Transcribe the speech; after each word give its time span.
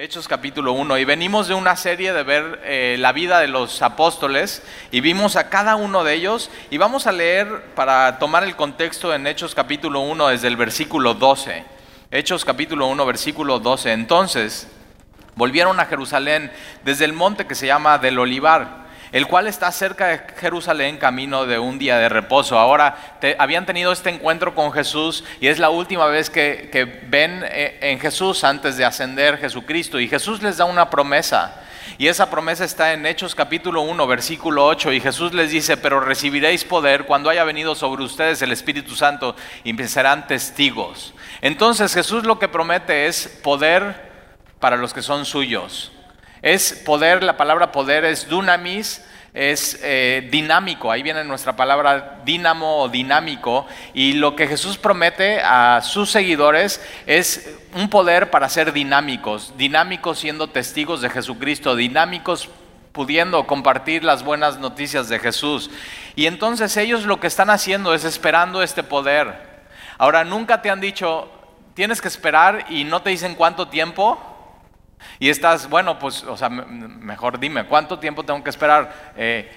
Hechos 0.00 0.28
capítulo 0.28 0.74
1 0.74 0.96
y 0.98 1.04
venimos 1.04 1.48
de 1.48 1.54
una 1.54 1.74
serie 1.74 2.12
de 2.12 2.22
ver 2.22 2.60
eh, 2.62 2.94
la 3.00 3.10
vida 3.10 3.40
de 3.40 3.48
los 3.48 3.82
apóstoles 3.82 4.62
y 4.92 5.00
vimos 5.00 5.34
a 5.34 5.48
cada 5.48 5.74
uno 5.74 6.04
de 6.04 6.14
ellos 6.14 6.52
y 6.70 6.78
vamos 6.78 7.08
a 7.08 7.12
leer 7.12 7.72
para 7.74 8.20
tomar 8.20 8.44
el 8.44 8.54
contexto 8.54 9.12
en 9.12 9.26
Hechos 9.26 9.56
capítulo 9.56 9.98
1 10.02 10.28
desde 10.28 10.46
el 10.46 10.56
versículo 10.56 11.14
12. 11.14 11.64
Hechos 12.12 12.44
capítulo 12.44 12.86
1 12.86 13.06
versículo 13.06 13.58
12. 13.58 13.90
Entonces 13.90 14.68
volvieron 15.34 15.80
a 15.80 15.86
Jerusalén 15.86 16.52
desde 16.84 17.04
el 17.04 17.12
monte 17.12 17.48
que 17.48 17.56
se 17.56 17.66
llama 17.66 17.98
del 17.98 18.20
Olivar 18.20 18.87
el 19.12 19.26
cual 19.26 19.46
está 19.46 19.70
cerca 19.72 20.08
de 20.08 20.20
Jerusalén, 20.38 20.98
camino 20.98 21.46
de 21.46 21.58
un 21.58 21.78
día 21.78 21.98
de 21.98 22.08
reposo. 22.08 22.58
Ahora 22.58 23.18
habían 23.38 23.66
tenido 23.66 23.92
este 23.92 24.10
encuentro 24.10 24.54
con 24.54 24.72
Jesús 24.72 25.24
y 25.40 25.48
es 25.48 25.58
la 25.58 25.70
última 25.70 26.06
vez 26.06 26.30
que, 26.30 26.68
ven 27.08 27.44
eh, 27.44 27.78
en 27.80 27.98
Jesús 28.00 28.44
antes 28.44 28.76
de 28.76 28.84
ascender 28.84 29.38
Jesucristo. 29.38 29.98
Y 29.98 30.08
Jesús 30.08 30.42
les 30.42 30.56
da 30.58 30.64
una 30.64 30.90
promesa. 30.90 31.62
Y 31.96 32.06
esa 32.06 32.30
promesa 32.30 32.64
está 32.64 32.92
en 32.92 33.06
Hechos 33.06 33.34
capítulo 33.34 33.80
1, 33.82 34.06
versículo 34.06 34.66
8. 34.66 34.92
Y 34.92 35.00
Jesús 35.00 35.34
les 35.34 35.50
dice, 35.50 35.76
pero 35.76 36.00
recibiréis 36.00 36.64
poder 36.64 37.06
cuando 37.06 37.30
haya 37.30 37.44
venido 37.44 37.74
sobre 37.74 38.04
ustedes 38.04 38.40
el 38.42 38.52
Espíritu 38.52 38.94
Santo 38.94 39.34
y 39.64 39.74
serán 39.88 40.26
testigos. 40.26 41.14
Entonces 41.40 41.94
Jesús 41.94 42.24
lo 42.24 42.38
que 42.38 42.48
promete 42.48 43.06
es 43.06 43.26
poder 43.42 44.08
para 44.60 44.76
los 44.76 44.92
que 44.92 45.02
son 45.02 45.24
suyos. 45.24 45.92
Es 46.42 46.72
poder, 46.72 47.22
la 47.22 47.36
palabra 47.36 47.72
poder 47.72 48.04
es 48.04 48.28
dunamis, 48.28 49.04
es 49.34 49.78
eh, 49.82 50.28
dinámico, 50.32 50.90
ahí 50.90 51.02
viene 51.02 51.22
nuestra 51.22 51.54
palabra 51.54 52.20
dínamo 52.24 52.78
o 52.78 52.88
dinámico, 52.88 53.66
y 53.94 54.14
lo 54.14 54.34
que 54.34 54.46
Jesús 54.46 54.78
promete 54.78 55.40
a 55.40 55.80
sus 55.82 56.10
seguidores 56.10 56.80
es 57.06 57.56
un 57.74 57.88
poder 57.90 58.30
para 58.30 58.48
ser 58.48 58.72
dinámicos, 58.72 59.54
dinámicos 59.56 60.18
siendo 60.18 60.48
testigos 60.48 61.00
de 61.00 61.10
Jesucristo, 61.10 61.76
dinámicos 61.76 62.48
pudiendo 62.92 63.46
compartir 63.46 64.02
las 64.02 64.24
buenas 64.24 64.58
noticias 64.58 65.08
de 65.08 65.20
Jesús. 65.20 65.70
Y 66.16 66.26
entonces 66.26 66.76
ellos 66.76 67.04
lo 67.04 67.20
que 67.20 67.28
están 67.28 67.48
haciendo 67.48 67.94
es 67.94 68.04
esperando 68.04 68.60
este 68.60 68.82
poder. 68.82 69.48
Ahora, 69.98 70.24
nunca 70.24 70.62
te 70.62 70.70
han 70.70 70.80
dicho, 70.80 71.30
tienes 71.74 72.00
que 72.00 72.08
esperar 72.08 72.66
y 72.70 72.82
no 72.82 73.02
te 73.02 73.10
dicen 73.10 73.36
cuánto 73.36 73.68
tiempo. 73.68 74.18
Y 75.18 75.28
estás, 75.28 75.68
bueno, 75.68 75.98
pues, 75.98 76.22
o 76.24 76.36
sea, 76.36 76.48
mejor 76.48 77.38
dime, 77.38 77.64
¿cuánto 77.66 77.98
tiempo 77.98 78.22
tengo 78.24 78.42
que 78.42 78.50
esperar? 78.50 79.12
Eh, 79.16 79.50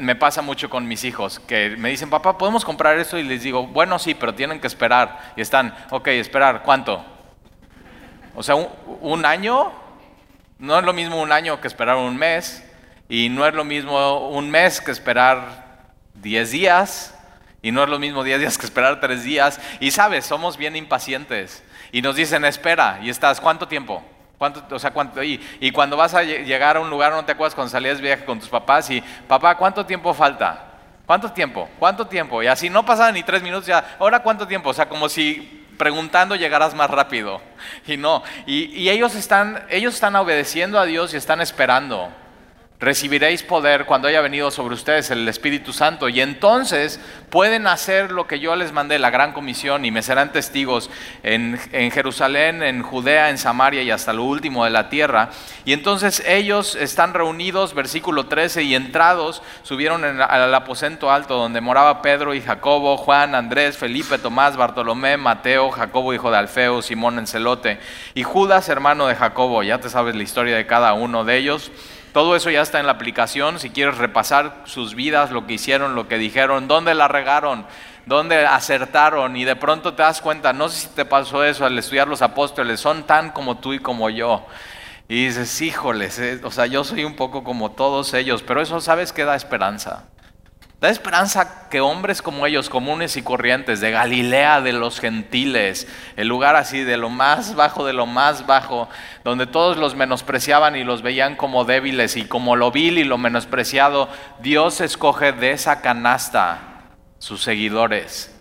me 0.00 0.14
pasa 0.16 0.42
mucho 0.42 0.70
con 0.70 0.86
mis 0.86 1.04
hijos, 1.04 1.40
que 1.40 1.76
me 1.76 1.90
dicen, 1.90 2.10
papá, 2.10 2.38
¿podemos 2.38 2.64
comprar 2.64 2.98
esto? 2.98 3.18
Y 3.18 3.22
les 3.22 3.42
digo, 3.42 3.66
bueno, 3.66 3.98
sí, 3.98 4.14
pero 4.14 4.34
tienen 4.34 4.60
que 4.60 4.66
esperar. 4.66 5.32
Y 5.36 5.40
están, 5.40 5.74
ok, 5.90 6.08
esperar, 6.08 6.62
¿cuánto? 6.62 7.04
O 8.34 8.42
sea, 8.42 8.54
un, 8.54 9.24
año, 9.24 9.72
no 10.58 10.78
es 10.78 10.84
lo 10.84 10.92
mismo 10.92 11.20
un 11.20 11.32
año 11.32 11.60
que 11.60 11.66
esperar 11.66 11.96
un 11.96 12.16
mes, 12.16 12.64
y 13.08 13.28
no 13.28 13.46
es 13.46 13.54
lo 13.54 13.64
mismo 13.64 14.28
un 14.28 14.50
mes 14.50 14.80
que 14.80 14.92
esperar 14.92 15.90
10 16.14 16.50
días, 16.50 17.14
y 17.62 17.72
no 17.72 17.82
es 17.82 17.88
lo 17.88 17.98
mismo 17.98 18.22
10 18.22 18.38
días 18.40 18.58
que 18.58 18.66
esperar 18.66 19.00
3 19.00 19.24
días. 19.24 19.60
Y 19.80 19.90
sabes, 19.90 20.26
somos 20.26 20.56
bien 20.56 20.76
impacientes. 20.76 21.64
Y 21.90 22.02
nos 22.02 22.14
dicen, 22.14 22.44
espera, 22.44 23.00
y 23.02 23.10
estás, 23.10 23.40
¿cuánto 23.40 23.66
tiempo? 23.66 24.04
¿Cuánto, 24.38 24.62
o 24.70 24.78
sea, 24.78 24.92
cuánto, 24.92 25.20
y, 25.22 25.44
y, 25.58 25.72
cuando 25.72 25.96
vas 25.96 26.14
a 26.14 26.22
llegar 26.22 26.76
a 26.76 26.80
un 26.80 26.88
lugar, 26.88 27.12
no 27.12 27.24
te 27.24 27.32
acuerdas 27.32 27.56
cuando 27.56 27.72
salías 27.72 28.00
viaje 28.00 28.24
con 28.24 28.38
tus 28.38 28.48
papás 28.48 28.88
y, 28.88 29.00
papá, 29.26 29.56
¿cuánto 29.56 29.84
tiempo 29.84 30.14
falta? 30.14 30.64
¿Cuánto 31.04 31.32
tiempo? 31.32 31.68
¿Cuánto 31.78 32.06
tiempo? 32.06 32.40
Y 32.40 32.46
así 32.46 32.70
no 32.70 32.84
pasaban 32.84 33.14
ni 33.14 33.24
tres 33.24 33.42
minutos, 33.42 33.66
ya, 33.66 33.96
¿ahora 33.98 34.20
cuánto 34.20 34.46
tiempo? 34.46 34.70
O 34.70 34.74
sea, 34.74 34.88
como 34.88 35.08
si 35.08 35.66
preguntando 35.76 36.36
llegaras 36.36 36.74
más 36.74 36.88
rápido. 36.88 37.40
Y 37.86 37.96
no, 37.96 38.22
y, 38.46 38.66
y 38.80 38.90
ellos, 38.90 39.14
están, 39.16 39.64
ellos 39.70 39.94
están 39.94 40.14
obedeciendo 40.14 40.78
a 40.78 40.84
Dios 40.84 41.14
y 41.14 41.16
están 41.16 41.40
esperando 41.40 42.12
recibiréis 42.80 43.42
poder 43.42 43.86
cuando 43.86 44.06
haya 44.06 44.20
venido 44.20 44.50
sobre 44.52 44.74
ustedes 44.74 45.10
el 45.10 45.26
Espíritu 45.28 45.72
Santo 45.72 46.08
y 46.08 46.20
entonces 46.20 47.00
pueden 47.28 47.66
hacer 47.66 48.12
lo 48.12 48.26
que 48.26 48.38
yo 48.38 48.54
les 48.54 48.72
mandé, 48.72 48.98
la 48.98 49.10
gran 49.10 49.32
comisión, 49.32 49.84
y 49.84 49.90
me 49.90 50.02
serán 50.02 50.32
testigos 50.32 50.88
en, 51.22 51.58
Jerusalén, 51.90 52.62
en 52.62 52.82
Judea, 52.82 53.30
en 53.30 53.38
Samaria 53.38 53.82
y 53.82 53.90
hasta 53.90 54.12
lo 54.12 54.24
último 54.24 54.64
de 54.64 54.70
la 54.70 54.88
tierra. 54.88 55.30
Y 55.64 55.72
entonces 55.72 56.22
ellos 56.26 56.74
están 56.76 57.14
reunidos, 57.14 57.74
versículo 57.74 58.26
13, 58.26 58.62
y 58.62 58.74
entrados 58.74 59.42
subieron 59.62 60.04
al 60.04 60.54
aposento 60.54 61.10
alto 61.10 61.36
donde 61.36 61.60
moraba 61.60 62.00
Pedro 62.00 62.32
y 62.34 62.40
Jacobo, 62.40 62.96
Juan, 62.96 63.34
Andrés, 63.34 63.76
Felipe, 63.76 64.18
Tomás, 64.18 64.56
Bartolomé, 64.56 65.16
Mateo, 65.16 65.70
Jacobo, 65.70 66.14
hijo 66.14 66.30
de 66.30 66.38
Alfeo, 66.38 66.80
Simón 66.80 67.18
Encelote, 67.18 67.78
y 68.14 68.22
Judas, 68.22 68.68
hermano 68.68 69.06
de 69.06 69.16
Jacobo. 69.16 69.62
Ya 69.62 69.78
te 69.78 69.90
sabes 69.90 70.14
la 70.14 70.22
historia 70.22 70.56
de 70.56 70.66
cada 70.66 70.94
uno 70.94 71.24
de 71.24 71.36
ellos. 71.36 71.70
Todo 72.18 72.34
eso 72.34 72.50
ya 72.50 72.62
está 72.62 72.80
en 72.80 72.86
la 72.86 72.90
aplicación. 72.90 73.60
Si 73.60 73.70
quieres 73.70 73.96
repasar 73.96 74.62
sus 74.64 74.96
vidas, 74.96 75.30
lo 75.30 75.46
que 75.46 75.52
hicieron, 75.52 75.94
lo 75.94 76.08
que 76.08 76.18
dijeron, 76.18 76.66
dónde 76.66 76.92
la 76.92 77.06
regaron, 77.06 77.64
dónde 78.06 78.44
acertaron 78.44 79.36
y 79.36 79.44
de 79.44 79.54
pronto 79.54 79.94
te 79.94 80.02
das 80.02 80.20
cuenta, 80.20 80.52
no 80.52 80.68
sé 80.68 80.80
si 80.80 80.88
te 80.88 81.04
pasó 81.04 81.44
eso 81.44 81.64
al 81.64 81.78
estudiar 81.78 82.08
los 82.08 82.20
apóstoles, 82.20 82.80
son 82.80 83.04
tan 83.04 83.30
como 83.30 83.58
tú 83.58 83.72
y 83.72 83.78
como 83.78 84.10
yo. 84.10 84.44
Y 85.06 85.26
dices, 85.26 85.62
híjoles, 85.62 86.18
eh, 86.18 86.40
o 86.42 86.50
sea, 86.50 86.66
yo 86.66 86.82
soy 86.82 87.04
un 87.04 87.14
poco 87.14 87.44
como 87.44 87.70
todos 87.70 88.12
ellos, 88.14 88.42
pero 88.42 88.62
eso 88.62 88.80
sabes 88.80 89.12
que 89.12 89.24
da 89.24 89.36
esperanza. 89.36 90.02
Da 90.80 90.90
esperanza 90.90 91.68
que 91.70 91.80
hombres 91.80 92.22
como 92.22 92.46
ellos, 92.46 92.70
comunes 92.70 93.16
y 93.16 93.22
corrientes, 93.22 93.80
de 93.80 93.90
Galilea, 93.90 94.60
de 94.60 94.72
los 94.72 95.00
gentiles, 95.00 95.88
el 96.14 96.28
lugar 96.28 96.54
así 96.54 96.84
de 96.84 96.96
lo 96.96 97.10
más 97.10 97.56
bajo 97.56 97.84
de 97.84 97.92
lo 97.92 98.06
más 98.06 98.46
bajo, 98.46 98.88
donde 99.24 99.48
todos 99.48 99.76
los 99.76 99.96
menospreciaban 99.96 100.76
y 100.76 100.84
los 100.84 101.02
veían 101.02 101.34
como 101.34 101.64
débiles 101.64 102.16
y 102.16 102.26
como 102.26 102.54
lo 102.54 102.70
vil 102.70 102.98
y 102.98 103.02
lo 103.02 103.18
menospreciado, 103.18 104.08
Dios 104.38 104.80
escoge 104.80 105.32
de 105.32 105.50
esa 105.50 105.80
canasta 105.80 106.84
sus 107.18 107.42
seguidores. 107.42 108.32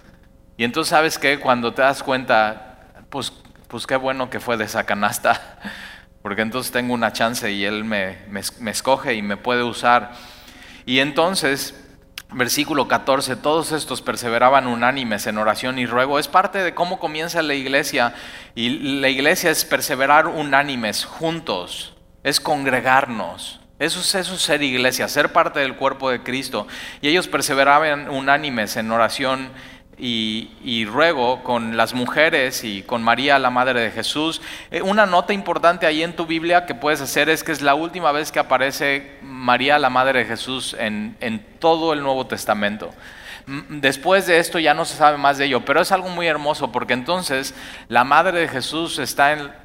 Y 0.57 0.63
entonces 0.63 0.91
sabes 0.91 1.17
que 1.17 1.39
cuando 1.39 1.73
te 1.73 1.81
das 1.81 2.03
cuenta, 2.03 2.91
pues, 3.09 3.33
pues 3.67 3.87
qué 3.87 3.95
bueno 3.95 4.29
que 4.29 4.39
fue 4.39 4.57
de 4.57 4.65
esa 4.65 4.85
canasta, 4.85 5.57
porque 6.21 6.43
entonces 6.43 6.71
tengo 6.71 6.93
una 6.93 7.13
chance 7.13 7.51
y 7.51 7.65
Él 7.65 7.83
me, 7.83 8.19
me 8.29 8.69
escoge 8.69 9.15
y 9.15 9.23
me 9.23 9.37
puede 9.37 9.63
usar. 9.63 10.11
Y 10.85 10.99
entonces 10.99 11.83
Versículo 12.29 12.89
14, 12.89 13.37
todos 13.37 13.71
estos 13.71 14.01
perseveraban 14.01 14.67
unánimes 14.67 15.27
en 15.27 15.37
oración 15.37 15.79
y 15.79 15.85
ruego. 15.85 16.19
Es 16.19 16.27
parte 16.27 16.59
de 16.59 16.73
cómo 16.73 16.99
comienza 16.99 17.41
la 17.41 17.53
iglesia. 17.53 18.13
Y 18.53 18.99
la 18.99 19.07
iglesia 19.07 19.49
es 19.49 19.63
perseverar 19.63 20.27
unánimes, 20.27 21.05
juntos, 21.05 21.95
es 22.23 22.41
congregarnos. 22.41 23.61
Eso 23.79 24.01
es, 24.01 24.15
eso 24.15 24.37
ser 24.37 24.61
iglesia, 24.61 25.07
ser 25.07 25.31
parte 25.31 25.61
del 25.61 25.75
cuerpo 25.75 26.09
de 26.09 26.21
Cristo. 26.21 26.67
Y 27.01 27.07
ellos 27.07 27.27
perseveraban 27.27 28.09
unánimes 28.09 28.75
en 28.75 28.91
oración 28.91 29.49
y, 29.99 30.85
ruego 30.85 31.43
con 31.43 31.75
las 31.75 31.93
mujeres 31.93 32.63
y 32.63 32.83
con 32.83 33.03
María, 33.03 33.39
la 33.39 33.49
Madre 33.49 33.81
de 33.81 33.91
Jesús. 33.91 34.41
Eh, 34.71 34.81
una 34.81 35.05
nota 35.05 35.33
importante 35.33 35.85
ahí 35.85 36.03
en 36.03 36.15
tu 36.15 36.25
Biblia 36.25 36.65
que 36.65 36.75
puedes 36.75 37.01
hacer 37.01 37.29
es 37.29 37.43
que 37.43 37.51
es 37.51 37.61
la 37.61 37.75
última 37.75 38.11
vez 38.11 38.31
que 38.31 38.39
aparece 38.39 39.17
María, 39.21 39.79
la 39.79 39.89
Madre 39.89 40.19
de 40.19 40.25
Jesús, 40.25 40.75
en, 40.79 41.17
todo 41.59 41.93
el 41.93 42.01
Nuevo 42.01 42.27
Testamento. 42.27 42.93
Después 43.47 44.27
de 44.27 44.39
esto 44.39 44.59
ya 44.59 44.73
no 44.73 44.85
se 44.85 44.97
sabe 44.97 45.17
más 45.17 45.37
de 45.37 45.45
ello, 45.45 45.63
pero 45.63 45.81
es 45.81 45.91
algo 45.91 46.09
muy 46.09 46.27
hermoso 46.27 46.71
porque 46.71 46.93
entonces 46.93 47.55
la 47.87 48.03
Madre 48.03 48.41
de 48.41 48.47
Jesús 48.47 48.99
está 48.99 49.63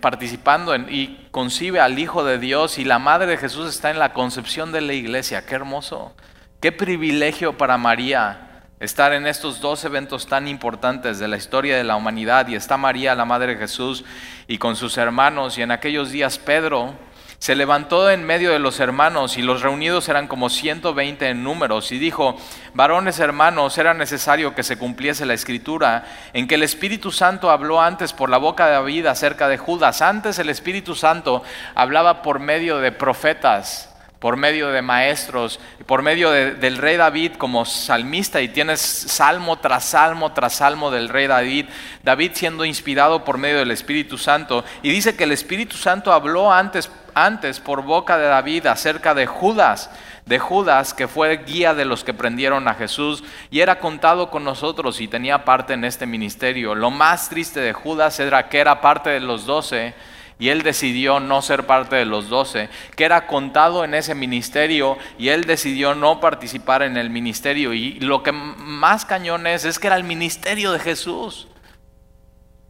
participando 0.00 0.76
y 0.76 1.28
concibe 1.30 1.80
al 1.80 1.98
Hijo 1.98 2.24
de 2.24 2.38
Dios 2.38 2.78
y 2.78 2.84
la 2.84 2.98
Madre 2.98 3.28
de 3.28 3.36
Jesús 3.36 3.68
está 3.68 3.90
en 3.90 3.98
la 3.98 4.12
concepción 4.12 4.72
de 4.72 4.80
la 4.80 4.92
iglesia. 4.92 5.46
Qué 5.46 5.54
hermoso, 5.54 6.14
qué 6.60 6.72
privilegio 6.72 7.56
para 7.56 7.78
María 7.78 8.47
estar 8.80 9.12
en 9.12 9.26
estos 9.26 9.60
dos 9.60 9.84
eventos 9.84 10.26
tan 10.26 10.46
importantes 10.46 11.18
de 11.18 11.28
la 11.28 11.36
historia 11.36 11.76
de 11.76 11.84
la 11.84 11.96
humanidad 11.96 12.46
y 12.48 12.54
está 12.54 12.76
María, 12.76 13.14
la 13.14 13.24
Madre 13.24 13.54
de 13.54 13.60
Jesús, 13.60 14.04
y 14.46 14.58
con 14.58 14.76
sus 14.76 14.96
hermanos, 14.98 15.58
y 15.58 15.62
en 15.62 15.70
aquellos 15.70 16.10
días 16.10 16.38
Pedro 16.38 16.94
se 17.38 17.54
levantó 17.54 18.10
en 18.10 18.24
medio 18.24 18.50
de 18.50 18.58
los 18.58 18.80
hermanos 18.80 19.38
y 19.38 19.42
los 19.42 19.62
reunidos 19.62 20.08
eran 20.08 20.26
como 20.26 20.50
120 20.50 21.28
en 21.28 21.44
números 21.44 21.92
y 21.92 21.98
dijo, 21.98 22.36
varones 22.74 23.20
hermanos, 23.20 23.78
era 23.78 23.94
necesario 23.94 24.56
que 24.56 24.64
se 24.64 24.76
cumpliese 24.76 25.24
la 25.24 25.34
escritura 25.34 26.04
en 26.32 26.48
que 26.48 26.56
el 26.56 26.64
Espíritu 26.64 27.12
Santo 27.12 27.50
habló 27.50 27.80
antes 27.80 28.12
por 28.12 28.28
la 28.28 28.38
boca 28.38 28.66
de 28.66 28.72
David 28.72 29.06
acerca 29.06 29.46
de 29.46 29.56
Judas. 29.56 30.02
Antes 30.02 30.40
el 30.40 30.50
Espíritu 30.50 30.96
Santo 30.96 31.44
hablaba 31.76 32.22
por 32.22 32.40
medio 32.40 32.78
de 32.78 32.90
profetas 32.90 33.94
por 34.18 34.36
medio 34.36 34.70
de 34.70 34.82
maestros, 34.82 35.60
por 35.86 36.02
medio 36.02 36.30
del 36.30 36.76
rey 36.76 36.96
David 36.96 37.32
como 37.34 37.64
salmista, 37.64 38.40
y 38.40 38.48
tienes 38.48 38.80
salmo 38.80 39.58
tras 39.58 39.84
salmo 39.84 40.32
tras 40.32 40.54
salmo 40.54 40.90
del 40.90 41.08
rey 41.08 41.26
David, 41.26 41.66
David 42.02 42.32
siendo 42.34 42.64
inspirado 42.64 43.24
por 43.24 43.38
medio 43.38 43.58
del 43.58 43.70
Espíritu 43.70 44.18
Santo, 44.18 44.64
y 44.82 44.90
dice 44.90 45.16
que 45.16 45.24
el 45.24 45.32
Espíritu 45.32 45.76
Santo 45.76 46.12
habló 46.12 46.52
antes, 46.52 46.90
antes 47.14 47.60
por 47.60 47.82
boca 47.82 48.18
de 48.18 48.26
David 48.26 48.66
acerca 48.66 49.14
de 49.14 49.26
Judas, 49.26 49.90
de 50.26 50.38
Judas, 50.38 50.94
que 50.94 51.08
fue 51.08 51.44
guía 51.44 51.72
de 51.74 51.84
los 51.84 52.04
que 52.04 52.12
prendieron 52.12 52.66
a 52.66 52.74
Jesús, 52.74 53.22
y 53.50 53.60
era 53.60 53.78
contado 53.78 54.30
con 54.30 54.44
nosotros 54.44 55.00
y 55.00 55.08
tenía 55.08 55.44
parte 55.44 55.74
en 55.74 55.84
este 55.84 56.06
ministerio. 56.06 56.74
Lo 56.74 56.90
más 56.90 57.30
triste 57.30 57.60
de 57.60 57.72
Judas 57.72 58.18
era 58.20 58.48
que 58.48 58.58
era 58.58 58.80
parte 58.80 59.10
de 59.10 59.20
los 59.20 59.46
doce, 59.46 59.94
y 60.38 60.50
él 60.50 60.62
decidió 60.62 61.20
no 61.20 61.42
ser 61.42 61.66
parte 61.66 61.96
de 61.96 62.04
los 62.04 62.28
doce, 62.28 62.68
que 62.94 63.04
era 63.04 63.26
contado 63.26 63.84
en 63.84 63.94
ese 63.94 64.14
ministerio 64.14 64.96
y 65.18 65.28
él 65.28 65.44
decidió 65.44 65.94
no 65.94 66.20
participar 66.20 66.82
en 66.82 66.96
el 66.96 67.10
ministerio. 67.10 67.74
Y 67.74 68.00
lo 68.00 68.22
que 68.22 68.32
más 68.32 69.04
cañón 69.04 69.46
es, 69.46 69.64
es 69.64 69.78
que 69.78 69.88
era 69.88 69.96
el 69.96 70.04
ministerio 70.04 70.72
de 70.72 70.78
Jesús. 70.78 71.48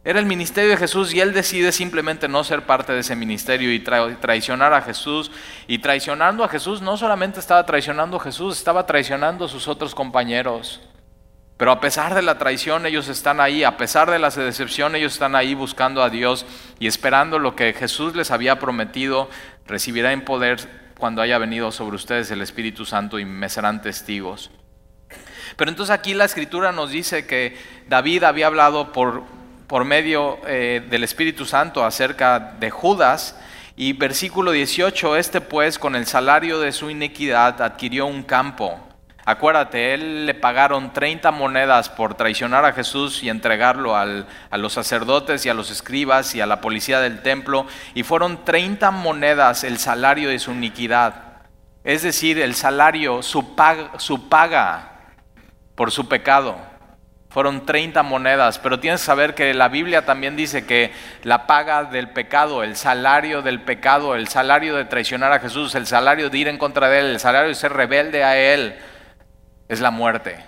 Era 0.03 0.19
el 0.19 0.25
ministerio 0.25 0.71
de 0.71 0.77
Jesús 0.77 1.13
y 1.13 1.19
él 1.19 1.33
decide 1.33 1.71
simplemente 1.71 2.27
no 2.27 2.43
ser 2.43 2.65
parte 2.65 2.93
de 2.93 3.01
ese 3.01 3.15
ministerio 3.15 3.71
y 3.71 3.79
traicionar 3.79 4.73
a 4.73 4.81
Jesús. 4.81 5.29
Y 5.67 5.79
traicionando 5.79 6.43
a 6.43 6.47
Jesús 6.47 6.81
no 6.81 6.97
solamente 6.97 7.39
estaba 7.39 7.65
traicionando 7.65 8.17
a 8.17 8.21
Jesús, 8.21 8.57
estaba 8.57 8.85
traicionando 8.85 9.45
a 9.45 9.49
sus 9.49 9.67
otros 9.67 9.93
compañeros. 9.93 10.81
Pero 11.59 11.73
a 11.73 11.81
pesar 11.81 12.15
de 12.15 12.21
la 12.21 12.37
traición, 12.37 12.85
ellos 12.85 13.09
están 13.09 13.41
ahí, 13.41 13.65
a 13.65 13.75
pesar 13.75 14.09
de 14.09 14.17
la 14.17 14.29
decepción, 14.29 14.95
ellos 14.95 15.11
están 15.11 15.35
ahí 15.35 15.55
buscando 15.55 16.01
a 16.01 16.09
Dios 16.09 16.45
y 16.79 16.87
esperando 16.87 17.37
lo 17.37 17.53
que 17.57 17.73
Jesús 17.73 18.15
les 18.15 18.31
había 18.31 18.59
prometido, 18.59 19.29
recibirá 19.67 20.13
en 20.13 20.23
poder 20.23 20.93
cuando 20.97 21.21
haya 21.21 21.37
venido 21.37 21.73
sobre 21.73 21.97
ustedes 21.97 22.31
el 22.31 22.41
Espíritu 22.41 22.85
Santo 22.85 23.19
y 23.19 23.25
me 23.25 23.49
serán 23.49 23.81
testigos. 23.81 24.51
Pero 25.57 25.69
entonces 25.69 25.93
aquí 25.93 26.13
la 26.13 26.23
escritura 26.23 26.71
nos 26.71 26.91
dice 26.91 27.27
que 27.27 27.57
David 27.89 28.23
había 28.23 28.47
hablado 28.47 28.93
por, 28.93 29.23
por 29.67 29.83
medio 29.83 30.39
eh, 30.47 30.81
del 30.89 31.03
Espíritu 31.03 31.43
Santo 31.43 31.83
acerca 31.83 32.39
de 32.57 32.69
Judas. 32.69 33.37
Y 33.75 33.91
versículo 33.91 34.53
18, 34.53 35.17
este 35.17 35.41
pues 35.41 35.77
con 35.77 35.97
el 35.97 36.05
salario 36.05 36.61
de 36.61 36.71
su 36.71 36.89
iniquidad 36.89 37.61
adquirió 37.61 38.05
un 38.05 38.23
campo 38.23 38.88
Acuérdate, 39.25 39.93
él 39.93 40.25
le 40.25 40.33
pagaron 40.33 40.91
30 40.93 41.31
monedas 41.31 41.89
por 41.89 42.15
traicionar 42.15 42.65
a 42.65 42.73
Jesús 42.73 43.21
y 43.21 43.29
entregarlo 43.29 43.95
a 43.95 44.05
los 44.57 44.73
sacerdotes 44.73 45.45
y 45.45 45.49
a 45.49 45.53
los 45.53 45.69
escribas 45.69 46.33
y 46.35 46.41
a 46.41 46.47
la 46.47 46.61
policía 46.61 46.99
del 46.99 47.21
templo, 47.21 47.67
y 47.93 48.03
fueron 48.03 48.43
30 48.43 48.89
monedas 48.91 49.63
el 49.63 49.77
salario 49.77 50.29
de 50.29 50.39
su 50.39 50.51
iniquidad. 50.51 51.29
Es 51.83 52.01
decir, 52.01 52.39
el 52.39 52.55
salario, 52.55 53.21
su 53.21 53.55
paga, 53.55 53.91
su 53.97 54.29
paga 54.29 54.91
por 55.75 55.91
su 55.91 56.07
pecado. 56.07 56.57
Fueron 57.29 57.65
30 57.65 58.01
monedas, 58.01 58.57
pero 58.57 58.79
tienes 58.79 59.01
que 59.01 59.05
saber 59.05 59.35
que 59.35 59.53
la 59.53 59.67
Biblia 59.67 60.03
también 60.03 60.35
dice 60.35 60.65
que 60.65 60.91
la 61.23 61.45
paga 61.45 61.83
del 61.83 62.09
pecado, 62.09 62.63
el 62.63 62.75
salario 62.75 63.43
del 63.43 63.61
pecado, 63.61 64.15
el 64.15 64.27
salario 64.27 64.75
de 64.75 64.85
traicionar 64.85 65.31
a 65.31 65.39
Jesús, 65.39 65.75
el 65.75 65.85
salario 65.85 66.31
de 66.31 66.37
ir 66.39 66.47
en 66.47 66.57
contra 66.57 66.89
de 66.89 66.99
Él, 66.99 67.05
el 67.05 67.19
salario 67.19 67.49
de 67.49 67.55
ser 67.55 67.73
rebelde 67.73 68.23
a 68.23 68.35
Él, 68.35 68.75
es 69.69 69.79
la 69.79 69.91
muerte. 69.91 70.43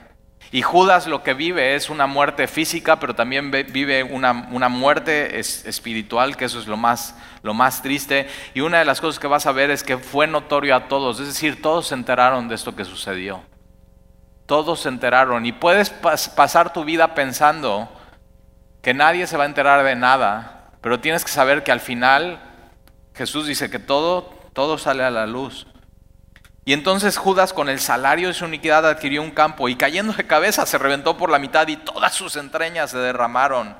Y 0.53 0.63
Judas 0.63 1.07
lo 1.07 1.23
que 1.23 1.33
vive 1.33 1.75
es 1.75 1.89
una 1.89 2.07
muerte 2.07 2.45
física, 2.47 2.99
pero 2.99 3.15
también 3.15 3.51
vive 3.51 4.03
una, 4.03 4.33
muerte 4.33 5.39
espiritual, 5.39 6.35
que 6.35 6.45
eso 6.45 6.59
es 6.59 6.67
lo 6.67 6.75
más, 6.75 7.15
lo 7.41 7.53
más 7.53 7.81
triste. 7.81 8.27
Y 8.53 8.59
una 8.59 8.79
de 8.79 8.85
las 8.85 8.99
cosas 8.99 9.17
que 9.17 9.27
vas 9.27 9.45
a 9.45 9.53
ver 9.53 9.71
es 9.71 9.83
que 9.83 9.97
fue 9.97 10.27
notorio 10.27 10.75
a 10.75 10.89
todos, 10.89 11.21
es 11.21 11.27
decir, 11.27 11.61
todos 11.61 11.87
se 11.87 11.95
enteraron 11.95 12.49
de 12.49 12.55
esto 12.55 12.75
que 12.75 12.83
sucedió. 12.83 13.41
Todos 14.45 14.81
se 14.81 14.89
enteraron. 14.89 15.45
Y 15.45 15.53
puedes 15.53 15.89
pasar 15.89 16.73
tu 16.73 16.83
vida 16.83 17.15
pensando 17.15 17.89
que 18.81 18.93
nadie 18.93 19.27
se 19.27 19.37
va 19.37 19.43
a 19.43 19.47
enterar 19.47 19.85
de 19.85 19.95
nada, 19.95 20.71
pero 20.81 20.99
tienes 20.99 21.23
que 21.23 21.31
saber 21.31 21.63
que 21.63 21.71
al 21.71 21.79
final 21.79 22.41
Jesús 23.13 23.47
dice 23.47 23.69
que 23.69 23.79
todo, 23.79 24.23
todo 24.51 24.77
sale 24.77 25.03
a 25.03 25.11
la 25.11 25.27
luz. 25.27 25.65
Y 26.63 26.73
entonces 26.73 27.17
Judas 27.17 27.53
con 27.53 27.69
el 27.69 27.79
salario 27.79 28.27
de 28.27 28.33
su 28.35 28.45
iniquidad 28.45 28.87
adquirió 28.87 29.23
un 29.23 29.31
campo 29.31 29.67
y 29.67 29.75
cayendo 29.75 30.13
de 30.13 30.27
cabeza 30.27 30.65
se 30.65 30.77
reventó 30.77 31.17
por 31.17 31.31
la 31.31 31.39
mitad 31.39 31.67
y 31.67 31.77
todas 31.77 32.13
sus 32.13 32.35
entrañas 32.35 32.91
se 32.91 32.99
derramaron. 32.99 33.75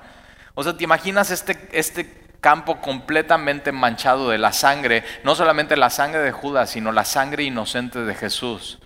O 0.56 0.64
sea, 0.64 0.76
¿te 0.76 0.84
imaginas 0.84 1.30
este, 1.30 1.70
este 1.72 2.30
campo 2.42 2.82
completamente 2.82 3.72
manchado 3.72 4.30
de 4.30 4.40
la 4.40 4.52
sangre? 4.52 5.04
No 5.24 5.36
solamente 5.36 5.78
la 5.78 5.92
sangre 5.92 6.22
de 6.22 6.32
Judas, 6.32 6.72
sino 6.72 6.92
la 6.92 7.06
sangre 7.06 7.44
inocente 7.44 8.00
de 8.00 8.16
Jesús. 8.16 8.80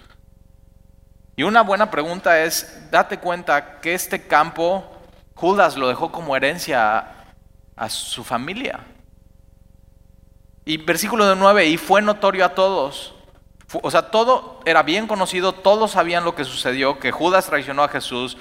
Y 1.38 1.44
una 1.44 1.62
buena 1.62 1.90
pregunta 1.90 2.44
es, 2.44 2.90
date 2.92 3.18
cuenta 3.18 3.80
que 3.80 3.94
este 3.94 4.28
campo 4.28 4.92
Judas 5.36 5.78
lo 5.78 5.88
dejó 5.88 6.12
como 6.12 6.36
herencia 6.36 7.12
a, 7.76 7.90
su 7.90 8.24
familia. 8.26 8.80
Y 10.66 10.78
versículo 10.78 11.28
de 11.28 11.36
9, 11.36 11.66
y 11.66 11.78
fue 11.78 12.02
notorio 12.02 12.46
a 12.46 12.50
todos 12.50 13.15
o 13.74 13.92
sea, 13.92 14.04
todo 14.12 14.60
era 14.66 14.84
bien 14.84 15.08
conocido, 15.08 15.54
todos 15.54 15.92
sabían 15.92 16.24
lo 16.24 16.36
que 16.36 16.46
sucedió, 16.46 17.00
que 17.00 17.12
Judas 17.12 17.48
traicionó 17.48 17.84
a 17.84 17.90
Jesús, 17.90 18.38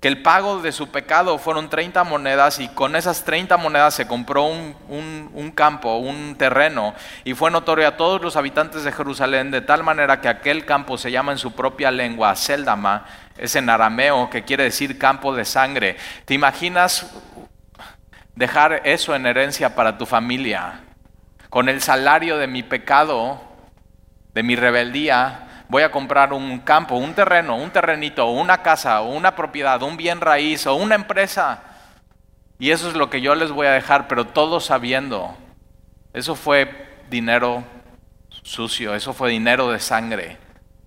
que 0.00 0.08
el 0.08 0.20
pago 0.20 0.60
de 0.60 0.72
su 0.72 0.88
pecado 0.88 1.38
fueron 1.38 1.70
30 1.70 2.04
monedas 2.04 2.60
y 2.60 2.68
con 2.68 2.96
esas 2.96 3.24
30 3.24 3.56
monedas 3.56 3.94
se 3.94 4.06
compró 4.06 4.44
un, 4.44 5.52
campo, 5.54 5.96
un 5.96 6.36
terreno, 6.36 6.94
y 7.24 7.34
fue 7.34 7.50
notorio 7.50 7.88
a 7.88 7.96
todos 7.96 8.20
los 8.20 8.36
habitantes 8.36 8.84
de 8.84 8.92
Jerusalén, 8.92 9.50
de 9.50 9.62
tal 9.62 9.82
manera 9.82 10.20
que 10.20 10.28
aquel 10.28 10.66
campo 10.66 10.98
se 10.98 11.10
llama 11.10 11.32
en 11.32 11.38
su 11.38 11.52
propia 11.52 11.90
lengua 11.90 12.36
Seldama, 12.36 13.06
es 13.38 13.56
en 13.56 13.70
arameo, 13.70 14.28
que 14.28 14.44
quiere 14.44 14.64
decir 14.64 14.98
campo 14.98 15.34
de 15.34 15.44
sangre. 15.44 15.96
¿Te 16.24 16.34
imaginas 16.34 17.10
dejar 18.34 18.82
eso 18.84 19.14
en 19.14 19.26
herencia 19.26 19.74
para 19.74 19.96
tu 19.96 20.04
familia? 20.04 20.80
Con 21.48 21.68
el 21.70 21.80
salario 21.80 22.36
de 22.36 22.46
mi 22.46 22.62
pecado, 22.62 23.40
de 24.36 24.42
mi 24.42 24.54
rebeldía, 24.54 25.64
voy 25.70 25.82
a 25.82 25.90
comprar 25.90 26.34
un 26.34 26.58
campo, 26.58 26.96
un 26.96 27.14
terreno, 27.14 27.56
un 27.56 27.70
terrenito, 27.70 28.26
una 28.26 28.58
casa, 28.58 29.00
una 29.00 29.34
propiedad, 29.34 29.82
un 29.82 29.96
bien 29.96 30.20
raíz 30.20 30.66
o 30.66 30.74
una 30.74 30.94
empresa. 30.94 31.62
Y 32.58 32.70
eso 32.70 32.86
es 32.90 32.96
lo 32.96 33.08
que 33.08 33.22
yo 33.22 33.34
les 33.34 33.50
voy 33.50 33.66
a 33.66 33.72
dejar, 33.72 34.08
pero 34.08 34.26
todos 34.26 34.66
sabiendo. 34.66 35.34
Eso 36.12 36.34
fue 36.34 36.70
dinero 37.08 37.64
sucio, 38.42 38.94
eso 38.94 39.14
fue 39.14 39.30
dinero 39.30 39.70
de 39.70 39.80
sangre, 39.80 40.36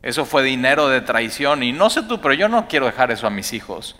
eso 0.04 0.26
fue 0.26 0.44
dinero 0.44 0.88
de 0.88 1.02
traición. 1.02 1.64
Y 1.64 1.72
no 1.72 1.90
sé 1.90 2.04
tú, 2.04 2.22
pero 2.22 2.36
yo 2.36 2.50
no 2.50 2.68
quiero 2.68 2.86
dejar 2.86 3.10
eso 3.10 3.26
a 3.26 3.32
mis 3.32 3.52
hijos. 3.52 3.96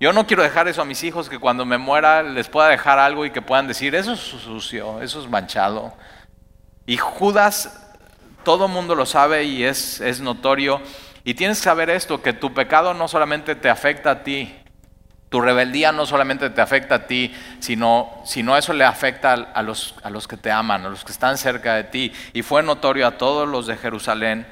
Yo 0.00 0.12
no 0.12 0.26
quiero 0.26 0.42
dejar 0.42 0.66
eso 0.66 0.82
a 0.82 0.84
mis 0.84 1.04
hijos 1.04 1.28
que 1.28 1.38
cuando 1.38 1.64
me 1.64 1.78
muera 1.78 2.24
les 2.24 2.48
pueda 2.48 2.70
dejar 2.70 2.98
algo 2.98 3.24
y 3.24 3.30
que 3.30 3.40
puedan 3.40 3.68
decir, 3.68 3.94
eso 3.94 4.14
es 4.14 4.18
sucio, 4.18 5.00
eso 5.00 5.22
es 5.22 5.30
manchado. 5.30 5.94
Y 6.86 6.96
Judas 6.96 7.83
todo 8.44 8.68
mundo 8.68 8.94
lo 8.94 9.06
sabe 9.06 9.44
y 9.44 9.64
es, 9.64 10.00
es 10.00 10.20
notorio. 10.20 10.80
Y 11.24 11.34
tienes 11.34 11.58
que 11.58 11.64
saber 11.64 11.90
esto, 11.90 12.22
que 12.22 12.32
tu 12.32 12.52
pecado 12.54 12.94
no 12.94 13.08
solamente 13.08 13.54
te 13.54 13.70
afecta 13.70 14.10
a 14.10 14.22
ti, 14.22 14.54
tu 15.34 15.40
rebeldía 15.40 15.90
no 15.90 16.06
solamente 16.06 16.48
te 16.50 16.60
afecta 16.60 16.94
a 16.94 17.06
ti, 17.06 17.34
sino, 17.58 18.22
sino 18.24 18.56
eso 18.56 18.72
le 18.72 18.84
afecta 18.84 19.32
a 19.32 19.62
los, 19.62 19.96
a 20.04 20.10
los 20.10 20.28
que 20.28 20.36
te 20.36 20.52
aman, 20.52 20.86
a 20.86 20.90
los 20.90 21.02
que 21.02 21.10
están 21.10 21.38
cerca 21.38 21.74
de 21.74 21.82
ti. 21.82 22.12
Y 22.34 22.42
fue 22.42 22.62
notorio 22.62 23.06
a 23.06 23.18
todos 23.18 23.48
los 23.48 23.66
de 23.66 23.76
Jerusalén. 23.76 24.46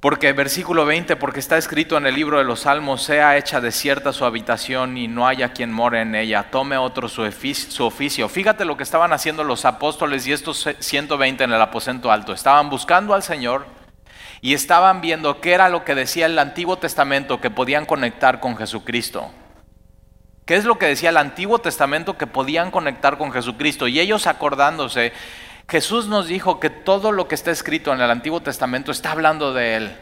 Porque 0.00 0.32
versículo 0.32 0.86
20, 0.86 1.16
porque 1.16 1.40
está 1.40 1.58
escrito 1.58 1.98
en 1.98 2.06
el 2.06 2.14
libro 2.14 2.38
de 2.38 2.44
los 2.44 2.60
Salmos, 2.60 3.02
sea 3.02 3.36
hecha 3.36 3.60
desierta 3.60 4.14
su 4.14 4.24
habitación 4.24 4.96
y 4.96 5.08
no 5.08 5.26
haya 5.28 5.52
quien 5.52 5.70
more 5.70 6.00
en 6.00 6.14
ella, 6.14 6.50
tome 6.50 6.78
otro 6.78 7.06
su 7.06 7.22
oficio, 7.84 8.30
Fíjate 8.30 8.64
lo 8.64 8.78
que 8.78 8.82
estaban 8.82 9.12
haciendo 9.12 9.44
los 9.44 9.66
apóstoles 9.66 10.26
y 10.26 10.32
estos 10.32 10.66
120 10.78 11.44
en 11.44 11.52
el 11.52 11.60
aposento 11.60 12.10
alto. 12.10 12.32
Estaban 12.32 12.70
buscando 12.70 13.12
al 13.12 13.22
Señor 13.22 13.66
y 14.40 14.54
estaban 14.54 15.02
viendo 15.02 15.38
qué 15.42 15.52
era 15.52 15.68
lo 15.68 15.84
que 15.84 15.94
decía 15.94 16.24
el 16.24 16.38
Antiguo 16.38 16.78
Testamento 16.78 17.42
que 17.42 17.50
podían 17.50 17.84
conectar 17.84 18.40
con 18.40 18.56
Jesucristo. 18.56 19.30
¿Qué 20.46 20.56
es 20.56 20.64
lo 20.64 20.78
que 20.78 20.86
decía 20.86 21.10
el 21.10 21.18
Antiguo 21.18 21.58
Testamento 21.58 22.16
que 22.16 22.26
podían 22.26 22.70
conectar 22.70 23.18
con 23.18 23.32
Jesucristo? 23.32 23.86
Y 23.86 24.00
ellos 24.00 24.26
acordándose, 24.26 25.12
Jesús 25.70 26.08
nos 26.08 26.26
dijo 26.26 26.58
que 26.58 26.68
todo 26.68 27.12
lo 27.12 27.28
que 27.28 27.36
está 27.36 27.52
escrito 27.52 27.92
en 27.92 28.00
el 28.00 28.10
Antiguo 28.10 28.40
Testamento 28.40 28.90
está 28.90 29.12
hablando 29.12 29.54
de 29.54 29.76
Él. 29.76 29.96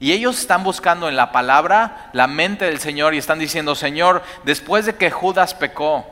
Y 0.00 0.10
ellos 0.10 0.40
están 0.40 0.64
buscando 0.64 1.08
en 1.08 1.14
la 1.14 1.30
palabra 1.30 2.10
la 2.12 2.26
mente 2.26 2.64
del 2.64 2.80
Señor 2.80 3.14
y 3.14 3.18
están 3.18 3.38
diciendo, 3.38 3.76
Señor, 3.76 4.24
después 4.42 4.86
de 4.86 4.96
que 4.96 5.12
Judas 5.12 5.54
pecó, 5.54 6.04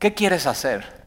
¿qué 0.00 0.14
quieres 0.14 0.48
hacer? 0.48 1.04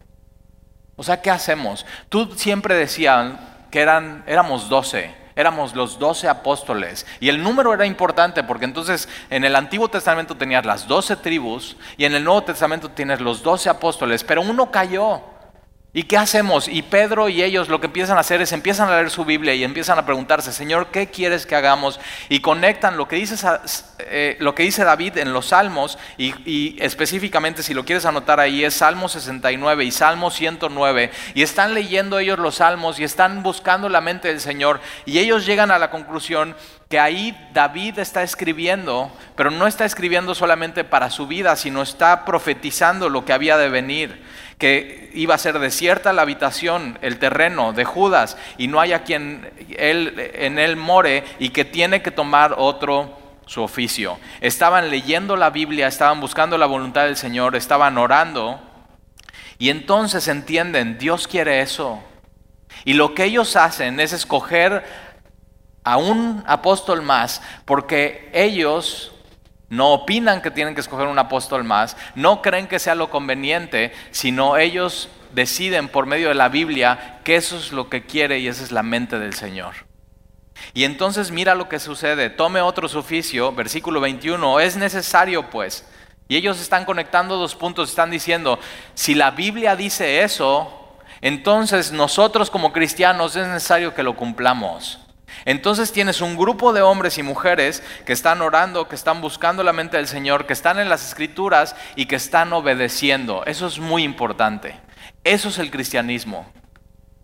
O 0.95 1.03
sea, 1.03 1.21
¿qué 1.21 1.31
hacemos? 1.31 1.85
Tú 2.07 2.31
siempre 2.37 2.75
decías 2.75 3.33
que 3.71 3.81
eran, 3.81 4.23
éramos 4.25 4.69
doce, 4.69 5.13
éramos 5.35 5.75
los 5.75 5.99
doce 5.99 6.29
apóstoles. 6.29 7.05
Y 7.19 7.27
el 7.27 7.43
número 7.43 7.73
era 7.73 7.85
importante 7.85 8.41
porque 8.41 8.63
entonces 8.63 9.09
en 9.29 9.43
el 9.43 9.57
Antiguo 9.57 9.89
Testamento 9.89 10.37
tenías 10.37 10.65
las 10.65 10.87
doce 10.87 11.17
tribus 11.17 11.75
y 11.97 12.05
en 12.05 12.15
el 12.15 12.23
Nuevo 12.23 12.43
Testamento 12.43 12.87
tienes 12.91 13.19
los 13.19 13.43
doce 13.43 13.69
apóstoles, 13.69 14.23
pero 14.23 14.41
uno 14.41 14.71
cayó. 14.71 15.34
¿Y 15.97 16.03
qué 16.03 16.17
hacemos? 16.17 16.67
Y 16.67 16.81
Pedro 16.81 17.29
y 17.29 17.41
ellos 17.41 17.69
lo 17.69 17.79
que 17.79 17.85
empiezan 17.85 18.17
a 18.17 18.19
hacer 18.19 18.41
es 18.41 18.51
empiezan 18.51 18.89
a 18.89 18.95
leer 18.95 19.09
su 19.09 19.23
Biblia 19.23 19.53
y 19.53 19.63
empiezan 19.63 19.97
a 19.97 20.05
preguntarse, 20.05 20.51
Señor, 20.51 20.87
¿qué 20.87 21.07
quieres 21.07 21.45
que 21.45 21.55
hagamos? 21.55 22.01
Y 22.27 22.41
conectan 22.41 22.97
lo 22.97 23.07
que 23.07 23.15
dice, 23.15 23.35
eh, 23.99 24.35
lo 24.41 24.53
que 24.53 24.63
dice 24.63 24.83
David 24.83 25.17
en 25.17 25.31
los 25.31 25.45
Salmos 25.47 25.97
y, 26.17 26.33
y, 26.45 26.75
específicamente 26.81 27.63
si 27.63 27.73
lo 27.73 27.85
quieres 27.85 28.05
anotar 28.05 28.41
ahí 28.41 28.65
es 28.65 28.73
Salmo 28.73 29.07
69 29.07 29.85
y 29.85 29.91
Salmo 29.91 30.31
109 30.31 31.11
y 31.33 31.43
están 31.43 31.73
leyendo 31.73 32.19
ellos 32.19 32.39
los 32.39 32.55
Salmos 32.55 32.99
y 32.99 33.05
están 33.05 33.41
buscando 33.41 33.87
la 33.87 34.01
mente 34.01 34.27
del 34.27 34.41
Señor 34.41 34.81
y 35.05 35.19
ellos 35.19 35.45
llegan 35.45 35.71
a 35.71 35.79
la 35.79 35.91
conclusión 35.91 36.57
que 36.89 36.99
ahí 36.99 37.35
David 37.53 37.99
está 37.99 38.21
escribiendo, 38.21 39.11
pero 39.35 39.49
no 39.49 39.65
está 39.65 39.85
escribiendo 39.85 40.35
solamente 40.35 40.83
para 40.83 41.09
su 41.09 41.25
vida, 41.25 41.55
sino 41.55 41.81
está 41.81 42.25
profetizando 42.25 43.09
lo 43.09 43.25
que 43.25 43.33
había 43.33 43.57
de 43.57 43.69
venir, 43.69 44.23
que 44.57 45.11
iba 45.13 45.35
a 45.35 45.39
ser 45.39 45.59
desierta 45.59 46.13
la 46.13 46.21
habitación, 46.21 46.97
el 47.01 47.19
terreno 47.19 47.73
de 47.73 47.85
Judas, 47.85 48.37
y 48.57 48.67
no 48.67 48.79
haya 48.79 49.03
quien 49.03 49.49
él, 49.77 50.31
en 50.33 50.59
él 50.59 50.75
more, 50.75 51.23
y 51.39 51.49
que 51.49 51.65
tiene 51.65 52.01
que 52.01 52.11
tomar 52.11 52.55
otro 52.57 53.17
su 53.45 53.61
oficio. 53.61 54.17
Estaban 54.41 54.89
leyendo 54.89 55.35
la 55.35 55.49
Biblia, 55.49 55.87
estaban 55.87 56.21
buscando 56.21 56.57
la 56.57 56.65
voluntad 56.65 57.05
del 57.05 57.17
Señor, 57.17 57.55
estaban 57.55 57.97
orando, 57.97 58.61
y 59.57 59.69
entonces 59.69 60.27
entienden, 60.27 60.97
Dios 60.97 61.27
quiere 61.27 61.61
eso. 61.61 62.01
Y 62.83 62.93
lo 62.93 63.13
que 63.13 63.25
ellos 63.25 63.55
hacen 63.55 63.99
es 63.99 64.13
escoger 64.13 64.83
a 65.83 65.97
un 65.97 66.43
apóstol 66.47 67.01
más, 67.01 67.41
porque 67.65 68.29
ellos 68.33 69.14
no 69.69 69.93
opinan 69.93 70.41
que 70.41 70.51
tienen 70.51 70.75
que 70.75 70.81
escoger 70.81 71.07
un 71.07 71.19
apóstol 71.19 71.63
más, 71.63 71.97
no 72.15 72.41
creen 72.41 72.67
que 72.67 72.79
sea 72.79 72.95
lo 72.95 73.09
conveniente, 73.09 73.93
sino 74.11 74.57
ellos 74.57 75.09
deciden 75.33 75.89
por 75.89 76.05
medio 76.05 76.29
de 76.29 76.35
la 76.35 76.49
Biblia 76.49 77.19
que 77.23 77.35
eso 77.35 77.57
es 77.57 77.71
lo 77.71 77.89
que 77.89 78.05
quiere 78.05 78.39
y 78.39 78.47
esa 78.47 78.63
es 78.63 78.71
la 78.71 78.83
mente 78.83 79.19
del 79.19 79.33
Señor. 79.33 79.75
Y 80.73 80.85
entonces 80.85 81.31
mira 81.31 81.55
lo 81.55 81.67
que 81.67 81.79
sucede, 81.79 82.29
tome 82.29 82.61
otro 82.61 82.87
oficio, 82.87 83.51
versículo 83.51 83.99
21, 83.99 84.59
es 84.61 84.77
necesario 84.77 85.49
pues, 85.49 85.85
y 86.27 86.37
ellos 86.37 86.59
están 86.59 86.85
conectando 86.85 87.37
dos 87.37 87.55
puntos, 87.55 87.89
están 87.89 88.09
diciendo, 88.09 88.59
si 88.93 89.13
la 89.13 89.31
Biblia 89.31 89.75
dice 89.75 90.23
eso, 90.23 90.97
entonces 91.21 91.91
nosotros 91.91 92.49
como 92.49 92.71
cristianos 92.71 93.35
es 93.35 93.47
necesario 93.47 93.93
que 93.93 94.03
lo 94.03 94.15
cumplamos. 94.15 95.04
Entonces 95.45 95.91
tienes 95.91 96.21
un 96.21 96.35
grupo 96.35 96.73
de 96.73 96.81
hombres 96.81 97.19
y 97.19 97.23
mujeres 97.23 97.83
que 98.05 98.13
están 98.13 98.41
orando, 98.41 98.87
que 98.87 98.95
están 98.95 99.21
buscando 99.21 99.63
la 99.63 99.73
mente 99.73 99.97
del 99.97 100.07
Señor, 100.07 100.47
que 100.47 100.53
están 100.53 100.79
en 100.79 100.89
las 100.89 101.07
escrituras 101.07 101.75
y 101.95 102.07
que 102.07 102.15
están 102.15 102.51
obedeciendo. 102.51 103.45
Eso 103.45 103.67
es 103.67 103.77
muy 103.77 104.03
importante. 104.03 104.75
Eso 105.23 105.49
es 105.49 105.59
el 105.59 105.69
cristianismo. 105.69 106.51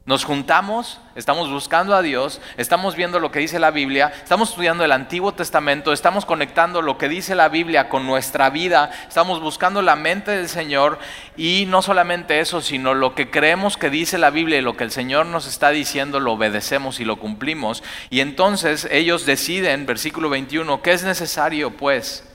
Nos 0.03 0.25
juntamos, 0.25 0.99
estamos 1.13 1.51
buscando 1.51 1.93
a 1.93 2.01
Dios, 2.01 2.41
estamos 2.57 2.95
viendo 2.95 3.19
lo 3.19 3.29
que 3.29 3.37
dice 3.37 3.59
la 3.59 3.69
Biblia, 3.69 4.11
estamos 4.23 4.49
estudiando 4.49 4.83
el 4.83 4.91
Antiguo 4.91 5.31
Testamento, 5.35 5.93
estamos 5.93 6.25
conectando 6.25 6.81
lo 6.81 6.97
que 6.97 7.07
dice 7.07 7.35
la 7.35 7.49
Biblia 7.49 7.87
con 7.87 8.07
nuestra 8.07 8.49
vida, 8.49 8.89
estamos 9.07 9.41
buscando 9.41 9.83
la 9.83 9.95
mente 9.95 10.31
del 10.31 10.49
Señor 10.49 10.97
y 11.37 11.65
no 11.67 11.83
solamente 11.83 12.39
eso, 12.39 12.61
sino 12.61 12.95
lo 12.95 13.13
que 13.13 13.29
creemos 13.29 13.77
que 13.77 13.91
dice 13.91 14.17
la 14.17 14.31
Biblia 14.31 14.57
y 14.57 14.63
lo 14.63 14.75
que 14.75 14.85
el 14.85 14.91
Señor 14.91 15.27
nos 15.27 15.45
está 15.45 15.69
diciendo 15.69 16.19
lo 16.19 16.33
obedecemos 16.33 16.99
y 16.99 17.05
lo 17.05 17.17
cumplimos. 17.17 17.83
Y 18.09 18.21
entonces 18.21 18.87
ellos 18.89 19.27
deciden, 19.27 19.85
versículo 19.85 20.29
21, 20.29 20.81
¿qué 20.81 20.93
es 20.93 21.03
necesario 21.03 21.77
pues? 21.77 22.30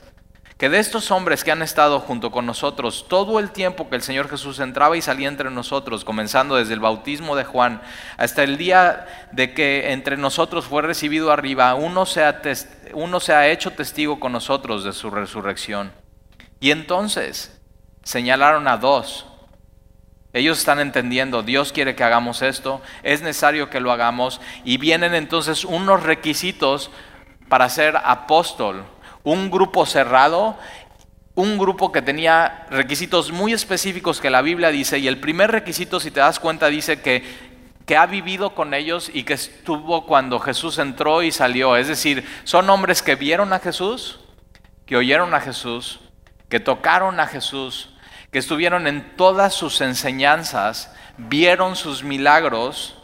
Que 0.57 0.69
de 0.69 0.79
estos 0.79 1.11
hombres 1.11 1.43
que 1.43 1.51
han 1.51 1.61
estado 1.61 1.99
junto 1.99 2.31
con 2.31 2.47
nosotros 2.47 3.05
todo 3.07 3.39
el 3.39 3.51
tiempo 3.51 3.89
que 3.89 3.95
el 3.95 4.01
Señor 4.01 4.27
Jesús 4.27 4.59
entraba 4.59 4.97
y 4.97 5.01
salía 5.03 5.27
entre 5.27 5.51
nosotros, 5.51 6.03
comenzando 6.03 6.55
desde 6.55 6.73
el 6.73 6.79
bautismo 6.79 7.35
de 7.35 7.43
Juan 7.43 7.81
hasta 8.17 8.43
el 8.43 8.57
día 8.57 9.05
de 9.31 9.53
que 9.53 9.91
entre 9.91 10.17
nosotros 10.17 10.65
fue 10.65 10.81
recibido 10.81 11.31
arriba, 11.31 11.75
uno 11.75 12.07
se 12.07 12.23
ha, 12.23 12.41
uno 12.93 13.19
se 13.19 13.33
ha 13.33 13.47
hecho 13.49 13.71
testigo 13.71 14.19
con 14.19 14.31
nosotros 14.31 14.83
de 14.83 14.93
su 14.93 15.11
resurrección. 15.11 15.91
Y 16.59 16.71
entonces 16.71 17.61
señalaron 18.01 18.67
a 18.67 18.77
dos. 18.77 19.27
Ellos 20.33 20.57
están 20.57 20.79
entendiendo, 20.79 21.43
Dios 21.43 21.71
quiere 21.71 21.95
que 21.95 22.03
hagamos 22.03 22.41
esto, 22.41 22.81
es 23.03 23.21
necesario 23.21 23.69
que 23.69 23.79
lo 23.79 23.91
hagamos, 23.91 24.41
y 24.63 24.77
vienen 24.77 25.13
entonces 25.13 25.63
unos 25.65 26.03
requisitos 26.03 26.91
para 27.47 27.69
ser 27.69 27.95
apóstol 28.03 28.83
un 29.27 29.51
grupo 29.51 29.85
cerrado, 29.85 30.57
un 31.35 31.57
grupo 31.57 31.91
que 31.91 32.01
tenía 32.01 32.65
requisitos 32.69 33.33
muy 33.33 33.51
específicos 33.51 34.21
que 34.21 34.29
la 34.29 34.41
Biblia 34.41 34.69
dice, 34.69 34.99
y 34.99 35.07
el 35.09 35.19
primer 35.19 35.51
requisito, 35.51 35.99
si 35.99 36.11
te 36.11 36.21
das 36.21 36.39
cuenta, 36.39 36.67
dice 36.67 37.01
que, 37.01 37.25
que 37.85 37.97
ha 37.97 38.05
vivido 38.05 38.55
con 38.55 38.73
ellos 38.73 39.11
y 39.13 39.23
que 39.23 39.33
estuvo 39.33 40.05
cuando 40.05 40.39
Jesús 40.39 40.77
entró 40.77 41.23
y 41.23 41.33
salió. 41.33 41.75
Es 41.75 41.89
decir, 41.89 42.25
son 42.45 42.69
hombres 42.69 43.03
que 43.03 43.15
vieron 43.15 43.51
a 43.51 43.59
Jesús, 43.59 44.21
que 44.85 44.95
oyeron 44.95 45.33
a 45.33 45.41
Jesús, 45.41 45.99
que 46.47 46.61
tocaron 46.61 47.19
a 47.19 47.27
Jesús, 47.27 47.89
que 48.31 48.39
estuvieron 48.39 48.87
en 48.87 49.17
todas 49.17 49.53
sus 49.53 49.81
enseñanzas, 49.81 50.95
vieron 51.17 51.75
sus 51.75 52.01
milagros, 52.01 52.97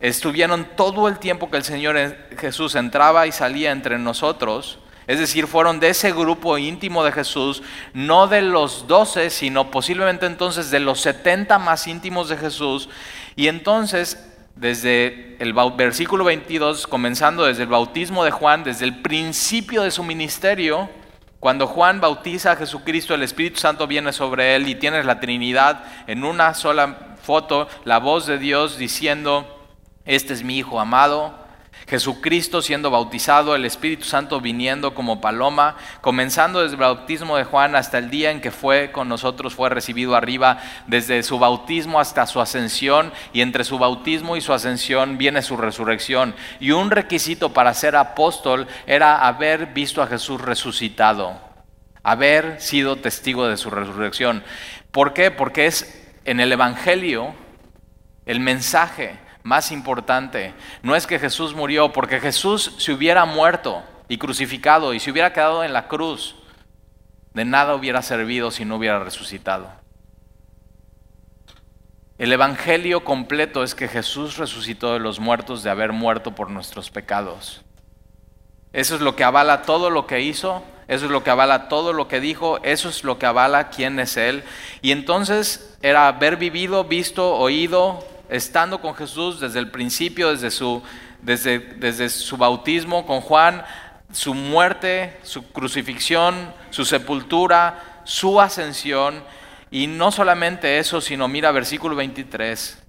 estuvieron 0.00 0.64
todo 0.76 1.08
el 1.08 1.18
tiempo 1.18 1.50
que 1.50 1.58
el 1.58 1.64
Señor 1.64 2.16
Jesús 2.38 2.74
entraba 2.74 3.26
y 3.26 3.32
salía 3.32 3.70
entre 3.70 3.98
nosotros 3.98 4.78
es 5.08 5.18
decir, 5.18 5.46
fueron 5.46 5.80
de 5.80 5.88
ese 5.88 6.12
grupo 6.12 6.58
íntimo 6.58 7.02
de 7.02 7.12
Jesús, 7.12 7.62
no 7.94 8.26
de 8.26 8.42
los 8.42 8.86
doce, 8.86 9.30
sino 9.30 9.70
posiblemente 9.70 10.26
entonces 10.26 10.70
de 10.70 10.80
los 10.80 11.00
setenta 11.00 11.58
más 11.58 11.86
íntimos 11.86 12.28
de 12.28 12.36
Jesús. 12.36 12.90
Y 13.34 13.48
entonces, 13.48 14.22
desde 14.54 15.34
el 15.38 15.54
versículo 15.76 16.24
22, 16.24 16.86
comenzando 16.86 17.46
desde 17.46 17.62
el 17.62 17.70
bautismo 17.70 18.22
de 18.22 18.32
Juan, 18.32 18.64
desde 18.64 18.84
el 18.84 19.00
principio 19.00 19.82
de 19.82 19.90
su 19.90 20.04
ministerio, 20.04 20.90
cuando 21.40 21.66
Juan 21.66 22.02
bautiza 22.02 22.52
a 22.52 22.56
Jesucristo, 22.56 23.14
el 23.14 23.22
Espíritu 23.22 23.60
Santo 23.60 23.86
viene 23.86 24.12
sobre 24.12 24.56
él 24.56 24.68
y 24.68 24.74
tienes 24.74 25.06
la 25.06 25.20
Trinidad 25.20 25.84
en 26.06 26.22
una 26.22 26.52
sola 26.52 27.16
foto, 27.22 27.66
la 27.86 27.98
voz 27.98 28.26
de 28.26 28.36
Dios 28.36 28.76
diciendo, 28.76 29.66
este 30.04 30.34
es 30.34 30.44
mi 30.44 30.58
Hijo 30.58 30.78
amado 30.78 31.47
Jesucristo 31.88 32.60
siendo 32.60 32.90
bautizado, 32.90 33.54
el 33.54 33.64
Espíritu 33.64 34.04
Santo 34.04 34.40
viniendo 34.40 34.94
como 34.94 35.20
paloma, 35.20 35.76
comenzando 36.02 36.62
desde 36.62 36.74
el 36.74 36.80
bautismo 36.80 37.36
de 37.36 37.44
Juan 37.44 37.74
hasta 37.74 37.96
el 37.96 38.10
día 38.10 38.30
en 38.30 38.42
que 38.42 38.50
fue 38.50 38.92
con 38.92 39.08
nosotros, 39.08 39.54
fue 39.54 39.70
recibido 39.70 40.14
arriba, 40.14 40.58
desde 40.86 41.22
su 41.22 41.38
bautismo 41.38 41.98
hasta 41.98 42.26
su 42.26 42.40
ascensión, 42.40 43.12
y 43.32 43.40
entre 43.40 43.64
su 43.64 43.78
bautismo 43.78 44.36
y 44.36 44.42
su 44.42 44.52
ascensión 44.52 45.16
viene 45.16 45.40
su 45.40 45.56
resurrección. 45.56 46.34
Y 46.60 46.72
un 46.72 46.90
requisito 46.90 47.54
para 47.54 47.72
ser 47.72 47.96
apóstol 47.96 48.66
era 48.86 49.26
haber 49.26 49.66
visto 49.68 50.02
a 50.02 50.06
Jesús 50.06 50.42
resucitado, 50.42 51.40
haber 52.02 52.60
sido 52.60 52.96
testigo 52.96 53.48
de 53.48 53.56
su 53.56 53.70
resurrección. 53.70 54.44
¿Por 54.90 55.14
qué? 55.14 55.30
Porque 55.30 55.66
es 55.66 56.06
en 56.26 56.40
el 56.40 56.52
Evangelio 56.52 57.34
el 58.26 58.40
mensaje 58.40 59.18
más 59.48 59.72
importante 59.72 60.52
no 60.82 60.94
es 60.94 61.06
que 61.06 61.18
Jesús 61.18 61.54
murió, 61.54 61.90
porque 61.92 62.20
Jesús 62.20 62.74
se 62.76 62.92
hubiera 62.92 63.24
muerto 63.24 63.82
y 64.06 64.18
crucificado 64.18 64.92
y 64.92 65.00
se 65.00 65.10
hubiera 65.10 65.32
quedado 65.32 65.64
en 65.64 65.72
la 65.72 65.88
cruz, 65.88 66.36
de 67.32 67.44
nada 67.44 67.74
hubiera 67.74 68.02
servido 68.02 68.50
si 68.50 68.64
no 68.64 68.76
hubiera 68.76 68.98
resucitado. 68.98 69.70
El 72.18 72.32
Evangelio 72.32 73.04
completo 73.04 73.62
es 73.62 73.74
que 73.74 73.88
Jesús 73.88 74.36
resucitó 74.36 74.92
de 74.92 74.98
los 74.98 75.18
muertos 75.18 75.62
de 75.62 75.70
haber 75.70 75.92
muerto 75.92 76.34
por 76.34 76.50
nuestros 76.50 76.90
pecados. 76.90 77.62
Eso 78.72 78.96
es 78.96 79.00
lo 79.00 79.16
que 79.16 79.24
avala 79.24 79.62
todo 79.62 79.88
lo 79.88 80.06
que 80.06 80.20
hizo, 80.20 80.62
eso 80.88 81.06
es 81.06 81.10
lo 81.10 81.22
que 81.22 81.30
avala 81.30 81.68
todo 81.68 81.92
lo 81.92 82.06
que 82.06 82.20
dijo, 82.20 82.58
eso 82.64 82.88
es 82.88 83.02
lo 83.02 83.18
que 83.18 83.26
avala 83.26 83.70
quién 83.70 83.98
es 83.98 84.16
Él. 84.16 84.42
Y 84.82 84.90
entonces 84.90 85.78
era 85.80 86.08
haber 86.08 86.36
vivido, 86.36 86.84
visto, 86.84 87.34
oído, 87.36 88.04
estando 88.28 88.80
con 88.80 88.94
Jesús 88.94 89.40
desde 89.40 89.58
el 89.58 89.70
principio, 89.70 90.30
desde 90.30 90.50
su, 90.50 90.82
desde, 91.22 91.58
desde 91.58 92.08
su 92.08 92.36
bautismo 92.36 93.06
con 93.06 93.20
Juan, 93.20 93.64
su 94.12 94.34
muerte, 94.34 95.18
su 95.22 95.50
crucifixión, 95.50 96.52
su 96.70 96.84
sepultura, 96.84 98.02
su 98.04 98.40
ascensión. 98.40 99.22
Y 99.70 99.86
no 99.86 100.10
solamente 100.12 100.78
eso, 100.78 101.00
sino 101.00 101.28
mira 101.28 101.52
versículo 101.52 101.94
23. 101.96 102.82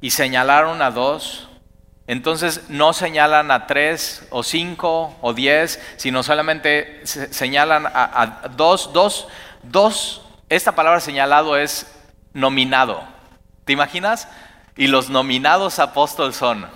Y 0.00 0.10
señalaron 0.10 0.82
a 0.82 0.90
dos. 0.90 1.48
Entonces 2.08 2.68
no 2.68 2.92
señalan 2.92 3.52
a 3.52 3.68
tres 3.68 4.26
o 4.30 4.42
cinco 4.42 5.16
o 5.20 5.32
diez, 5.32 5.80
sino 5.96 6.24
solamente 6.24 7.00
señalan 7.04 7.86
a, 7.86 8.22
a 8.22 8.48
dos, 8.48 8.92
dos, 8.92 9.28
dos. 9.62 10.22
Esta 10.48 10.72
palabra 10.74 10.98
señalado 10.98 11.56
es 11.56 11.86
nominado. 12.32 13.11
¿Te 13.64 13.72
imaginas? 13.72 14.28
Y 14.76 14.86
los 14.86 15.10
nominados 15.10 15.78
apóstoles 15.78 16.36
son. 16.36 16.66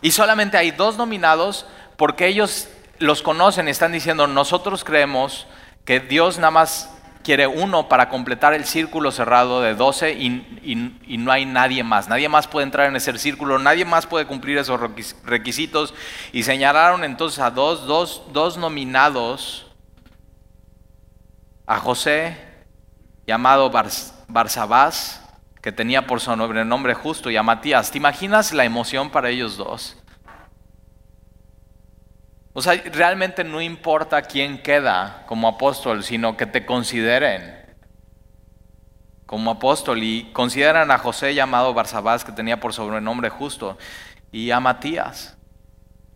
Y 0.00 0.12
solamente 0.12 0.56
hay 0.56 0.70
dos 0.70 0.96
nominados 0.96 1.66
porque 1.96 2.26
ellos 2.26 2.68
los 2.98 3.22
conocen 3.22 3.68
y 3.68 3.70
están 3.70 3.92
diciendo, 3.92 4.26
nosotros 4.26 4.84
creemos 4.84 5.46
que 5.84 6.00
Dios 6.00 6.38
nada 6.38 6.50
más 6.50 6.90
quiere 7.22 7.46
uno 7.46 7.88
para 7.88 8.08
completar 8.08 8.54
el 8.54 8.64
círculo 8.64 9.10
cerrado 9.10 9.60
de 9.60 9.74
doce 9.74 10.12
y, 10.12 10.60
y, 10.62 11.18
no 11.18 11.30
hay 11.30 11.44
nadie 11.44 11.82
más. 11.82 12.08
Nadie 12.08 12.28
más 12.28 12.46
puede 12.46 12.64
entrar 12.64 12.86
en 12.86 12.96
ese 12.96 13.16
círculo, 13.18 13.58
nadie 13.58 13.84
más 13.84 14.06
puede 14.06 14.26
cumplir 14.26 14.56
esos 14.58 14.80
requisitos. 15.24 15.92
Y 16.32 16.44
señalaron 16.44 17.04
entonces 17.04 17.40
a 17.40 17.50
dos, 17.50 17.86
dos, 17.86 18.22
dos 18.32 18.56
nominados, 18.56 19.66
a 21.66 21.78
José, 21.80 22.36
llamado 23.26 23.70
Barsabás, 24.28 25.22
que 25.62 25.72
tenía 25.72 26.06
por 26.06 26.20
sobrenombre 26.20 26.94
justo, 26.94 27.30
y 27.30 27.36
a 27.36 27.42
Matías. 27.42 27.90
¿Te 27.90 27.98
imaginas 27.98 28.52
la 28.52 28.64
emoción 28.64 29.10
para 29.10 29.30
ellos 29.30 29.56
dos? 29.56 29.96
O 32.52 32.62
sea, 32.62 32.74
realmente 32.92 33.44
no 33.44 33.60
importa 33.60 34.22
quién 34.22 34.62
queda 34.62 35.24
como 35.26 35.48
apóstol, 35.48 36.04
sino 36.04 36.36
que 36.36 36.46
te 36.46 36.66
consideren 36.66 37.58
como 39.26 39.50
apóstol 39.50 40.02
y 40.02 40.30
consideran 40.32 40.90
a 40.90 40.98
José 40.98 41.34
llamado 41.34 41.74
Barsabás, 41.74 42.24
que 42.24 42.32
tenía 42.32 42.60
por 42.60 42.72
sobrenombre 42.72 43.28
justo, 43.28 43.76
y 44.32 44.50
a 44.50 44.58
Matías. 44.58 45.36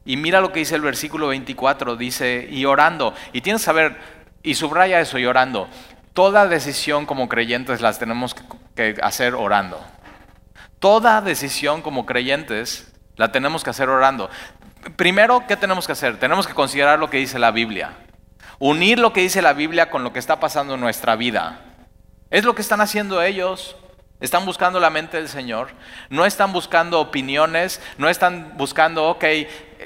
Y 0.04 0.16
mira 0.16 0.40
lo 0.40 0.50
que 0.50 0.60
dice 0.60 0.74
el 0.74 0.80
versículo 0.80 1.28
24, 1.28 1.96
dice, 1.96 2.48
y 2.50 2.64
orando, 2.64 3.14
y 3.32 3.42
tienes 3.42 3.62
que 3.62 3.66
saber, 3.66 3.96
y 4.42 4.54
subraya 4.54 4.98
eso, 4.98 5.18
y 5.18 5.26
orando, 5.26 5.68
toda 6.12 6.46
decisión 6.46 7.06
como 7.06 7.28
creyentes 7.28 7.80
las 7.80 7.98
tenemos 7.98 8.34
que 8.74 8.96
hacer 9.02 9.34
orando. 9.34 9.80
Toda 10.78 11.20
decisión 11.20 11.82
como 11.82 12.06
creyentes 12.06 12.92
la 13.16 13.30
tenemos 13.32 13.62
que 13.62 13.70
hacer 13.70 13.88
orando. 13.88 14.28
Primero, 14.96 15.44
¿qué 15.46 15.56
tenemos 15.56 15.86
que 15.86 15.92
hacer? 15.92 16.18
Tenemos 16.18 16.46
que 16.46 16.54
considerar 16.54 16.98
lo 16.98 17.08
que 17.08 17.18
dice 17.18 17.38
la 17.38 17.52
Biblia. 17.52 17.92
Unir 18.58 18.98
lo 18.98 19.12
que 19.12 19.20
dice 19.20 19.42
la 19.42 19.52
Biblia 19.52 19.90
con 19.90 20.02
lo 20.02 20.12
que 20.12 20.18
está 20.18 20.40
pasando 20.40 20.74
en 20.74 20.80
nuestra 20.80 21.16
vida. 21.16 21.60
Es 22.30 22.44
lo 22.44 22.54
que 22.54 22.62
están 22.62 22.80
haciendo 22.80 23.22
ellos. 23.22 23.76
Están 24.20 24.44
buscando 24.44 24.80
la 24.80 24.90
mente 24.90 25.16
del 25.16 25.28
Señor. 25.28 25.70
No 26.10 26.24
están 26.26 26.52
buscando 26.52 27.00
opiniones. 27.00 27.80
No 27.98 28.08
están 28.08 28.54
buscando, 28.56 29.08
ok, 29.08 29.24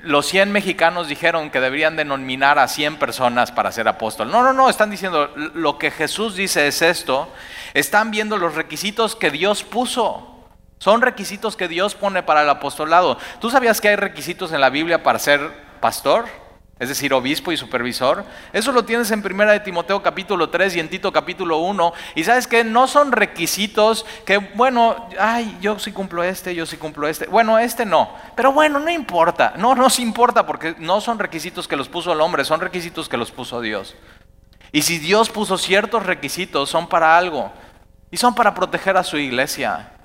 los 0.03 0.26
100 0.26 0.53
mexicanos 0.53 1.09
dijeron 1.09 1.50
que 1.50 1.61
deberían 1.61 1.97
denominar 1.97 2.59
a 2.59 2.69
100 2.69 2.97
personas 2.97 3.53
para 3.53 3.73
ser 3.73 3.88
apóstol. 3.88 4.31
No, 4.31 4.43
no, 4.43 4.53
no, 4.53 4.69
están 4.69 4.91
diciendo 4.91 5.33
lo 5.55 5.79
que 5.79 5.91
Jesús 5.91 6.35
dice 6.37 6.67
es 6.67 6.83
esto. 6.83 7.29
Están 7.75 8.11
viendo 8.11 8.37
los 8.37 8.55
requisitos 8.55 9.17
que 9.17 9.31
Dios 9.31 9.62
puso. 9.62 10.37
Son 10.79 11.00
requisitos 11.03 11.57
que 11.57 11.69
Dios 11.69 11.95
pone 11.95 12.23
para 12.23 12.43
el 12.43 12.50
apostolado. 12.50 13.19
¿Tú 13.41 13.50
sabías 13.50 13.81
que 13.81 13.88
hay 13.88 13.97
requisitos 13.97 14.53
en 14.53 14.61
la 14.61 14.71
Biblia 14.71 15.03
para 15.03 15.19
ser 15.19 15.50
pastor? 15.81 16.26
Es 16.78 16.90
decir, 16.90 17.14
obispo 17.14 17.52
y 17.52 17.56
supervisor. 17.56 18.25
Eso 18.52 18.71
lo 18.71 18.85
tienes 18.85 19.11
en 19.11 19.23
Primera 19.23 19.52
de 19.52 19.61
Timoteo 19.61 20.02
capítulo 20.02 20.50
3 20.50 20.76
y 20.76 20.80
en 20.80 20.90
Tito 20.90 21.11
capítulo 21.11 21.56
1. 21.59 21.92
Y 22.14 22.25
sabes 22.25 22.47
que 22.47 22.64
no 22.64 22.87
son 22.87 23.12
requisitos 23.12 24.04
que, 24.26 24.37
bueno, 24.37 25.09
ay, 25.18 25.56
yo 25.62 25.78
sí 25.78 25.92
cumplo 25.92 26.23
este, 26.23 26.54
yo 26.54 26.66
sí 26.66 26.76
cumplo 26.76 27.09
este. 27.09 27.28
Bueno, 27.28 27.59
este 27.59 27.87
no. 27.87 28.11
Pero 28.35 28.52
bueno, 28.52 28.78
no 28.78 28.90
importa. 28.90 29.54
No 29.56 29.75
nos 29.75 29.99
importa 29.99 30.45
porque 30.45 30.76
no 30.78 31.00
son 31.00 31.18
requisitos 31.18 31.66
que 31.66 31.76
los 31.76 31.88
puso 31.88 32.12
el 32.12 32.21
hombre, 32.21 32.45
son 32.45 32.61
requisitos 32.61 33.09
que 33.09 33.16
los 33.16 33.30
puso 33.30 33.62
Dios. 33.62 33.97
Y 34.71 34.83
si 34.83 34.99
Dios 34.99 35.30
puso 35.30 35.56
ciertos 35.56 36.04
requisitos, 36.04 36.68
son 36.68 36.88
para 36.88 37.16
algo. 37.16 37.50
Y 38.11 38.18
son 38.18 38.35
para 38.35 38.54
proteger 38.54 38.99
a 38.99 39.02
su 39.02 39.16
iglesia. 39.16 39.96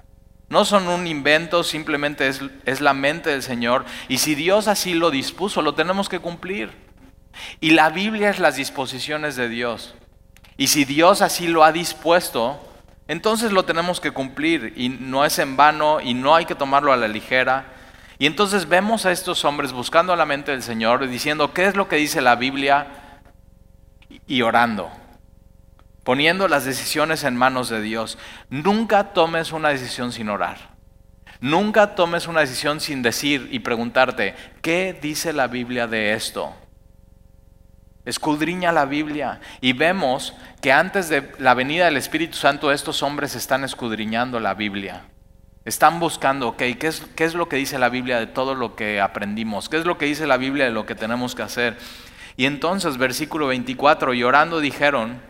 No 0.51 0.65
son 0.65 0.89
un 0.89 1.07
invento, 1.07 1.63
simplemente 1.63 2.27
es, 2.27 2.81
la 2.81 2.93
mente 2.93 3.29
del 3.29 3.41
Señor. 3.41 3.85
Y 4.09 4.17
si 4.17 4.35
Dios 4.35 4.67
así 4.67 4.93
lo 4.93 5.09
dispuso, 5.09 5.61
lo 5.61 5.75
tenemos 5.75 6.09
que 6.09 6.19
cumplir. 6.19 6.71
Y 7.61 7.71
la 7.71 7.89
Biblia 7.89 8.29
es 8.29 8.37
las 8.37 8.57
disposiciones 8.57 9.37
de 9.37 9.47
Dios. 9.47 9.95
Y 10.57 10.67
si 10.67 10.83
Dios 10.83 11.21
así 11.21 11.47
lo 11.47 11.63
ha 11.63 11.71
dispuesto, 11.71 12.59
entonces 13.07 13.53
lo 13.53 13.63
tenemos 13.63 14.01
que 14.01 14.11
cumplir. 14.11 14.73
Y 14.75 14.89
no 14.89 15.23
es 15.23 15.39
en 15.39 15.55
vano 15.55 16.01
y 16.01 16.13
no 16.13 16.35
hay 16.35 16.43
que 16.43 16.53
tomarlo 16.53 16.91
a 16.91 16.97
la 16.97 17.07
ligera. 17.07 17.67
Y 18.19 18.25
entonces 18.25 18.67
vemos 18.67 19.05
a 19.05 19.13
estos 19.13 19.45
hombres 19.45 19.71
buscando 19.71 20.13
la 20.17 20.25
mente 20.25 20.51
del 20.51 20.63
Señor, 20.63 21.07
diciendo, 21.07 21.53
¿qué 21.53 21.63
es 21.63 21.77
lo 21.77 21.87
que 21.87 21.95
dice 21.95 22.19
la 22.19 22.35
Biblia? 22.35 22.87
Y 24.27 24.41
orando 24.41 24.91
poniendo 26.03 26.47
las 26.47 26.65
decisiones 26.65 27.23
en 27.23 27.35
manos 27.35 27.69
de 27.69 27.81
Dios. 27.81 28.17
Nunca 28.49 29.13
tomes 29.13 29.51
una 29.51 29.69
decisión 29.69 30.11
sin 30.11 30.29
orar. 30.29 30.71
Nunca 31.39 31.95
tomes 31.95 32.27
una 32.27 32.41
decisión 32.41 32.79
sin 32.79 33.01
decir 33.01 33.49
y 33.51 33.59
preguntarte, 33.59 34.35
¿qué 34.61 34.97
dice 34.99 35.33
la 35.33 35.47
Biblia 35.47 35.87
de 35.87 36.13
esto? 36.13 36.55
Escudriña 38.05 38.71
la 38.71 38.85
Biblia 38.85 39.41
y 39.59 39.73
vemos 39.73 40.35
que 40.61 40.71
antes 40.71 41.09
de 41.09 41.31
la 41.39 41.53
venida 41.53 41.85
del 41.85 41.97
Espíritu 41.97 42.37
Santo 42.37 42.71
estos 42.71 43.03
hombres 43.03 43.35
están 43.35 43.63
escudriñando 43.63 44.39
la 44.39 44.53
Biblia. 44.53 45.05
Están 45.65 45.99
buscando, 45.99 46.49
ok, 46.49 46.63
¿qué 46.79 46.87
es, 46.87 47.01
¿qué 47.15 47.23
es 47.23 47.35
lo 47.35 47.47
que 47.47 47.55
dice 47.55 47.77
la 47.77 47.89
Biblia 47.89 48.19
de 48.19 48.25
todo 48.25 48.55
lo 48.55 48.75
que 48.75 48.99
aprendimos? 48.99 49.69
¿Qué 49.69 49.77
es 49.77 49.85
lo 49.85 49.97
que 49.99 50.05
dice 50.05 50.25
la 50.25 50.37
Biblia 50.37 50.65
de 50.65 50.71
lo 50.71 50.87
que 50.87 50.95
tenemos 50.95 51.35
que 51.35 51.43
hacer? 51.43 51.77
Y 52.37 52.45
entonces, 52.45 52.97
versículo 52.97 53.47
24, 53.47 54.13
llorando 54.13 54.59
dijeron, 54.59 55.21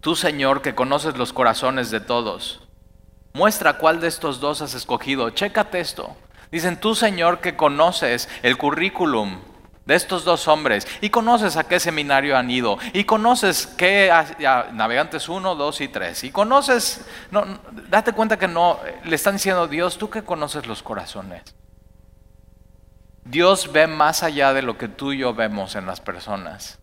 Tú, 0.00 0.14
Señor, 0.14 0.62
que 0.62 0.74
conoces 0.74 1.16
los 1.16 1.32
corazones 1.32 1.90
de 1.90 2.00
todos, 2.00 2.60
muestra 3.32 3.78
cuál 3.78 4.00
de 4.00 4.08
estos 4.08 4.40
dos 4.40 4.62
has 4.62 4.74
escogido. 4.74 5.30
Chécate 5.30 5.80
esto. 5.80 6.16
Dicen, 6.50 6.80
tú, 6.80 6.94
Señor, 6.94 7.40
que 7.40 7.56
conoces 7.56 8.28
el 8.42 8.56
currículum 8.56 9.38
de 9.88 9.94
estos 9.94 10.24
dos 10.24 10.48
hombres 10.48 10.86
y 11.00 11.08
conoces 11.08 11.56
a 11.56 11.64
qué 11.64 11.80
seminario 11.80 12.36
han 12.36 12.50
ido 12.50 12.78
y 12.92 13.04
conoces 13.04 13.66
qué 13.66 14.12
navegantes 14.72 15.30
1, 15.30 15.54
2 15.54 15.80
y 15.80 15.88
3 15.88 16.24
y 16.24 16.30
conoces, 16.30 17.06
no, 17.30 17.58
date 17.88 18.12
cuenta 18.12 18.38
que 18.38 18.48
no, 18.48 18.78
le 19.04 19.16
están 19.16 19.36
diciendo 19.36 19.66
Dios, 19.66 19.96
tú 19.96 20.10
que 20.10 20.22
conoces 20.22 20.66
los 20.66 20.82
corazones. 20.82 21.42
Dios 23.24 23.72
ve 23.72 23.86
más 23.86 24.22
allá 24.22 24.52
de 24.52 24.60
lo 24.60 24.76
que 24.76 24.88
tú 24.88 25.12
y 25.12 25.18
yo 25.18 25.32
vemos 25.32 25.74
en 25.74 25.86
las 25.86 26.00
personas. 26.00 26.78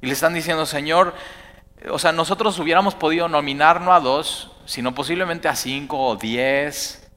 Y 0.00 0.06
le 0.06 0.12
están 0.12 0.34
diciendo, 0.34 0.66
Señor, 0.66 1.14
o 1.90 1.98
sea, 1.98 2.12
nosotros 2.12 2.58
hubiéramos 2.58 2.94
podido 2.94 3.28
nominar 3.28 3.80
no 3.80 3.92
a 3.92 4.00
dos, 4.00 4.50
sino 4.66 4.94
posiblemente 4.94 5.48
a 5.48 5.56
cinco 5.56 5.98
o 5.98 6.16
diez. 6.16 7.10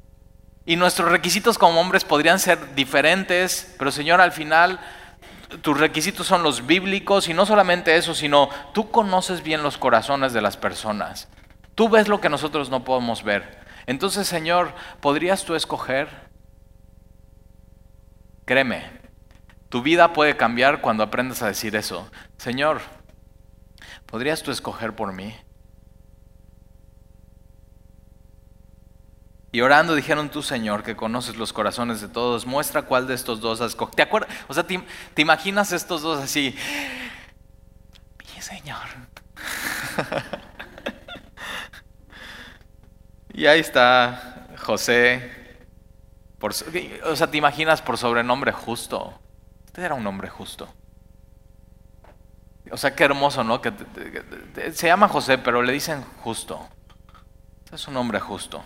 Y 0.66 0.76
nuestros 0.76 1.10
requisitos 1.10 1.58
como 1.58 1.80
hombres 1.80 2.04
podrían 2.04 2.40
ser 2.40 2.76
diferentes, 2.76 3.76
pero 3.80 3.92
Señor, 3.92 4.20
al 4.20 4.34
final 4.34 4.80
tus 5.62 5.80
requisitos 5.80 6.28
son 6.28 6.44
los 6.44 6.68
bíblicos 6.68 7.30
y 7.30 7.34
no 7.34 7.46
solamente 7.46 7.96
eso, 7.96 8.14
sino 8.14 8.50
tú 8.74 8.92
conoces 8.92 9.44
bien 9.44 9.64
los 9.64 9.78
corazones 9.78 10.34
de 10.34 10.42
las 10.42 10.58
personas. 10.58 11.30
Tú 11.76 11.88
ves 11.88 12.10
lo 12.10 12.20
que 12.20 12.30
nosotros 12.30 12.70
no 12.70 12.84
podemos 12.84 13.24
ver. 13.24 13.66
Entonces, 13.86 14.28
Señor, 14.28 14.74
¿podrías 15.00 15.46
tú 15.46 15.56
escoger? 15.56 16.10
Créeme, 18.44 18.84
tu 19.70 19.82
vida 19.82 20.12
puede 20.12 20.36
cambiar 20.36 20.82
cuando 20.82 21.04
aprendas 21.04 21.42
a 21.42 21.48
decir 21.48 21.76
eso. 21.76 22.10
Señor, 22.38 22.82
¿Podrías 24.08 24.42
tú 24.42 24.52
escoger 24.52 24.96
por 24.96 25.14
mí? 25.14 25.36
Y 29.52 29.62
orando 29.62 29.96
dijeron 29.96 30.30
tú, 30.30 30.44
Señor, 30.44 30.84
que 30.84 30.96
conoces 30.96 31.36
los 31.36 31.54
corazones 31.54 32.02
de 32.02 32.08
todos, 32.08 32.46
muestra 32.46 32.84
cuál 32.84 33.08
de 33.08 33.16
estos 33.16 33.42
dos 33.42 33.62
has. 33.62 33.76
¿Te 33.96 34.02
acuerdas? 34.02 34.30
O 34.48 34.54
sea, 34.54 34.64
¿te, 34.64 34.84
¿te, 35.14 35.22
imaginas 35.22 35.72
estos 35.72 36.02
dos 36.02 36.20
así? 36.20 36.56
Mi 38.36 38.42
Señor. 38.42 38.86
y 43.34 43.46
ahí 43.46 43.60
está 43.60 44.48
José. 44.58 45.32
Por, 46.38 46.52
o 46.52 47.16
sea, 47.16 47.32
¿te 47.32 47.38
imaginas 47.38 47.82
por 47.82 47.98
sobrenombre 47.98 48.52
justo? 48.52 49.20
Usted 49.66 49.84
era 49.84 49.96
un 49.96 50.06
hombre 50.06 50.30
justo. 50.30 50.72
O 52.72 52.78
sea, 52.78 52.96
qué 52.96 53.04
hermoso, 53.04 53.44
¿no? 53.44 53.62
Que, 53.62 53.74
se 54.74 54.88
llama 54.88 55.08
José, 55.08 55.38
pero 55.38 55.62
le 55.62 55.74
dicen 55.74 56.04
justo. 56.22 56.68
Es 57.72 57.88
un 57.88 57.98
hombre 57.98 58.20
justo. 58.20 58.64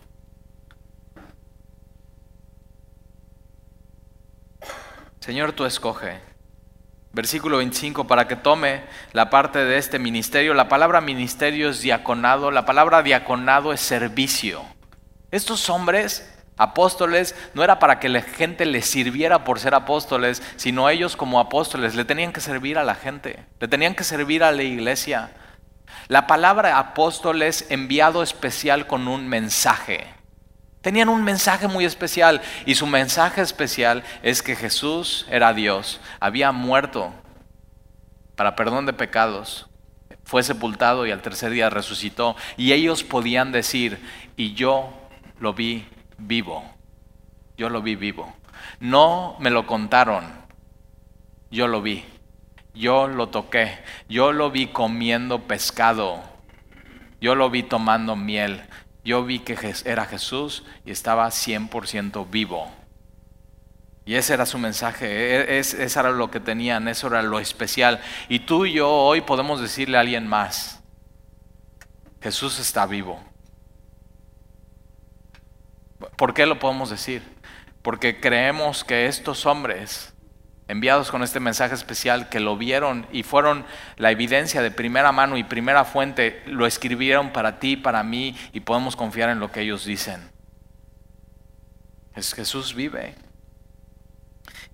Señor, 5.20 5.54
tú 5.54 5.66
escoge. 5.66 6.20
Versículo 7.14 7.58
25, 7.58 8.08
para 8.08 8.28
que 8.28 8.36
tome 8.36 8.84
la 9.12 9.30
parte 9.30 9.60
de 9.60 9.78
este 9.78 10.00
ministerio. 10.00 10.54
La 10.54 10.70
palabra 10.70 11.02
ministerio 11.02 11.70
es 11.70 11.82
diaconado, 11.82 12.52
la 12.52 12.66
palabra 12.66 13.04
diaconado 13.04 13.74
es 13.74 13.82
servicio. 13.82 14.64
Estos 15.30 15.70
hombres 15.70 16.31
apóstoles 16.58 17.36
no 17.54 17.64
era 17.64 17.80
para 17.80 18.00
que 18.00 18.10
la 18.10 18.22
gente 18.22 18.66
les 18.66 18.86
sirviera 18.86 19.44
por 19.44 19.60
ser 19.60 19.74
apóstoles, 19.74 20.44
sino 20.56 20.90
ellos 20.90 21.16
como 21.16 21.40
apóstoles 21.40 21.96
le 21.96 22.06
tenían 22.06 22.34
que 22.34 22.42
servir 22.42 22.78
a 22.78 22.84
la 22.84 22.96
gente, 22.96 23.46
le 23.60 23.68
tenían 23.68 23.96
que 23.96 24.04
servir 24.04 24.44
a 24.44 24.52
la 24.52 24.64
iglesia. 24.64 25.32
La 26.08 26.28
palabra 26.28 26.78
apóstol 26.78 27.42
es 27.42 27.70
enviado 27.70 28.22
especial 28.24 28.88
con 28.88 29.08
un 29.08 29.28
mensaje. 29.28 30.08
Tenían 30.82 31.10
un 31.10 31.24
mensaje 31.24 31.68
muy 31.68 31.86
especial 31.86 32.42
y 32.66 32.76
su 32.76 32.88
mensaje 32.88 33.42
especial 33.42 34.04
es 34.24 34.42
que 34.42 34.56
Jesús 34.56 35.28
era 35.30 35.54
Dios, 35.54 36.02
había 36.20 36.52
muerto 36.52 37.14
para 38.36 38.56
perdón 38.56 38.88
de 38.88 38.94
pecados, 38.94 39.68
fue 40.24 40.42
sepultado 40.42 41.06
y 41.06 41.12
al 41.12 41.22
tercer 41.22 41.52
día 41.52 41.70
resucitó 41.70 42.36
y 42.58 42.72
ellos 42.74 43.04
podían 43.04 43.52
decir, 43.52 44.00
y 44.38 44.54
yo 44.54 44.90
lo 45.40 45.54
vi 45.54 45.86
vivo. 46.22 46.64
Yo 47.58 47.70
lo 47.70 47.82
vi 47.82 47.96
vivo. 47.96 48.34
No 48.80 49.36
me 49.40 49.50
lo 49.50 49.68
contaron. 49.68 50.26
Yo 51.50 51.68
lo 51.68 51.82
vi. 51.82 52.06
Yo 52.74 53.08
lo 53.08 53.30
toqué. 53.30 53.80
Yo 54.08 54.32
lo 54.32 54.52
vi 54.52 54.68
comiendo 54.68 55.40
pescado. 55.44 56.24
Yo 57.20 57.36
lo 57.36 57.50
vi 57.50 57.64
tomando 57.64 58.16
miel. 58.16 58.64
yo 59.04 59.26
vi 59.26 59.40
que 59.40 59.58
era 59.86 60.06
Jesús 60.06 60.64
y 60.86 60.92
estaba 60.92 61.28
100% 61.28 62.30
vivo. 62.30 62.72
Y 64.06 64.16
ese 64.16 64.34
era 64.34 64.46
su 64.46 64.58
mensaje, 64.58 65.08
e, 65.08 65.60
eso 65.60 66.00
era 66.00 66.12
lo 66.12 66.32
que 66.32 66.40
tenían, 66.40 66.88
eso 66.88 67.08
era 67.08 67.22
lo 67.22 67.40
especial. 67.40 68.02
Y 68.30 68.40
tú 68.40 68.66
y 68.66 68.74
yo 68.74 68.90
hoy 68.90 69.22
podemos 69.22 69.62
decirle 69.62 69.98
a 69.98 70.02
alguien 70.02 70.28
más, 70.28 70.82
Jesús 72.22 72.60
está 72.60 72.86
vivo. 72.86 73.24
¿Por 76.22 76.36
qué 76.36 76.46
lo 76.46 76.60
podemos 76.60 76.92
decir? 76.92 77.24
Porque 77.82 78.20
creemos 78.20 78.84
que 78.84 79.08
estos 79.08 79.48
hombres 79.48 80.14
enviados 80.68 81.10
con 81.10 81.24
este 81.24 81.40
mensaje 81.40 81.74
especial 81.74 82.30
que 82.30 82.40
lo 82.40 82.56
vieron 82.58 83.08
y 83.12 83.24
fueron 83.24 83.66
la 83.98 84.12
evidencia 84.12 84.62
de 84.62 84.70
primera 84.70 85.12
mano 85.12 85.36
y 85.36 85.44
primera 85.44 85.84
fuente, 85.84 86.44
lo 86.46 86.68
escribieron 86.68 87.32
para 87.34 87.60
ti, 87.60 87.76
para 87.76 88.04
mí 88.04 88.38
y 88.54 88.60
podemos 88.60 88.96
confiar 88.96 89.32
en 89.32 89.40
lo 89.40 89.52
que 89.52 89.62
ellos 89.62 89.84
dicen. 89.84 90.30
Es 92.16 92.36
Jesús 92.36 92.76
vive. 92.76 93.16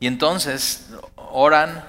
Y 0.01 0.07
entonces 0.07 0.91
oran 1.15 1.81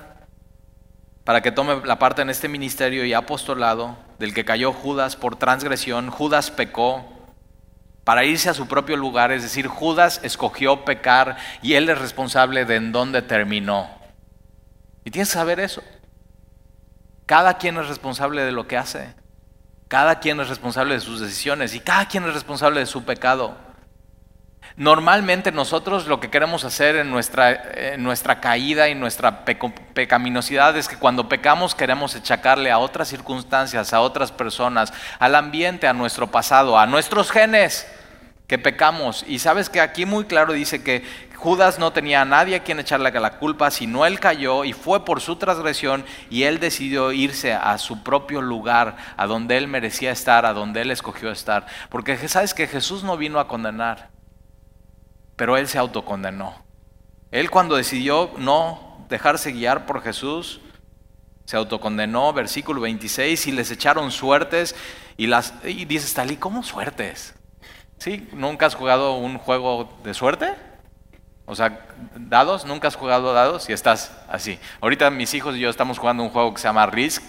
para 1.24 1.42
que 1.42 1.50
tome 1.50 1.84
la 1.84 1.98
parte 1.98 2.22
en 2.22 2.30
este 2.30 2.46
ministerio 2.46 3.04
y 3.04 3.12
apostolado 3.12 3.98
del 4.20 4.34
que 4.34 4.44
cayó 4.44 4.72
Judas 4.72 5.16
por 5.16 5.34
transgresión. 5.34 6.10
Judas 6.10 6.52
pecó 6.52 7.17
para 8.08 8.24
irse 8.24 8.48
a 8.48 8.54
su 8.54 8.66
propio 8.66 8.96
lugar, 8.96 9.32
es 9.32 9.42
decir, 9.42 9.66
Judas 9.66 10.20
escogió 10.22 10.86
pecar 10.86 11.36
y 11.60 11.74
él 11.74 11.90
es 11.90 11.98
responsable 11.98 12.64
de 12.64 12.76
en 12.76 12.90
dónde 12.90 13.20
terminó. 13.20 13.86
Y 15.04 15.10
tienes 15.10 15.28
que 15.28 15.34
saber 15.34 15.60
eso. 15.60 15.82
Cada 17.26 17.58
quien 17.58 17.76
es 17.76 17.86
responsable 17.86 18.44
de 18.44 18.52
lo 18.52 18.66
que 18.66 18.78
hace. 18.78 19.14
Cada 19.88 20.20
quien 20.20 20.40
es 20.40 20.48
responsable 20.48 20.94
de 20.94 21.00
sus 21.00 21.20
decisiones 21.20 21.74
y 21.74 21.80
cada 21.80 22.08
quien 22.08 22.24
es 22.24 22.32
responsable 22.32 22.80
de 22.80 22.86
su 22.86 23.04
pecado. 23.04 23.58
Normalmente 24.76 25.52
nosotros 25.52 26.06
lo 26.06 26.18
que 26.18 26.30
queremos 26.30 26.64
hacer 26.64 26.96
en 26.96 27.10
nuestra, 27.10 28.40
caída 28.40 28.88
y 28.88 28.94
nuestra 28.94 29.44
pecaminosidad 29.44 30.78
es 30.78 30.88
que 30.88 30.96
cuando 30.96 31.28
pecamos 31.28 31.74
queremos 31.74 32.14
echacarle 32.14 32.70
a 32.70 32.78
otras 32.78 33.08
circunstancias, 33.08 33.92
a 33.92 34.00
otras 34.00 34.32
personas, 34.32 34.94
al 35.18 35.34
ambiente, 35.34 35.86
a 35.86 35.92
nuestro 35.92 36.28
pasado, 36.28 36.78
a 36.78 36.86
nuestros 36.86 37.30
genes 37.30 37.86
que 38.48 38.58
pecamos. 38.58 39.24
Y 39.28 39.38
sabes 39.38 39.68
que 39.68 39.80
aquí 39.80 40.06
muy 40.06 40.24
claro 40.24 40.54
dice 40.54 40.82
que 40.82 41.04
Judas 41.36 41.78
no 41.78 41.92
tenía 41.92 42.22
a 42.22 42.24
nadie 42.24 42.56
a 42.56 42.64
quien 42.64 42.80
echarle 42.80 43.12
la 43.12 43.38
culpa, 43.38 43.70
sino 43.70 44.06
él 44.06 44.18
cayó 44.18 44.64
y 44.64 44.72
fue 44.72 45.04
por 45.04 45.20
su 45.20 45.36
transgresión 45.36 46.04
y 46.30 46.44
él 46.44 46.58
decidió 46.58 47.12
irse 47.12 47.52
a 47.52 47.78
su 47.78 48.02
propio 48.02 48.40
lugar, 48.40 48.96
a 49.16 49.26
donde 49.26 49.56
él 49.56 49.68
merecía 49.68 50.10
estar, 50.10 50.46
a 50.46 50.54
donde 50.54 50.80
él 50.80 50.90
escogió 50.90 51.30
estar. 51.30 51.66
Porque 51.90 52.16
sabes 52.26 52.54
que 52.54 52.66
Jesús 52.66 53.04
no 53.04 53.16
vino 53.18 53.38
a 53.38 53.46
condenar, 53.46 54.08
pero 55.36 55.56
él 55.56 55.68
se 55.68 55.78
autocondenó. 55.78 56.64
Él 57.30 57.50
cuando 57.50 57.76
decidió 57.76 58.32
no 58.38 59.06
dejarse 59.10 59.52
guiar 59.52 59.84
por 59.84 60.02
Jesús, 60.02 60.60
se 61.44 61.56
autocondenó, 61.56 62.32
versículo 62.32 62.80
26, 62.80 63.46
y 63.46 63.52
les 63.52 63.70
echaron 63.70 64.10
suertes 64.10 64.74
y, 65.18 65.26
las, 65.26 65.54
y 65.64 65.84
dices, 65.84 66.12
Talí, 66.14 66.36
¿cómo 66.36 66.62
suertes? 66.62 67.37
¿Sí? 67.98 68.28
¿Nunca 68.32 68.66
has 68.66 68.74
jugado 68.74 69.14
un 69.14 69.38
juego 69.38 69.92
de 70.04 70.14
suerte? 70.14 70.54
O 71.46 71.54
sea, 71.54 71.80
dados, 72.14 72.64
nunca 72.64 72.88
has 72.88 72.94
jugado 72.94 73.32
dados 73.32 73.68
y 73.68 73.72
estás 73.72 74.16
así. 74.28 74.58
Ahorita 74.80 75.10
mis 75.10 75.34
hijos 75.34 75.56
y 75.56 75.60
yo 75.60 75.70
estamos 75.70 75.98
jugando 75.98 76.22
un 76.22 76.30
juego 76.30 76.54
que 76.54 76.60
se 76.60 76.68
llama 76.68 76.86
Risk 76.86 77.22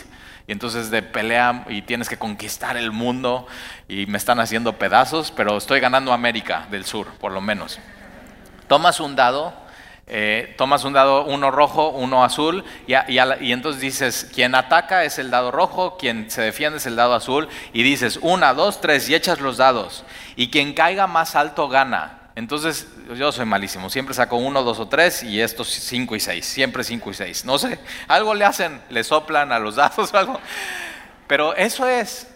y 0.46 0.52
entonces 0.52 0.92
de 0.92 1.02
pelea 1.02 1.66
y 1.70 1.82
tienes 1.84 2.10
que 2.10 2.18
conquistar 2.18 2.76
el 2.76 2.92
mundo 2.92 3.48
y 3.88 4.06
me 4.08 4.18
están 4.18 4.40
haciendo 4.40 4.74
pedazos, 4.74 5.32
pero 5.32 5.58
estoy 5.58 5.80
ganando 5.80 6.12
América 6.12 6.68
del 6.70 6.86
Sur, 6.86 7.08
por 7.20 7.32
lo 7.32 7.40
menos. 7.42 7.80
Tomas 8.68 9.00
un 9.00 9.16
dado, 9.16 9.54
eh, 10.12 10.56
tomas 10.58 10.84
un 10.86 10.94
dado, 10.94 11.26
uno 11.26 11.52
rojo, 11.52 11.90
uno 11.90 12.24
azul, 12.24 12.64
y, 12.88 12.94
y, 12.94 13.52
entonces 13.52 13.80
dices, 13.80 14.30
quien 14.34 14.56
ataca 14.56 15.04
es 15.04 15.20
el 15.20 15.30
dado 15.30 15.52
rojo, 15.52 15.98
quien 15.98 16.32
se 16.32 16.42
defiende 16.42 16.80
es 16.80 16.88
el 16.88 16.96
dado 16.96 17.14
azul, 17.14 17.48
y 17.74 17.84
dices, 17.84 18.18
una, 18.24 18.56
dos, 18.56 18.82
tres, 18.82 19.08
y 19.08 19.14
echas 19.14 19.40
los 19.40 19.58
dados, 19.58 20.04
y 20.36 20.50
quien 20.50 20.74
caiga 20.74 21.06
más 21.06 21.36
alto 21.36 21.70
gana. 21.70 22.32
Entonces, 22.34 22.88
yo 23.16 23.32
soy 23.32 23.46
malísimo, 23.46 23.90
siempre 23.90 24.16
saco 24.16 24.38
uno, 24.38 24.64
dos 24.64 24.80
o 24.80 24.88
tres 24.88 25.24
y 25.24 25.42
estos 25.42 25.68
cinco 25.68 26.16
y 26.16 26.20
seis, 26.20 26.46
siempre 26.46 26.84
cinco 26.84 27.12
y 27.12 27.14
seis. 27.14 27.46
No 27.46 27.60
sé, 27.60 27.80
algo 28.08 28.34
le 28.34 28.46
hacen, 28.46 28.82
le 28.90 29.04
soplan 29.04 29.52
a 29.52 29.60
los 29.60 29.76
dados 29.78 30.14
o 30.14 30.18
algo. 30.18 30.40
Pero 31.28 31.56
eso 31.56 31.88
es, 31.88 32.28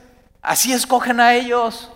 así 0.41 0.73
escogen 0.73 1.19
a 1.19 1.33
ellos. 1.33 1.89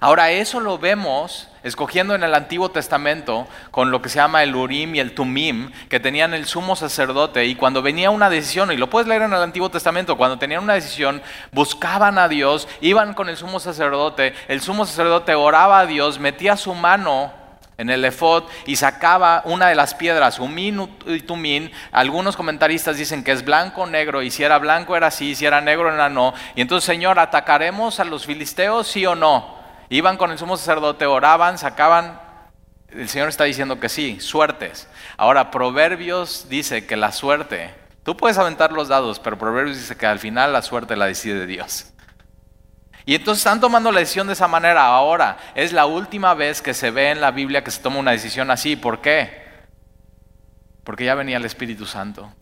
Ahora, 0.00 0.30
eso 0.30 0.58
lo 0.60 0.78
vemos 0.78 1.48
escogiendo 1.64 2.14
en 2.14 2.22
el 2.22 2.34
Antiguo 2.34 2.70
Testamento 2.70 3.48
con 3.70 3.90
lo 3.90 4.00
que 4.00 4.08
se 4.08 4.16
llama 4.16 4.42
el 4.42 4.54
Urim 4.54 4.94
y 4.94 5.00
el 5.00 5.14
Tumim, 5.14 5.72
que 5.88 5.98
tenían 5.98 6.34
el 6.34 6.44
sumo 6.44 6.76
sacerdote, 6.76 7.46
y 7.46 7.56
cuando 7.56 7.82
venía 7.82 8.10
una 8.10 8.30
decisión, 8.30 8.70
y 8.70 8.76
lo 8.76 8.90
puedes 8.90 9.08
leer 9.08 9.22
en 9.22 9.32
el 9.32 9.42
Antiguo 9.42 9.70
Testamento, 9.70 10.16
cuando 10.16 10.38
tenían 10.38 10.62
una 10.62 10.74
decisión, 10.74 11.22
buscaban 11.50 12.18
a 12.18 12.28
Dios, 12.28 12.68
iban 12.80 13.14
con 13.14 13.28
el 13.28 13.36
sumo 13.36 13.58
sacerdote, 13.58 14.34
el 14.46 14.60
sumo 14.60 14.86
sacerdote 14.86 15.34
oraba 15.34 15.80
a 15.80 15.86
Dios, 15.86 16.20
metía 16.20 16.56
su 16.56 16.74
mano 16.74 17.32
en 17.76 17.90
el 17.90 18.04
efod 18.04 18.44
y 18.66 18.76
sacaba 18.76 19.42
una 19.46 19.68
de 19.68 19.74
las 19.74 19.94
piedras, 19.94 20.38
Umin 20.38 20.88
y 21.06 21.20
Tumim. 21.20 21.70
Algunos 21.90 22.36
comentaristas 22.36 22.96
dicen 22.96 23.24
que 23.24 23.32
es 23.32 23.44
blanco 23.44 23.82
o 23.82 23.86
negro, 23.86 24.22
y 24.22 24.30
si 24.30 24.42
era 24.42 24.58
blanco 24.58 24.96
era 24.96 25.10
sí, 25.10 25.34
si 25.34 25.46
era 25.46 25.60
negro 25.60 25.92
era 25.92 26.08
no. 26.08 26.34
Y 26.54 26.60
entonces, 26.60 26.84
Señor, 26.84 27.18
¿atacaremos 27.18 28.00
a 28.00 28.04
los 28.04 28.26
filisteos, 28.26 28.86
sí 28.86 29.06
o 29.06 29.14
no? 29.14 29.53
Iban 29.88 30.16
con 30.16 30.30
el 30.30 30.38
sumo 30.38 30.56
sacerdote, 30.56 31.06
oraban, 31.06 31.58
sacaban. 31.58 32.20
El 32.88 33.08
Señor 33.08 33.28
está 33.28 33.44
diciendo 33.44 33.80
que 33.80 33.88
sí, 33.88 34.20
suertes. 34.20 34.88
Ahora, 35.16 35.50
Proverbios 35.50 36.48
dice 36.48 36.86
que 36.86 36.96
la 36.96 37.12
suerte, 37.12 37.74
tú 38.02 38.16
puedes 38.16 38.38
aventar 38.38 38.72
los 38.72 38.88
dados, 38.88 39.18
pero 39.20 39.38
Proverbios 39.38 39.76
dice 39.76 39.96
que 39.96 40.06
al 40.06 40.18
final 40.18 40.52
la 40.52 40.62
suerte 40.62 40.96
la 40.96 41.06
decide 41.06 41.46
Dios. 41.46 41.92
Y 43.06 43.14
entonces 43.14 43.40
están 43.40 43.60
tomando 43.60 43.92
la 43.92 44.00
decisión 44.00 44.26
de 44.26 44.32
esa 44.32 44.48
manera. 44.48 44.86
Ahora, 44.86 45.36
es 45.54 45.72
la 45.72 45.86
última 45.86 46.34
vez 46.34 46.62
que 46.62 46.72
se 46.72 46.90
ve 46.90 47.10
en 47.10 47.20
la 47.20 47.32
Biblia 47.32 47.62
que 47.62 47.70
se 47.70 47.82
toma 47.82 47.98
una 47.98 48.12
decisión 48.12 48.50
así. 48.50 48.76
¿Por 48.76 49.00
qué? 49.02 49.44
Porque 50.84 51.04
ya 51.04 51.14
venía 51.14 51.36
el 51.36 51.44
Espíritu 51.44 51.84
Santo. 51.84 52.32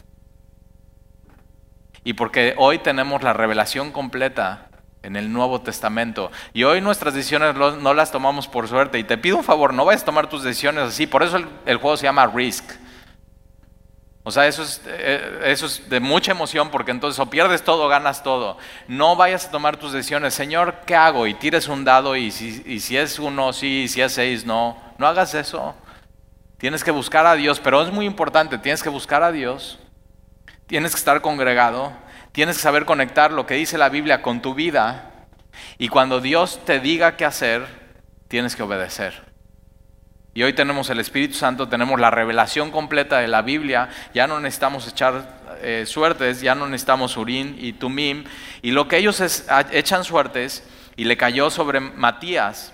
Y 2.05 2.15
porque 2.15 2.55
hoy 2.59 2.79
tenemos 2.79 3.23
la 3.23 3.33
revelación 3.33 3.91
completa 3.91 4.69
en 5.03 5.17
el 5.17 5.33
Nuevo 5.33 5.61
Testamento. 5.61 6.31
Y 6.53 6.65
hoy 6.65 6.81
nuestras 6.81 7.15
decisiones 7.15 7.55
no 7.55 7.95
las 7.95 8.13
tomamos 8.13 8.49
por 8.49 8.69
suerte. 8.69 8.99
Y 8.99 9.05
te 9.05 9.19
pido 9.19 9.37
un 9.37 9.45
favor, 9.45 9.75
no 9.75 9.85
vayas 9.85 10.03
a 10.03 10.07
tomar 10.07 10.29
tus 10.29 10.43
decisiones 10.43 10.85
así. 10.85 11.07
Por 11.07 11.23
eso 11.23 11.39
el, 11.67 11.77
juego 11.77 11.97
se 11.97 12.05
llama 12.05 12.27
Risk. 12.27 12.65
O 14.25 14.31
sea, 14.31 14.47
eso 14.47 14.63
es, 14.63 14.81
eh, 14.87 15.41
eso 15.47 15.67
es 15.67 15.91
de 15.91 15.99
mucha 15.99 16.31
emoción 16.31 16.71
porque 16.71 16.93
entonces 16.93 17.19
o 17.19 17.27
pierdes 17.29 17.65
todo 17.65 17.85
o 17.85 17.89
ganas 17.89 18.23
todo. 18.23 18.57
No 18.87 19.17
vayas 19.17 19.47
a 19.47 19.51
tomar 19.51 19.77
tus 19.77 19.93
decisiones. 19.93 20.35
Señor, 20.35 20.77
¿qué 20.87 20.95
hago? 20.95 21.27
Y 21.27 21.35
tires 21.35 21.67
un 21.67 21.85
dado 21.85 22.15
y 22.15 22.31
si, 22.31 22.63
y 22.65 22.79
si 22.79 22.97
es 22.97 23.19
uno, 23.19 23.53
sí, 23.53 23.83
y 23.83 23.89
si 23.89 24.01
es 24.01 24.13
seis, 24.13 24.47
no. 24.47 24.77
No 24.99 25.09
hagas 25.09 25.35
eso. 25.35 25.75
Tienes 26.59 26.85
que 26.85 26.93
buscar 26.93 27.27
a 27.27 27.35
Dios, 27.35 27.59
pero 27.59 27.83
es 27.83 27.91
muy 27.93 28.07
importante. 28.07 28.59
Tienes 28.59 28.85
que 28.85 28.89
buscar 28.89 29.25
a 29.25 29.33
Dios. 29.33 29.81
Tienes 30.69 30.93
que 30.93 30.99
estar 30.99 31.21
congregado 31.21 31.93
Tienes 32.33 32.57
que 32.57 32.63
saber 32.63 32.87
conectar 32.87 33.31
lo 33.31 33.47
que 33.47 33.55
dice 33.55 33.77
la 33.77 33.91
Biblia 33.91 34.23
con 34.23 34.41
tu 34.41 34.55
vida 34.55 35.11
y 35.77 35.89
cuando 35.89 36.21
Dios 36.21 36.61
te 36.65 36.81
diga 36.81 37.17
qué 37.17 37.27
hacer, 37.27 37.67
tienes 38.29 38.57
que 38.57 38.63
obedecer. 38.63 39.31
Y 40.33 40.43
hoy 40.43 40.55
tenemos 40.55 40.89
el 40.89 40.99
Espíritu 40.99 41.35
Santo, 41.35 41.69
tenemos 41.69 42.01
la 42.01 42.11
revelación 42.11 42.71
completa 42.71 43.19
de 43.19 43.29
la 43.29 43.43
Biblia, 43.43 43.91
ya 44.15 44.27
no 44.27 44.41
necesitamos 44.41 44.89
echar 44.89 45.43
eh, 45.61 45.85
suertes, 45.87 46.41
ya 46.41 46.55
no 46.55 46.67
necesitamos 46.67 47.19
Urín 47.19 47.55
y 47.59 47.75
Tumim, 47.75 48.25
y 48.63 48.71
lo 48.71 48.89
que 48.89 48.97
ellos 48.97 49.21
echan 49.71 50.05
suertes, 50.05 50.67
y 50.97 51.05
le 51.05 51.19
cayó 51.19 51.51
sobre 51.51 51.81
Matías, 51.81 52.73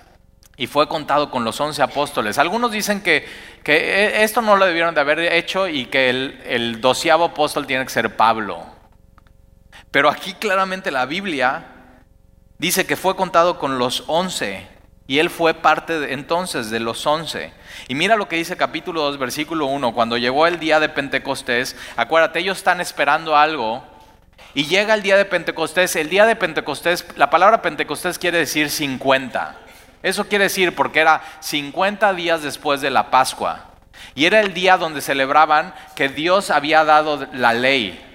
y 0.57 0.69
fue 0.69 0.87
contado 0.87 1.33
con 1.33 1.43
los 1.43 1.61
once 1.61 1.83
apóstoles. 1.83 2.39
Algunos 2.39 2.71
dicen 2.71 3.01
que, 3.01 3.27
que, 3.65 3.77
eh, 3.77 4.23
esto 4.23 4.41
no 4.41 4.57
lo 4.57 4.65
debieron 4.65 4.95
de 4.95 5.01
haber 5.01 5.19
hecho 5.19 5.67
y 5.67 5.87
que 5.87 6.11
el, 6.11 6.41
el 6.47 6.81
doceavo 6.81 7.25
apóstol 7.25 7.67
tiene 7.67 7.85
que 7.85 7.91
ser 7.91 8.17
Pablo. 8.17 8.78
Pero 9.91 10.11
aquí 10.11 10.35
claramente 10.35 10.91
la 10.91 11.07
Biblia 11.07 11.67
dice 12.59 12.87
que 12.87 12.97
fue 12.97 13.17
contado 13.17 13.59
con 13.59 13.79
los 13.79 14.05
once 14.07 14.67
y 15.07 15.21
él 15.21 15.31
fue 15.31 15.55
parte 15.55 16.13
entonces 16.13 16.69
de 16.69 16.81
los 16.81 17.07
once. 17.07 17.53
Y 17.89 17.95
mira 17.95 18.17
lo 18.17 18.29
que 18.29 18.37
dice 18.37 18.59
capítulo 18.59 19.03
2, 19.03 19.19
versículo 19.19 19.67
1, 19.67 19.95
cuando 19.95 20.19
llegó 20.19 20.47
el 20.47 20.59
día 20.61 20.81
de 20.81 20.91
Pentecostés, 20.91 21.77
acuérdate, 21.97 22.41
ellos 22.41 22.59
están 22.59 22.83
esperando 22.83 23.35
algo 23.35 23.83
y 24.53 24.67
llega 24.67 24.93
el 24.93 25.03
día 25.03 25.17
de 25.17 25.25
Pentecostés, 25.25 25.97
el 25.97 26.11
día 26.11 26.27
de 26.27 26.37
Pentecostés, 26.37 27.07
la 27.17 27.31
palabra 27.31 27.63
Pentecostés 27.63 28.19
quiere 28.19 28.39
decir 28.39 28.69
50. 28.69 29.57
Eso 30.03 30.29
quiere 30.29 30.45
decir 30.45 30.75
porque 30.75 31.01
era 31.01 31.23
50 31.41 32.13
días 32.13 32.43
después 32.43 32.83
de 32.83 32.91
la 32.91 33.11
Pascua. 33.11 33.65
Y 34.15 34.27
era 34.27 34.41
el 34.41 34.53
día 34.53 34.77
donde 34.77 35.01
celebraban 35.01 35.75
que 35.97 36.09
Dios 36.09 36.51
había 36.51 36.85
dado 36.85 37.27
la 37.33 37.55
ley, 37.55 38.08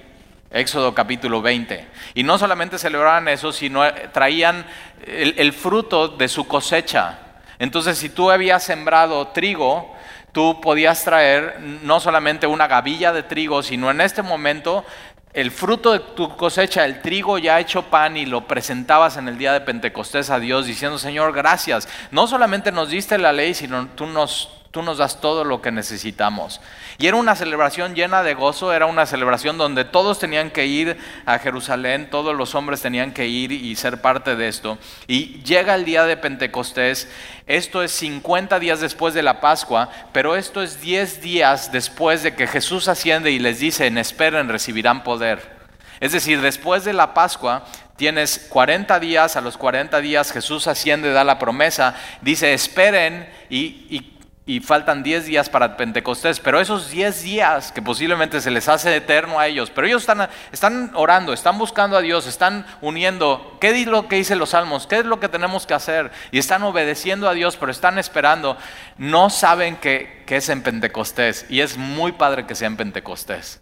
Éxodo 0.53 0.93
capítulo 0.93 1.41
20. 1.41 1.87
Y 2.13 2.23
no 2.23 2.37
solamente 2.37 2.77
celebraban 2.77 3.27
eso, 3.27 3.51
sino 3.51 3.81
traían 4.13 4.65
el, 5.05 5.33
el 5.37 5.51
fruto 5.51 6.07
de 6.07 6.27
su 6.27 6.47
cosecha. 6.47 7.19
Entonces, 7.59 7.97
si 7.97 8.09
tú 8.09 8.29
habías 8.31 8.63
sembrado 8.63 9.27
trigo, 9.29 9.95
tú 10.31 10.61
podías 10.61 11.03
traer 11.03 11.59
no 11.83 11.99
solamente 11.99 12.47
una 12.47 12.67
gavilla 12.67 13.11
de 13.11 13.23
trigo, 13.23 13.63
sino 13.63 13.89
en 13.89 14.01
este 14.01 14.21
momento 14.21 14.85
el 15.33 15.49
fruto 15.49 15.93
de 15.93 15.99
tu 15.99 16.35
cosecha, 16.37 16.85
el 16.85 17.01
trigo 17.01 17.39
ya 17.39 17.59
hecho 17.59 17.83
pan 17.83 18.17
y 18.17 18.25
lo 18.25 18.47
presentabas 18.47 19.17
en 19.17 19.27
el 19.27 19.37
día 19.37 19.51
de 19.51 19.61
Pentecostés 19.61 20.29
a 20.29 20.39
Dios 20.39 20.67
diciendo, 20.67 20.99
Señor, 20.99 21.33
gracias. 21.33 21.89
No 22.11 22.27
solamente 22.27 22.71
nos 22.71 22.89
diste 22.89 23.17
la 23.17 23.33
ley, 23.33 23.55
sino 23.55 23.87
tú 23.87 24.05
nos 24.05 24.62
tú 24.73 24.81
nos 24.81 24.97
das 24.97 25.21
todo 25.21 25.43
lo 25.43 25.61
que 25.61 25.71
necesitamos. 25.71 26.59
Y 26.97 27.05
era 27.05 27.17
una 27.17 27.35
celebración 27.35 27.93
llena 27.93 28.23
de 28.23 28.33
gozo, 28.33 28.73
era 28.73 28.87
una 28.87 29.05
celebración 29.05 29.55
donde 29.55 29.85
todos 29.85 30.17
tenían 30.17 30.49
que 30.49 30.65
ir 30.65 30.97
a 31.27 31.37
Jerusalén, 31.37 32.09
todos 32.09 32.35
los 32.35 32.55
hombres 32.55 32.81
tenían 32.81 33.13
que 33.13 33.27
ir 33.27 33.51
y 33.51 33.75
ser 33.75 34.01
parte 34.01 34.35
de 34.35 34.47
esto. 34.47 34.79
Y 35.05 35.43
llega 35.43 35.75
el 35.75 35.85
día 35.85 36.05
de 36.05 36.17
Pentecostés, 36.17 37.07
esto 37.45 37.83
es 37.83 37.91
50 37.91 38.57
días 38.57 38.81
después 38.81 39.13
de 39.13 39.21
la 39.21 39.41
Pascua, 39.41 39.89
pero 40.11 40.35
esto 40.35 40.63
es 40.63 40.81
10 40.81 41.21
días 41.21 41.71
después 41.71 42.23
de 42.23 42.33
que 42.33 42.47
Jesús 42.47 42.87
asciende 42.87 43.29
y 43.29 43.37
les 43.37 43.59
dice, 43.59 43.85
en 43.85 43.99
esperen, 43.99 44.49
recibirán 44.49 45.03
poder. 45.03 45.53
Es 45.99 46.13
decir, 46.13 46.41
después 46.41 46.83
de 46.83 46.93
la 46.93 47.13
Pascua, 47.13 47.63
tienes 47.95 48.47
40 48.49 48.99
días, 48.99 49.35
a 49.35 49.41
los 49.41 49.55
40 49.55 50.01
días 50.01 50.31
Jesús 50.31 50.65
asciende, 50.65 51.13
da 51.13 51.23
la 51.23 51.37
promesa, 51.37 51.95
dice, 52.21 52.55
esperen 52.55 53.29
y, 53.51 53.85
y 53.91 54.13
y 54.45 54.59
faltan 54.59 55.03
10 55.03 55.25
días 55.25 55.49
para 55.49 55.77
Pentecostés, 55.77 56.41
pero 56.41 56.59
esos 56.59 56.89
10 56.89 57.23
días 57.23 57.71
que 57.71 57.81
posiblemente 57.81 58.41
se 58.41 58.51
les 58.51 58.67
hace 58.67 58.93
eterno 58.93 59.39
a 59.39 59.47
ellos, 59.47 59.69
pero 59.69 59.87
ellos 59.87 60.01
están, 60.01 60.29
están 60.51 60.91
orando, 60.95 61.31
están 61.31 61.57
buscando 61.57 61.95
a 61.95 62.01
Dios, 62.01 62.27
están 62.27 62.65
uniendo, 62.81 63.57
¿qué 63.61 63.69
es 63.69 63.87
lo 63.87 64.09
que 64.09 64.17
dicen 64.17 64.39
los 64.39 64.49
salmos? 64.49 64.85
¿Qué 64.85 64.99
es 64.99 65.05
lo 65.05 65.21
que 65.21 65.29
tenemos 65.29 65.65
que 65.65 65.73
hacer? 65.73 66.11
Y 66.31 66.39
están 66.39 66.63
obedeciendo 66.63 67.29
a 67.29 67.33
Dios, 67.33 67.55
pero 67.55 67.71
están 67.71 67.97
esperando, 67.97 68.57
no 68.97 69.29
saben 69.29 69.77
que, 69.77 70.23
que 70.25 70.37
es 70.37 70.49
en 70.49 70.61
Pentecostés, 70.61 71.45
y 71.49 71.61
es 71.61 71.77
muy 71.77 72.11
padre 72.11 72.45
que 72.45 72.55
sea 72.55 72.67
en 72.67 72.75
Pentecostés. 72.75 73.61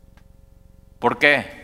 ¿Por 0.97 1.19
qué? 1.19 1.61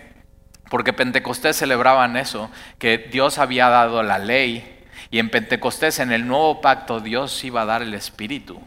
Porque 0.69 0.93
Pentecostés 0.93 1.55
celebraban 1.55 2.17
eso, 2.17 2.51
que 2.77 2.99
Dios 2.99 3.39
había 3.39 3.69
dado 3.69 4.03
la 4.03 4.19
ley, 4.19 4.85
y 5.09 5.17
en 5.17 5.31
Pentecostés, 5.31 5.97
en 5.97 6.11
el 6.11 6.27
nuevo 6.27 6.61
pacto, 6.61 6.99
Dios 6.99 7.43
iba 7.43 7.61
a 7.61 7.65
dar 7.65 7.81
el 7.81 7.95
Espíritu. 7.95 8.61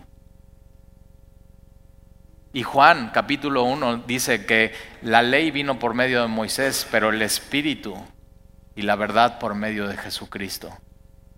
Y 2.53 2.65
Juan 2.65 3.11
capítulo 3.15 3.63
1 3.63 4.05
dice 4.09 4.45
que 4.45 4.73
la 5.03 5.23
ley 5.23 5.53
vino 5.53 5.79
por 5.79 5.95
medio 5.95 6.23
de 6.23 6.27
Moisés, 6.27 6.87
pero 6.91 7.11
el 7.11 7.23
Espíritu 7.23 7.97
y 8.75 8.83
la 8.83 8.97
verdad 8.97 9.39
por 9.39 9.55
medio 9.55 9.87
de 9.87 9.97
Jesucristo. 9.97 10.77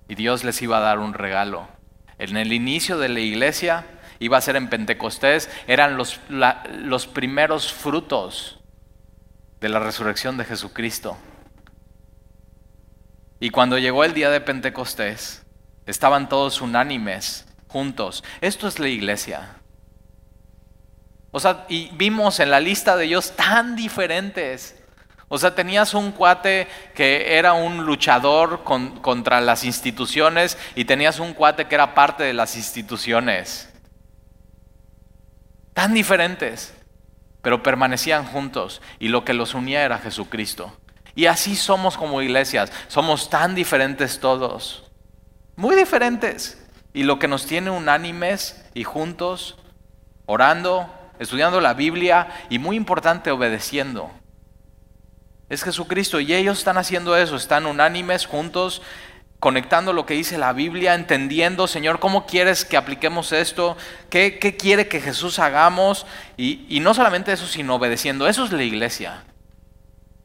Y 0.08 0.14
Dios 0.14 0.42
les 0.42 0.62
iba 0.62 0.78
a 0.78 0.80
dar 0.80 1.00
un 1.00 1.12
regalo. 1.12 1.68
En 2.18 2.38
el 2.38 2.52
inicio 2.52 2.98
de 2.98 3.10
la 3.10 3.20
iglesia, 3.20 3.84
iba 4.20 4.38
a 4.38 4.40
ser 4.40 4.56
en 4.56 4.70
Pentecostés, 4.70 5.50
eran 5.66 5.98
los, 5.98 6.18
los 6.28 7.06
primeros 7.06 7.72
frutos 7.72 8.60
de 9.60 9.68
la 9.68 9.80
resurrección 9.80 10.38
de 10.38 10.46
Jesucristo. 10.46 11.18
Y 13.38 13.50
cuando 13.50 13.76
llegó 13.78 14.04
el 14.04 14.14
día 14.14 14.30
de 14.30 14.40
Pentecostés, 14.40 15.44
estaban 15.84 16.30
todos 16.30 16.62
unánimes, 16.62 17.46
juntos. 17.68 18.24
Esto 18.40 18.66
es 18.66 18.78
la 18.78 18.88
iglesia. 18.88 19.61
O 21.32 21.40
sea, 21.40 21.64
y 21.68 21.88
vimos 21.94 22.38
en 22.40 22.50
la 22.50 22.60
lista 22.60 22.94
de 22.94 23.06
ellos 23.06 23.34
tan 23.34 23.74
diferentes. 23.74 24.76
O 25.28 25.38
sea, 25.38 25.54
tenías 25.54 25.94
un 25.94 26.12
cuate 26.12 26.68
que 26.94 27.38
era 27.38 27.54
un 27.54 27.86
luchador 27.86 28.62
contra 28.64 29.40
las 29.40 29.64
instituciones 29.64 30.58
y 30.74 30.84
tenías 30.84 31.18
un 31.18 31.32
cuate 31.32 31.64
que 31.64 31.74
era 31.74 31.94
parte 31.94 32.22
de 32.22 32.34
las 32.34 32.54
instituciones. 32.54 33.70
Tan 35.72 35.94
diferentes, 35.94 36.74
pero 37.40 37.62
permanecían 37.62 38.26
juntos 38.26 38.82
y 38.98 39.08
lo 39.08 39.24
que 39.24 39.32
los 39.32 39.54
unía 39.54 39.84
era 39.84 39.98
Jesucristo. 39.98 40.76
Y 41.14 41.26
así 41.26 41.56
somos 41.56 41.96
como 41.96 42.20
iglesias, 42.20 42.70
somos 42.88 43.30
tan 43.30 43.54
diferentes 43.54 44.20
todos, 44.20 44.84
muy 45.56 45.76
diferentes. 45.76 46.58
Y 46.92 47.04
lo 47.04 47.18
que 47.18 47.26
nos 47.26 47.46
tiene 47.46 47.70
unánimes 47.70 48.62
y 48.74 48.84
juntos, 48.84 49.56
orando, 50.26 50.92
estudiando 51.18 51.60
la 51.60 51.74
Biblia 51.74 52.28
y 52.48 52.58
muy 52.58 52.76
importante, 52.76 53.30
obedeciendo. 53.30 54.10
Es 55.48 55.62
Jesucristo 55.62 56.18
y 56.20 56.32
ellos 56.32 56.58
están 56.58 56.78
haciendo 56.78 57.16
eso, 57.16 57.36
están 57.36 57.66
unánimes 57.66 58.26
juntos, 58.26 58.80
conectando 59.38 59.92
lo 59.92 60.06
que 60.06 60.14
dice 60.14 60.38
la 60.38 60.52
Biblia, 60.52 60.94
entendiendo, 60.94 61.66
Señor, 61.66 61.98
¿cómo 61.98 62.26
quieres 62.26 62.64
que 62.64 62.76
apliquemos 62.76 63.32
esto? 63.32 63.76
¿Qué, 64.08 64.38
quiere 64.58 64.88
que 64.88 65.00
Jesús 65.00 65.38
hagamos? 65.38 66.06
Y, 66.36 66.64
y 66.68 66.80
no 66.80 66.94
solamente 66.94 67.32
eso, 67.32 67.46
sino 67.46 67.74
obedeciendo. 67.74 68.28
Eso 68.28 68.44
es 68.44 68.52
la 68.52 68.62
iglesia. 68.62 69.24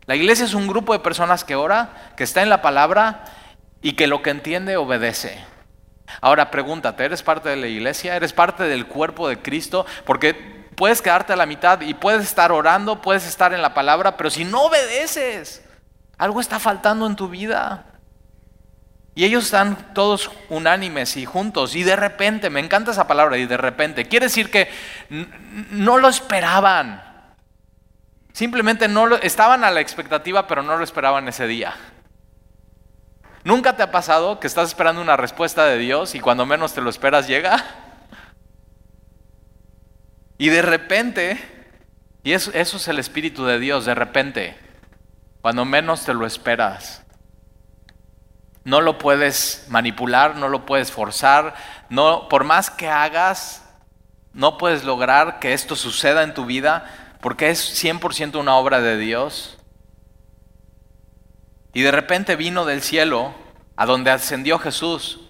La 0.05 0.15
iglesia 0.15 0.45
es 0.45 0.53
un 0.53 0.67
grupo 0.67 0.93
de 0.93 0.99
personas 0.99 1.43
que 1.43 1.55
ora, 1.55 2.13
que 2.15 2.23
está 2.23 2.41
en 2.41 2.49
la 2.49 2.61
palabra 2.61 3.25
y 3.81 3.93
que 3.93 4.07
lo 4.07 4.21
que 4.21 4.29
entiende 4.29 4.77
obedece. 4.77 5.43
Ahora 6.21 6.51
pregúntate, 6.51 7.03
¿eres 7.03 7.23
parte 7.23 7.49
de 7.49 7.57
la 7.57 7.67
iglesia? 7.67 8.15
¿Eres 8.15 8.33
parte 8.33 8.63
del 8.63 8.87
cuerpo 8.87 9.27
de 9.27 9.39
Cristo? 9.39 9.85
Porque 10.05 10.56
puedes 10.77 11.01
quedarte 11.01 11.33
a 11.33 11.35
la 11.35 11.47
mitad 11.47 11.81
y 11.81 11.95
puedes 11.95 12.23
estar 12.23 12.51
orando, 12.51 13.01
puedes 13.01 13.25
estar 13.25 13.51
en 13.51 13.63
la 13.63 13.73
palabra, 13.73 14.15
pero 14.15 14.29
si 14.29 14.45
no 14.45 14.61
obedeces, 14.61 15.63
algo 16.19 16.39
está 16.39 16.59
faltando 16.59 17.07
en 17.07 17.15
tu 17.15 17.27
vida. 17.27 17.85
Y 19.15 19.25
ellos 19.25 19.45
están 19.45 19.95
todos 19.95 20.29
unánimes 20.49 21.17
y 21.17 21.25
juntos. 21.25 21.75
Y 21.75 21.81
de 21.81 21.95
repente, 21.95 22.51
me 22.51 22.59
encanta 22.59 22.91
esa 22.91 23.07
palabra, 23.07 23.39
y 23.39 23.47
de 23.47 23.57
repente, 23.57 24.07
quiere 24.07 24.27
decir 24.27 24.51
que 24.51 24.69
no 25.71 25.97
lo 25.97 26.07
esperaban. 26.07 27.03
Simplemente 28.31 28.87
no 28.87 29.07
lo, 29.07 29.15
estaban 29.15 29.63
a 29.63 29.71
la 29.71 29.81
expectativa, 29.81 30.45
pero 30.45 30.61
no 30.61 30.77
lo 30.77 30.83
esperaban 30.83 31.27
ese 31.27 31.47
día. 31.47 31.73
¿Nunca 33.43 33.75
te 33.75 33.81
ha 33.81 33.91
pasado 33.91 34.39
que 34.39 34.45
estás 34.45 34.67
esperando 34.67 35.01
una 35.01 35.17
respuesta 35.17 35.65
de 35.65 35.79
Dios 35.79 36.13
y 36.13 36.19
cuando 36.19 36.45
menos 36.45 36.73
te 36.73 36.81
lo 36.81 36.91
esperas 36.91 37.27
llega? 37.27 37.86
Y 40.37 40.49
de 40.49 40.61
repente, 40.61 41.39
y 42.23 42.33
eso, 42.33 42.51
eso 42.53 42.77
es 42.77 42.87
el 42.87 42.99
Espíritu 42.99 43.45
de 43.45 43.59
Dios, 43.59 43.85
de 43.85 43.95
repente, 43.95 44.57
cuando 45.41 45.65
menos 45.65 46.05
te 46.05 46.13
lo 46.13 46.25
esperas. 46.25 47.03
No 48.63 48.81
lo 48.81 48.97
puedes 48.97 49.65
manipular, 49.69 50.35
no 50.35 50.49
lo 50.49 50.65
puedes 50.65 50.91
forzar, 50.91 51.55
no, 51.89 52.27
por 52.27 52.43
más 52.43 52.69
que 52.69 52.89
hagas, 52.89 53.63
no 54.33 54.57
puedes 54.57 54.83
lograr 54.83 55.39
que 55.39 55.53
esto 55.53 55.75
suceda 55.75 56.23
en 56.23 56.33
tu 56.33 56.45
vida 56.45 56.85
porque 57.21 57.49
es 57.49 57.83
100% 57.83 58.39
una 58.39 58.55
obra 58.55 58.81
de 58.81 58.97
Dios. 58.97 59.57
Y 61.73 61.81
de 61.81 61.91
repente 61.91 62.35
vino 62.35 62.65
del 62.65 62.81
cielo 62.81 63.33
a 63.75 63.85
donde 63.85 64.11
ascendió 64.11 64.59
Jesús 64.59 65.26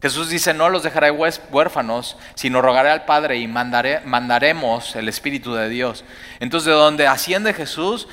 Jesús 0.00 0.28
dice, 0.28 0.54
no 0.54 0.68
los 0.68 0.84
dejaré 0.84 1.10
huérfanos, 1.10 2.16
sino 2.34 2.62
rogaré 2.62 2.90
al 2.90 3.04
Padre 3.04 3.38
y 3.38 3.48
mandaré, 3.48 4.00
mandaremos 4.00 4.94
el 4.94 5.08
Espíritu 5.08 5.54
de 5.54 5.68
Dios. 5.68 6.04
Entonces, 6.38 6.66
de 6.66 6.72
donde 6.72 7.08
asciende 7.08 7.52
Jesús, 7.52 8.06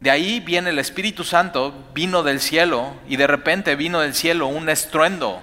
de 0.00 0.10
ahí 0.10 0.40
viene 0.40 0.70
el 0.70 0.78
Espíritu 0.78 1.24
Santo, 1.24 1.74
vino 1.94 2.22
del 2.22 2.40
cielo, 2.40 2.94
y 3.08 3.16
de 3.16 3.26
repente 3.26 3.74
vino 3.74 4.00
del 4.00 4.14
cielo 4.14 4.48
un 4.48 4.68
estruendo. 4.68 5.42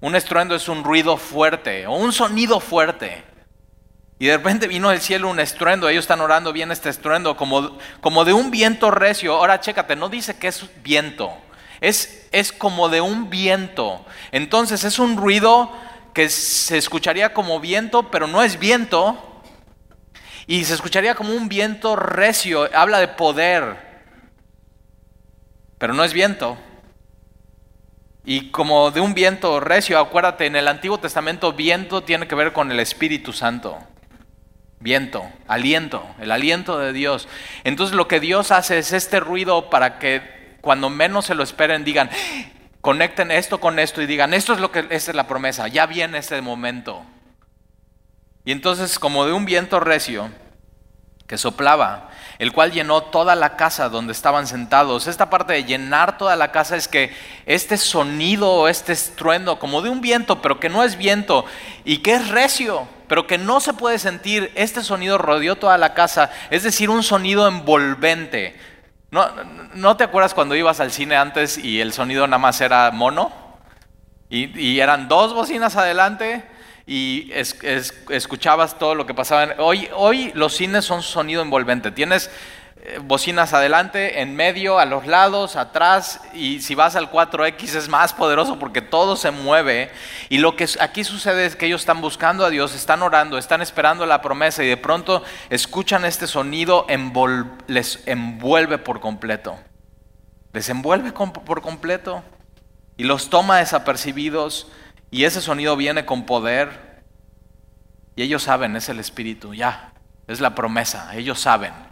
Un 0.00 0.14
estruendo 0.14 0.54
es 0.54 0.68
un 0.68 0.84
ruido 0.84 1.18
fuerte, 1.18 1.86
o 1.86 1.92
un 1.92 2.12
sonido 2.12 2.58
fuerte. 2.58 3.24
Y 4.18 4.26
de 4.26 4.36
repente 4.36 4.68
vino 4.68 4.90
del 4.90 5.00
cielo 5.00 5.28
un 5.28 5.38
estruendo, 5.38 5.88
ellos 5.88 6.04
están 6.04 6.20
orando 6.20 6.52
bien 6.52 6.72
este 6.72 6.88
estruendo, 6.88 7.36
como, 7.36 7.78
como 8.00 8.24
de 8.24 8.32
un 8.32 8.50
viento 8.50 8.90
recio. 8.90 9.34
Ahora 9.34 9.60
chécate, 9.60 9.96
no 9.96 10.08
dice 10.08 10.38
que 10.38 10.48
es 10.48 10.64
viento, 10.82 11.30
es, 11.80 12.28
es 12.32 12.52
como 12.52 12.88
de 12.88 13.00
un 13.00 13.30
viento. 13.30 14.04
Entonces 14.32 14.84
es 14.84 14.98
un 14.98 15.16
ruido 15.16 15.72
que 16.14 16.28
se 16.28 16.78
escucharía 16.78 17.32
como 17.32 17.60
viento, 17.60 18.10
pero 18.10 18.26
no 18.26 18.42
es 18.42 18.58
viento. 18.58 19.16
Y 20.46 20.64
se 20.64 20.74
escucharía 20.74 21.14
como 21.14 21.34
un 21.34 21.48
viento 21.48 21.94
recio, 21.94 22.68
habla 22.74 22.98
de 23.00 23.08
poder, 23.08 23.76
pero 25.78 25.92
no 25.94 26.04
es 26.04 26.12
viento. 26.12 26.56
Y 28.24 28.50
como 28.50 28.90
de 28.90 29.00
un 29.00 29.14
viento 29.14 29.60
recio, 29.60 29.98
acuérdate, 29.98 30.46
en 30.46 30.56
el 30.56 30.68
Antiguo 30.68 30.98
Testamento 30.98 31.52
viento 31.52 32.02
tiene 32.02 32.26
que 32.26 32.34
ver 32.34 32.52
con 32.52 32.70
el 32.70 32.80
Espíritu 32.80 33.32
Santo. 33.32 33.78
Viento, 34.80 35.30
aliento, 35.46 36.06
el 36.20 36.30
aliento 36.30 36.78
de 36.78 36.92
Dios. 36.92 37.28
Entonces 37.64 37.96
lo 37.96 38.06
que 38.06 38.20
Dios 38.20 38.50
hace 38.50 38.78
es 38.78 38.92
este 38.92 39.18
ruido 39.18 39.70
para 39.70 39.98
que 39.98 40.37
cuando 40.60 40.90
menos 40.90 41.26
se 41.26 41.34
lo 41.34 41.42
esperen, 41.42 41.84
digan, 41.84 42.10
conecten 42.80 43.30
esto 43.30 43.60
con 43.60 43.78
esto 43.78 44.02
y 44.02 44.06
digan, 44.06 44.34
esto 44.34 44.52
es 44.52 44.60
lo 44.60 44.72
que 44.72 44.86
es 44.90 45.12
la 45.14 45.26
promesa, 45.26 45.68
ya 45.68 45.86
viene 45.86 46.18
ese 46.18 46.40
momento. 46.40 47.04
Y 48.44 48.52
entonces, 48.52 48.98
como 48.98 49.26
de 49.26 49.32
un 49.32 49.44
viento 49.44 49.80
recio, 49.80 50.30
que 51.28 51.36
soplaba, 51.36 52.08
el 52.38 52.52
cual 52.52 52.72
llenó 52.72 53.02
toda 53.02 53.34
la 53.34 53.54
casa 53.56 53.90
donde 53.90 54.14
estaban 54.14 54.46
sentados. 54.46 55.06
Esta 55.06 55.28
parte 55.28 55.52
de 55.52 55.64
llenar 55.64 56.16
toda 56.16 56.34
la 56.36 56.50
casa 56.50 56.74
es 56.74 56.88
que 56.88 57.14
este 57.44 57.76
sonido, 57.76 58.66
este 58.66 58.94
estruendo, 58.94 59.58
como 59.58 59.82
de 59.82 59.90
un 59.90 60.00
viento, 60.00 60.40
pero 60.40 60.58
que 60.58 60.70
no 60.70 60.82
es 60.82 60.96
viento, 60.96 61.44
y 61.84 61.98
que 61.98 62.14
es 62.14 62.28
recio, 62.28 62.88
pero 63.08 63.26
que 63.26 63.36
no 63.36 63.60
se 63.60 63.74
puede 63.74 63.98
sentir, 63.98 64.50
este 64.54 64.82
sonido 64.82 65.18
rodeó 65.18 65.56
toda 65.56 65.76
la 65.76 65.92
casa, 65.92 66.30
es 66.48 66.62
decir, 66.62 66.88
un 66.88 67.02
sonido 67.02 67.46
envolvente. 67.46 68.56
¿No, 69.10 69.26
¿No 69.74 69.96
te 69.96 70.04
acuerdas 70.04 70.34
cuando 70.34 70.54
ibas 70.54 70.80
al 70.80 70.92
cine 70.92 71.16
antes 71.16 71.56
y 71.56 71.80
el 71.80 71.92
sonido 71.92 72.26
nada 72.26 72.38
más 72.38 72.60
era 72.60 72.90
mono? 72.90 73.32
Y, 74.30 74.78
eran 74.78 75.08
dos 75.08 75.32
bocinas 75.32 75.76
adelante 75.76 76.44
y 76.86 77.32
escuchabas 77.32 78.78
todo 78.78 78.94
lo 78.94 79.06
que 79.06 79.14
pasaba. 79.14 79.54
Hoy, 79.58 79.88
hoy 79.94 80.32
los 80.34 80.54
cines 80.54 80.84
son 80.84 81.02
sonido 81.02 81.40
envolvente. 81.40 81.90
Tienes 81.90 82.30
bocinas 83.02 83.52
adelante, 83.52 84.20
en 84.20 84.34
medio, 84.34 84.78
a 84.78 84.86
los 84.86 85.06
lados, 85.06 85.56
atrás, 85.56 86.20
y 86.32 86.60
si 86.60 86.74
vas 86.74 86.96
al 86.96 87.10
4X 87.10 87.74
es 87.74 87.88
más 87.88 88.12
poderoso 88.12 88.58
porque 88.58 88.80
todo 88.80 89.16
se 89.16 89.30
mueve. 89.30 89.90
Y 90.28 90.38
lo 90.38 90.56
que 90.56 90.66
aquí 90.80 91.04
sucede 91.04 91.46
es 91.46 91.56
que 91.56 91.66
ellos 91.66 91.82
están 91.82 92.00
buscando 92.00 92.44
a 92.44 92.50
Dios, 92.50 92.74
están 92.74 93.02
orando, 93.02 93.38
están 93.38 93.62
esperando 93.62 94.06
la 94.06 94.22
promesa 94.22 94.62
y 94.62 94.68
de 94.68 94.76
pronto 94.76 95.22
escuchan 95.50 96.04
este 96.04 96.26
sonido, 96.26 96.86
les 97.66 98.06
envuelve 98.06 98.78
por 98.78 99.00
completo. 99.00 99.58
Les 100.52 100.68
envuelve 100.68 101.12
por 101.12 101.62
completo 101.62 102.22
y 102.96 103.04
los 103.04 103.30
toma 103.30 103.58
desapercibidos 103.58 104.68
y 105.10 105.24
ese 105.24 105.40
sonido 105.40 105.76
viene 105.76 106.06
con 106.06 106.26
poder. 106.26 107.02
Y 108.16 108.22
ellos 108.22 108.42
saben, 108.42 108.74
es 108.74 108.88
el 108.88 108.98
Espíritu, 108.98 109.54
ya, 109.54 109.92
es 110.26 110.40
la 110.40 110.54
promesa, 110.54 111.14
ellos 111.14 111.38
saben. 111.38 111.87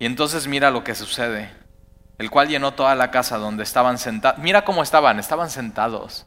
Y 0.00 0.06
entonces 0.06 0.46
mira 0.46 0.70
lo 0.70 0.82
que 0.82 0.94
sucede, 0.94 1.52
el 2.16 2.30
cual 2.30 2.48
llenó 2.48 2.72
toda 2.72 2.94
la 2.94 3.10
casa 3.10 3.36
donde 3.36 3.62
estaban 3.62 3.98
sentados. 3.98 4.38
Mira 4.38 4.64
cómo 4.64 4.82
estaban, 4.82 5.18
estaban 5.18 5.50
sentados, 5.50 6.24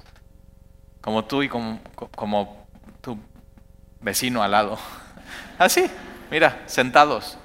como 1.02 1.26
tú 1.26 1.42
y 1.42 1.50
como, 1.50 1.82
como 2.16 2.68
tu 3.02 3.18
vecino 4.00 4.44
al 4.44 4.52
lado. 4.52 4.78
Así, 5.58 5.90
mira, 6.30 6.62
sentados. 6.68 7.40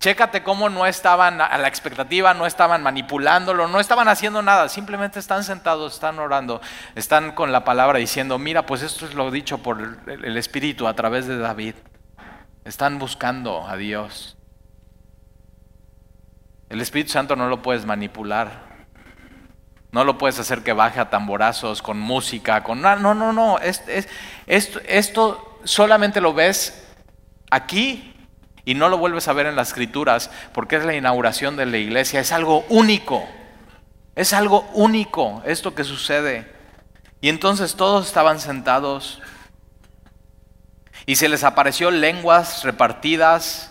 Chécate 0.00 0.42
cómo 0.42 0.68
no 0.70 0.86
estaban 0.86 1.40
a 1.40 1.56
la 1.56 1.68
expectativa, 1.68 2.34
no 2.34 2.46
estaban 2.46 2.82
manipulándolo, 2.82 3.68
no 3.68 3.78
estaban 3.78 4.08
haciendo 4.08 4.42
nada, 4.42 4.68
simplemente 4.68 5.20
están 5.20 5.44
sentados, 5.44 5.94
están 5.94 6.18
orando, 6.18 6.60
están 6.96 7.30
con 7.32 7.52
la 7.52 7.62
palabra 7.62 8.00
diciendo, 8.00 8.38
mira, 8.38 8.66
pues 8.66 8.82
esto 8.82 9.06
es 9.06 9.14
lo 9.14 9.30
dicho 9.30 9.58
por 9.58 10.00
el 10.08 10.36
Espíritu 10.36 10.88
a 10.88 10.94
través 10.94 11.28
de 11.28 11.38
David. 11.38 11.74
Están 12.64 12.98
buscando 12.98 13.68
a 13.68 13.76
Dios. 13.76 14.36
El 16.70 16.80
Espíritu 16.80 17.10
Santo 17.10 17.34
no 17.34 17.48
lo 17.48 17.62
puedes 17.62 17.84
manipular. 17.84 18.70
No 19.90 20.04
lo 20.04 20.18
puedes 20.18 20.38
hacer 20.38 20.62
que 20.62 20.72
baje 20.72 21.00
a 21.00 21.10
tamborazos, 21.10 21.82
con 21.82 21.98
música, 21.98 22.62
con... 22.62 22.80
No, 22.80 22.94
no, 22.94 23.12
no, 23.12 23.32
no. 23.32 23.58
esto, 23.58 24.80
esto 24.86 25.58
solamente 25.64 26.20
lo 26.20 26.32
ves 26.32 26.86
aquí 27.50 28.14
y 28.64 28.74
no 28.74 28.88
lo 28.88 28.98
vuelves 28.98 29.26
a 29.26 29.32
ver 29.32 29.46
en 29.46 29.56
las 29.56 29.68
escrituras 29.68 30.30
porque 30.52 30.76
es 30.76 30.84
la 30.84 30.94
inauguración 30.94 31.56
de 31.56 31.66
la 31.66 31.76
iglesia. 31.76 32.20
Es 32.20 32.30
algo 32.30 32.64
único. 32.68 33.28
Es 34.14 34.32
algo 34.32 34.70
único 34.72 35.42
esto 35.44 35.74
que 35.74 35.82
sucede. 35.82 36.52
Y 37.20 37.30
entonces 37.30 37.74
todos 37.74 38.06
estaban 38.06 38.38
sentados 38.38 39.20
y 41.04 41.16
se 41.16 41.28
les 41.28 41.42
apareció 41.42 41.90
lenguas 41.90 42.62
repartidas 42.62 43.69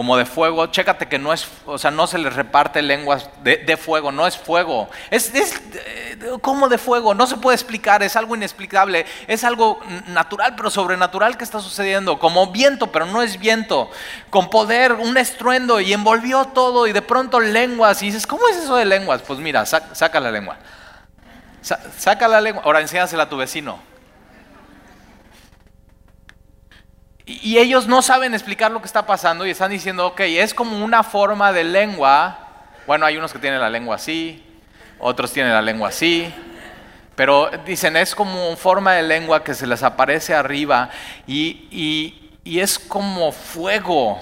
como 0.00 0.16
de 0.16 0.24
fuego. 0.24 0.66
Chécate 0.68 1.08
que 1.08 1.18
no 1.18 1.30
es, 1.30 1.46
o 1.66 1.76
sea, 1.76 1.90
no 1.90 2.06
se 2.06 2.16
les 2.16 2.32
reparte 2.32 2.80
lenguas 2.80 3.28
de, 3.42 3.76
fuego, 3.76 4.10
no 4.10 4.26
es 4.26 4.34
fuego. 4.34 4.88
Es, 5.10 5.30
eh, 5.34 6.18
como 6.40 6.70
de 6.70 6.78
fuego, 6.78 7.12
no 7.12 7.26
se 7.26 7.36
puede 7.36 7.54
explicar, 7.56 8.02
es 8.02 8.16
algo 8.16 8.34
inexplicable, 8.34 9.04
es 9.26 9.44
algo 9.44 9.78
natural 10.06 10.54
pero 10.56 10.70
sobrenatural 10.70 11.36
que 11.36 11.44
está 11.44 11.60
sucediendo, 11.60 12.18
como 12.18 12.46
viento 12.46 12.86
pero 12.86 13.04
no 13.04 13.20
es 13.20 13.38
viento, 13.38 13.90
con 14.30 14.48
poder, 14.48 14.94
un 14.94 15.18
estruendo 15.18 15.80
y 15.80 15.92
envolvió 15.92 16.46
todo 16.46 16.86
y 16.86 16.94
de 16.94 17.02
pronto 17.02 17.38
lenguas 17.38 18.02
y 18.02 18.06
dices, 18.06 18.26
¿cómo 18.26 18.48
es 18.48 18.56
eso 18.56 18.76
de 18.76 18.86
lenguas? 18.86 19.20
Pues 19.20 19.38
mira, 19.38 19.66
saca, 19.66 20.18
la 20.18 20.30
lengua. 20.30 20.56
saca 21.60 22.26
la 22.26 22.40
lengua, 22.40 22.62
ahora 22.64 22.80
enséñasela 22.80 23.24
a 23.24 23.28
tu 23.28 23.36
vecino. 23.36 23.89
Y 27.42 27.58
ellos 27.58 27.86
no 27.86 28.02
saben 28.02 28.34
explicar 28.34 28.72
lo 28.72 28.80
que 28.80 28.86
está 28.86 29.06
pasando 29.06 29.46
y 29.46 29.50
están 29.50 29.70
diciendo, 29.70 30.08
ok, 30.08 30.20
es 30.20 30.52
como 30.52 30.84
una 30.84 31.04
forma 31.04 31.52
de 31.52 31.62
lengua. 31.62 32.38
Bueno, 32.88 33.06
hay 33.06 33.16
unos 33.16 33.32
que 33.32 33.38
tienen 33.38 33.60
la 33.60 33.70
lengua 33.70 33.96
así, 33.96 34.44
otros 34.98 35.32
tienen 35.32 35.52
la 35.52 35.62
lengua 35.62 35.90
así, 35.90 36.34
pero 37.14 37.48
dicen, 37.64 37.96
es 37.96 38.14
como 38.16 38.56
forma 38.56 38.94
de 38.94 39.04
lengua 39.04 39.44
que 39.44 39.54
se 39.54 39.66
les 39.66 39.82
aparece 39.84 40.34
arriba 40.34 40.90
y, 41.26 42.16
es 42.44 42.80
como 42.80 43.30
fuego. 43.30 44.18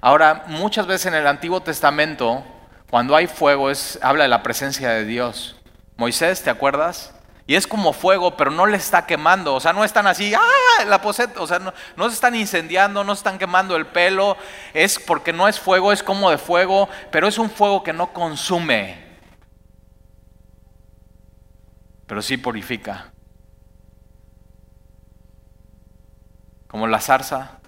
Ahora, 0.00 0.44
muchas 0.46 0.86
veces 0.86 1.06
en 1.06 1.14
el 1.14 1.26
Antiguo 1.26 1.60
Testamento, 1.60 2.42
cuando 2.88 3.14
hay 3.14 3.26
fuego, 3.26 3.70
es, 3.70 3.98
habla 4.00 4.22
de 4.22 4.28
la 4.28 4.42
presencia 4.42 4.90
de 4.90 5.04
Dios. 5.04 5.56
Moisés, 5.96 6.42
¿te 6.42 6.48
acuerdas? 6.48 7.12
Y 7.50 7.56
es 7.56 7.66
como 7.66 7.92
fuego, 7.92 8.36
pero 8.36 8.52
no 8.52 8.64
le 8.64 8.76
está 8.76 9.06
quemando. 9.06 9.56
O 9.56 9.58
sea, 9.58 9.72
no 9.72 9.82
están 9.82 10.06
así, 10.06 10.32
¡ah! 10.32 10.84
La 10.86 11.02
poseta. 11.02 11.40
O 11.42 11.48
sea, 11.48 11.58
no, 11.58 11.74
no, 11.96 12.08
se 12.08 12.14
están 12.14 12.36
incendiando, 12.36 13.02
no 13.02 13.12
se 13.12 13.18
están 13.18 13.40
quemando 13.40 13.74
el 13.74 13.88
pelo. 13.88 14.36
Es 14.72 15.00
porque 15.00 15.32
no 15.32 15.48
es 15.48 15.58
fuego, 15.58 15.90
es 15.90 16.04
como 16.04 16.30
de 16.30 16.38
fuego, 16.38 16.88
pero 17.10 17.26
es 17.26 17.38
un 17.38 17.50
fuego 17.50 17.82
que 17.82 17.92
no 17.92 18.12
consume. 18.12 19.02
Pero 22.06 22.22
sí 22.22 22.36
purifica. 22.36 23.10
Como 26.68 26.86
la 26.86 27.00
zarza. 27.00 27.58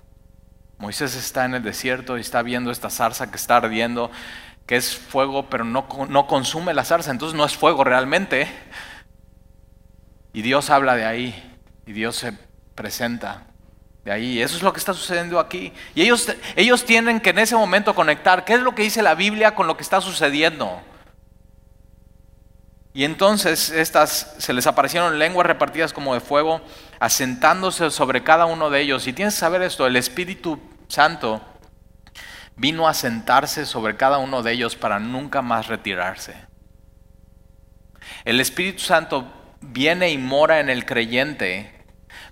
Moisés 0.79 1.17
está 1.17 1.45
en 1.45 1.55
el 1.55 1.65
desierto 1.65 2.19
y 2.19 2.21
está 2.21 2.43
viendo 2.43 2.71
esta 2.71 2.89
zarza 2.89 3.33
que 3.33 3.37
está 3.37 3.57
ardiendo, 3.57 4.13
que 4.65 4.77
es 4.77 4.97
fuego, 4.97 5.51
pero 5.51 5.65
no, 5.65 5.89
no 6.09 6.29
consume 6.29 6.73
la 6.73 6.85
zarza. 6.85 7.11
Entonces 7.11 7.37
no 7.37 7.45
es 7.45 7.57
fuego 7.57 7.83
realmente. 7.83 8.47
Y 10.33 10.43
Dios 10.43 10.71
habla 10.71 10.97
de 10.97 11.05
ahí, 11.05 11.59
y 11.87 11.93
Dios 11.93 12.17
se 12.17 12.33
presenta 12.75 13.47
de 14.05 14.13
ahí. 14.13 14.41
Eso 14.41 14.57
es 14.57 14.63
lo 14.63 14.73
que 14.73 14.79
está 14.79 14.95
sucediendo 14.95 15.39
aquí. 15.39 15.73
Y 15.95 16.03
ellos, 16.03 16.29
ellos 16.57 16.85
tienen 16.85 17.21
que 17.21 17.31
en 17.31 17.39
ese 17.39 17.55
momento 17.55 17.95
conectar 17.95 18.45
qué 18.45 18.55
es 18.55 18.61
lo 18.61 18.75
que 18.75 18.83
dice 18.83 19.03
la 19.03 19.15
Biblia 19.15 19.55
con 19.55 19.67
lo 19.67 19.77
que 19.77 19.83
está 19.83 20.01
sucediendo. 20.01 20.81
Y 22.95 23.05
entonces 23.05 23.71
estas 23.71 24.35
se 24.39 24.53
les 24.53 24.67
aparecieron 24.67 25.19
lenguas 25.19 25.47
repartidas 25.47 25.93
como 25.93 26.13
de 26.15 26.21
fuego, 26.21 26.61
asentándose 27.01 27.91
sobre 27.91 28.23
cada 28.23 28.45
uno 28.47 28.69
de 28.69 28.81
ellos. 28.81 29.07
Y 29.07 29.13
tienes 29.13 29.35
que 29.35 29.41
saber 29.41 29.63
esto, 29.63 29.87
el 29.87 29.97
Espíritu 29.97 30.61
Santo 30.89 31.41
vino 32.57 32.87
a 32.87 32.93
sentarse 32.93 33.65
sobre 33.65 33.97
cada 33.97 34.19
uno 34.19 34.43
de 34.43 34.53
ellos 34.53 34.77
para 34.77 34.99
nunca 34.99 35.41
más 35.41 35.69
retirarse. 35.69 36.37
El 38.25 38.41
Espíritu 38.41 38.81
Santo 38.81 39.42
viene 39.63 40.11
y 40.11 40.19
mora 40.19 40.61
en 40.61 40.69
el 40.69 40.85
creyente 40.85 41.73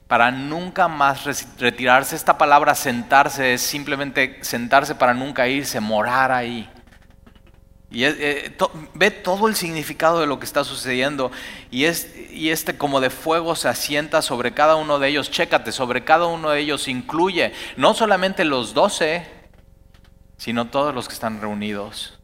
para 0.07 0.31
nunca 0.31 0.88
más 0.88 1.25
retirarse. 1.59 2.16
Esta 2.16 2.37
palabra 2.37 2.75
sentarse 2.75 3.55
es 3.55 3.62
simplemente 3.62 4.38
sentarse 4.43 4.95
para 4.95 5.14
nunca 5.14 5.47
irse, 5.47 5.81
morar 5.81 6.33
ahí. 6.33 6.69
Y 7.93 8.05
eh, 8.05 8.57
ve 8.95 9.11
todo 9.11 9.49
el 9.49 9.57
significado 9.57 10.21
de 10.21 10.27
lo 10.27 10.38
que 10.38 10.47
está 10.47 10.62
sucediendo. 10.62 11.33
Y, 11.71 11.85
este 11.85 12.79
como 12.79 13.01
de 13.01 13.11
fuego 13.11 13.57
se 13.57 13.69
asienta 13.69 14.23
sobre 14.23 14.53
cada 14.53 14.77
uno 14.77 14.99
de 14.99 15.09
ellos. 15.09 15.31
Chécate, 15.31 15.73
sobre 15.73 16.05
cada 16.05 16.27
uno 16.27 16.51
de 16.51 16.61
ellos 16.61 16.87
incluye 16.87 17.53
no 17.77 17.95
solamente 17.95 18.45
los 18.45 18.75
doce, 18.75 19.27
sino 20.37 20.66
todos 20.66 20.95
los 20.95 21.09
que 21.09 21.14
están 21.14 21.40
reunidos. 21.40 22.19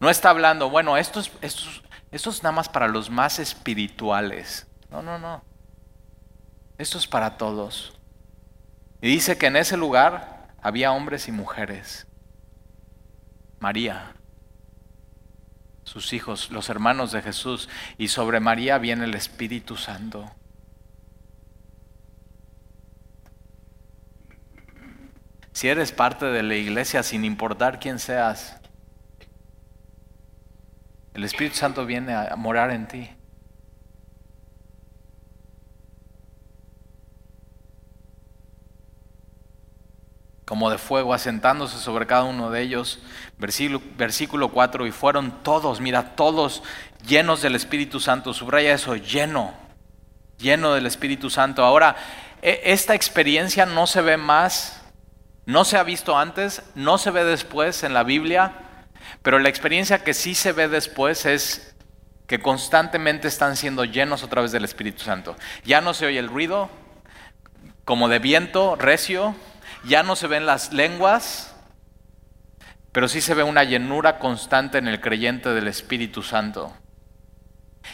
No 0.00 0.10
está 0.10 0.30
hablando, 0.30 0.70
bueno, 0.70 0.96
estos, 0.96 1.30
estos, 1.40 1.82
esto 2.10 2.30
es 2.30 2.42
nada 2.42 2.54
más 2.54 2.68
para 2.68 2.88
los 2.88 3.10
más 3.10 3.38
espirituales. 3.38 4.66
No, 4.90 5.02
no, 5.02 5.18
no. 5.18 5.42
Esto 6.78 6.98
es 6.98 7.06
para 7.06 7.36
todos. 7.36 7.98
Y 9.00 9.08
dice 9.08 9.36
que 9.38 9.46
en 9.46 9.56
ese 9.56 9.76
lugar 9.76 10.48
había 10.62 10.92
hombres 10.92 11.28
y 11.28 11.32
mujeres. 11.32 12.06
María, 13.58 14.14
sus 15.84 16.12
hijos, 16.12 16.50
los 16.50 16.68
hermanos 16.68 17.12
de 17.12 17.22
Jesús, 17.22 17.68
y 17.96 18.08
sobre 18.08 18.40
María 18.40 18.78
viene 18.78 19.04
el 19.04 19.14
Espíritu 19.14 19.76
Santo. 19.76 20.30
Si 25.52 25.68
eres 25.68 25.90
parte 25.90 26.26
de 26.26 26.42
la 26.42 26.54
iglesia, 26.54 27.02
sin 27.02 27.24
importar 27.24 27.80
quién 27.80 27.98
seas, 27.98 28.60
el 31.16 31.24
Espíritu 31.24 31.56
Santo 31.56 31.86
viene 31.86 32.14
a 32.14 32.36
morar 32.36 32.70
en 32.70 32.86
ti. 32.86 33.10
como 40.44 40.70
de 40.70 40.78
fuego, 40.78 41.12
asentándose 41.12 41.76
sobre 41.78 42.06
cada 42.06 42.22
uno 42.22 42.50
de 42.50 42.62
ellos. 42.62 43.00
Versículo, 43.36 43.82
versículo 43.96 44.52
4, 44.52 44.86
y 44.86 44.92
fueron 44.92 45.42
todos, 45.42 45.80
mira, 45.80 46.14
todos 46.14 46.62
llenos 47.04 47.42
del 47.42 47.56
Espíritu 47.56 47.98
Santo. 47.98 48.32
Subraya 48.32 48.72
eso, 48.72 48.94
lleno, 48.94 49.54
lleno 50.38 50.72
del 50.72 50.86
Espíritu 50.86 51.30
Santo. 51.30 51.64
Ahora, 51.64 51.96
e, 52.42 52.60
esta 52.66 52.94
experiencia 52.94 53.66
no 53.66 53.88
se 53.88 54.02
ve 54.02 54.18
más, 54.18 54.82
no 55.46 55.64
se 55.64 55.78
ha 55.78 55.82
visto 55.82 56.16
antes, 56.16 56.62
no 56.76 56.96
se 56.96 57.10
ve 57.10 57.24
después 57.24 57.82
en 57.82 57.92
la 57.92 58.04
Biblia, 58.04 58.65
pero 59.26 59.40
la 59.40 59.48
experiencia 59.48 60.04
que 60.04 60.14
sí 60.14 60.36
se 60.36 60.52
ve 60.52 60.68
después 60.68 61.26
es 61.26 61.74
que 62.28 62.38
constantemente 62.38 63.26
están 63.26 63.56
siendo 63.56 63.84
llenos 63.84 64.22
otra 64.22 64.40
vez 64.40 64.52
del 64.52 64.64
Espíritu 64.64 65.02
Santo. 65.02 65.34
Ya 65.64 65.80
no 65.80 65.94
se 65.94 66.06
oye 66.06 66.20
el 66.20 66.28
ruido 66.28 66.70
como 67.84 68.08
de 68.08 68.20
viento 68.20 68.76
recio, 68.76 69.34
ya 69.82 70.04
no 70.04 70.14
se 70.14 70.28
ven 70.28 70.46
las 70.46 70.72
lenguas, 70.72 71.56
pero 72.92 73.08
sí 73.08 73.20
se 73.20 73.34
ve 73.34 73.42
una 73.42 73.64
llenura 73.64 74.20
constante 74.20 74.78
en 74.78 74.86
el 74.86 75.00
creyente 75.00 75.48
del 75.48 75.66
Espíritu 75.66 76.22
Santo. 76.22 76.72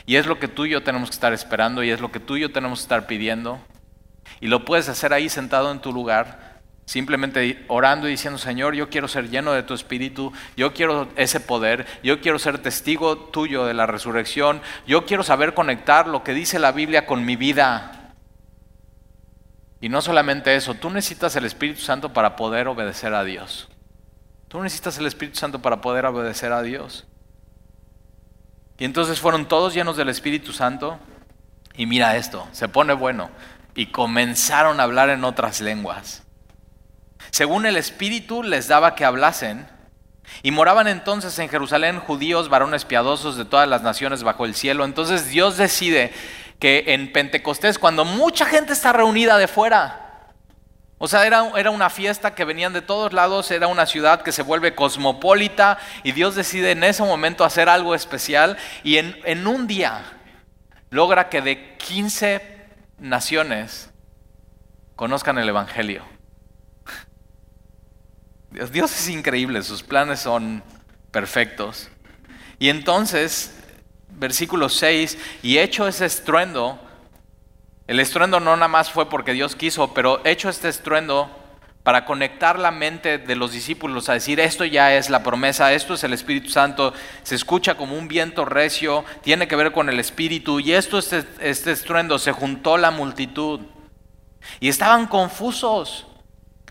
Y 0.05 0.17
es 0.17 0.27
lo 0.27 0.39
que 0.39 0.49
tú 0.49 0.67
y 0.67 0.73
yo 0.73 0.83
tenemos 0.83 1.09
que 1.09 1.15
estar 1.15 1.33
esperando 1.33 1.83
y 1.83 1.89
es 1.89 2.03
lo 2.03 2.13
que 2.13 2.21
tú 2.21 2.37
y 2.37 2.43
yo 2.43 2.53
tenemos 2.53 2.81
que 2.81 2.83
estar 2.83 3.07
pidiendo. 3.07 3.59
Y 4.43 4.49
lo 4.49 4.67
puedes 4.67 4.91
hacer 4.91 5.15
ahí 5.15 5.31
sentado 5.31 5.73
en 5.73 5.81
tu 5.81 5.95
lugar, 5.95 6.52
simplemente 6.85 7.65
orando 7.69 8.09
y 8.09 8.13
diciendo, 8.13 8.39
Señor, 8.39 8.75
yo 8.75 8.91
quiero 8.91 9.09
ser 9.09 9.31
lleno 9.31 9.53
de 9.53 9.63
tu 9.63 9.75
Espíritu, 9.75 10.33
yo 10.57 10.73
quiero 10.73 11.09
ese 11.17 11.41
poder, 11.41 11.87
yo 12.03 12.21
quiero 12.21 12.39
ser 12.39 12.59
testigo 12.59 13.17
tuyo 13.17 13.65
de 13.65 13.75
la 13.75 13.87
resurrección, 13.87 14.61
yo 14.87 15.07
quiero 15.07 15.23
saber 15.23 15.55
conectar 15.55 16.07
lo 16.07 16.23
que 16.25 16.35
dice 16.35 16.59
la 16.59 16.73
Biblia 16.73 17.07
con 17.07 17.25
mi 17.25 17.37
vida. 17.37 18.15
Y 19.81 19.89
no 19.89 20.01
solamente 20.01 20.55
eso, 20.55 20.75
tú 20.75 20.91
necesitas 20.91 21.35
el 21.37 21.45
Espíritu 21.45 21.81
Santo 21.81 22.13
para 22.13 22.37
poder 22.37 22.69
obedecer 22.69 23.15
a 23.15 23.25
Dios. 23.25 23.69
Tú 24.49 24.63
necesitas 24.63 24.99
el 24.99 25.07
Espíritu 25.07 25.39
Santo 25.39 25.61
para 25.61 25.81
poder 25.81 26.07
obedecer 26.07 26.53
a 26.53 26.63
Dios. 26.63 27.07
Y 28.79 28.85
entonces 28.85 29.21
fueron 29.21 29.47
todos 29.47 29.75
llenos 29.75 29.97
del 29.97 30.09
Espíritu 30.09 30.53
Santo. 30.53 30.99
Y 31.75 31.87
mira 31.87 32.17
esto, 32.17 32.47
se 32.53 32.69
pone 32.69 32.93
bueno. 32.93 33.31
Y 33.75 33.87
comenzaron 33.87 34.79
a 34.79 34.83
hablar 34.83 35.09
en 35.09 35.25
otras 35.25 35.61
lenguas. 35.61 36.22
Según 37.33 37.65
el 37.65 37.79
Espíritu 37.79 38.43
les 38.43 38.69
daba 38.69 38.95
que 38.95 39.07
hablasen. 39.07 39.67
Y 40.43 40.51
moraban 40.51 40.87
entonces 40.87 41.39
en 41.39 41.49
Jerusalén 41.49 41.99
judíos, 41.99 42.49
varones 42.49 42.85
piadosos 42.85 43.37
de 43.37 43.45
todas 43.45 43.69
las 43.69 43.83
naciones 43.83 44.23
bajo 44.23 44.45
el 44.45 44.55
cielo. 44.55 44.85
Entonces 44.85 45.29
Dios 45.29 45.57
decide 45.57 46.13
que 46.59 46.85
en 46.89 47.11
Pentecostés, 47.13 47.79
cuando 47.79 48.05
mucha 48.05 48.45
gente 48.47 48.73
está 48.73 48.93
reunida 48.93 49.39
de 49.39 49.49
fuera, 49.49 50.29
o 50.99 51.09
sea, 51.09 51.27
era, 51.27 51.51
era, 51.57 51.71
una 51.71 51.91
fiesta 51.91 52.35
que 52.35 52.45
venían 52.45 52.73
de 52.73 52.83
todos 52.83 53.13
lados, 53.13 53.51
era 53.51 53.67
una 53.67 53.87
ciudad 53.87 54.23
que 54.23 54.31
se 54.31 54.43
vuelve 54.43 54.75
cosmopolita 54.75 55.79
y 56.05 56.13
Dios 56.13 56.37
decide 56.37 56.71
en 56.71 56.85
ese 56.85 57.03
momento 57.03 57.45
hacer 57.45 57.69
algo 57.69 57.95
especial 57.95 58.57
y 58.85 58.99
en, 58.99 59.19
en 59.25 59.47
un 59.47 59.67
día 59.67 60.05
logra 60.91 61.29
que 61.29 61.43
de 61.43 61.77
15 61.79 62.69
naciones 62.99 63.91
conozcan 64.95 65.39
el 65.39 65.49
Evangelio. 65.49 66.12
Dios, 68.53 68.93
es 68.93 69.09
increíble, 69.09 69.63
sus 69.63 69.83
planes 69.83 70.21
son 70.21 70.63
perfectos. 71.11 71.89
Y 72.59 72.69
entonces 72.69 73.55
versículo 74.19 74.69
6, 74.69 75.19
y 75.43 75.59
hecho 75.59 75.89
ese 75.89 76.07
estruendo, 76.07 76.79
el 77.87 77.99
estruendo 77.99 78.41
no 78.41 78.55
nada 78.57 78.69
más 78.69 78.91
fue 78.91 79.09
porque 79.09 79.33
Dios 79.33 79.57
quiso, 79.57 79.93
pero 79.95 80.21
hecho 80.25 80.49
este 80.49 80.69
estruendo 80.69 81.31
para 81.83 82.05
conectar 82.05 82.59
la 82.59 82.71
mente 82.71 83.19
de 83.19 83.35
los 83.35 83.51
discípulos 83.51 84.09
a 84.09 84.13
decir, 84.13 84.39
esto 84.39 84.65
ya 84.65 84.95
es 84.95 85.11
la 85.11 85.25
promesa, 85.25 85.73
esto 85.73 85.95
es 85.95 86.05
el 86.05 86.13
Espíritu 86.13 86.51
Santo, 86.51 86.95
se 87.25 87.35
escucha 87.35 87.75
como 87.75 87.97
un 87.97 88.07
viento 88.07 88.45
recio, 88.45 89.05
tiene 89.23 89.49
que 89.49 89.57
ver 89.57 89.73
con 89.73 89.89
el 89.89 89.99
Espíritu, 89.99 90.61
y 90.61 90.73
esto, 90.73 90.99
este, 90.99 91.25
este 91.41 91.73
estruendo, 91.73 92.21
se 92.21 92.31
juntó 92.31 92.79
la 92.79 92.93
multitud, 92.93 93.61
y 94.61 94.69
estaban 94.69 95.07
confusos. 95.07 96.07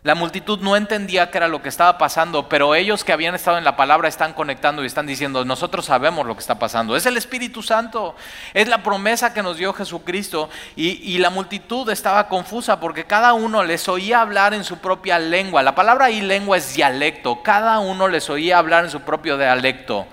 La 0.04 0.16
multitud 0.16 0.58
no 0.62 0.76
entendía 0.76 1.30
qué 1.30 1.38
era 1.38 1.48
lo 1.48 1.62
que 1.62 1.70
estaba 1.70 2.00
pasando, 2.00 2.50
pero 2.50 2.74
ellos 2.74 3.04
que 3.04 3.14
habían 3.14 3.36
estado 3.36 3.60
en 3.60 3.64
la 3.64 3.76
palabra 3.76 4.10
están 4.10 4.34
conectando 4.34 4.82
y 4.82 4.88
están 4.88 5.06
diciendo, 5.06 5.46
nosotros 5.46 5.86
sabemos 5.86 6.26
lo 6.26 6.34
que 6.34 6.40
está 6.40 6.58
pasando. 6.58 6.96
Es 6.96 7.06
el 7.06 7.18
Espíritu 7.18 7.62
Santo, 7.62 8.16
es 8.56 8.68
la 8.68 8.82
promesa 8.82 9.32
que 9.32 9.44
nos 9.44 9.58
dio 9.58 9.74
Jesucristo. 9.74 10.50
Y, 10.76 11.20
la 11.20 11.30
multitud 11.30 11.88
estaba 11.92 12.28
confusa 12.30 12.80
porque 12.80 13.04
cada 13.04 13.34
uno 13.34 13.64
les 13.64 13.88
oía 13.88 14.22
hablar 14.22 14.56
en 14.56 14.64
su 14.64 14.80
propia 14.80 15.20
lengua. 15.20 15.62
La 15.62 15.76
palabra 15.76 16.06
ahí 16.06 16.22
lengua 16.22 16.58
es 16.58 16.74
dialecto, 16.74 17.44
cada 17.44 17.78
uno 17.78 18.08
les 18.08 18.28
oía 18.32 18.58
hablar 18.58 18.86
en 18.86 18.90
su 18.90 19.02
propio 19.02 19.38
dialecto. 19.38 20.08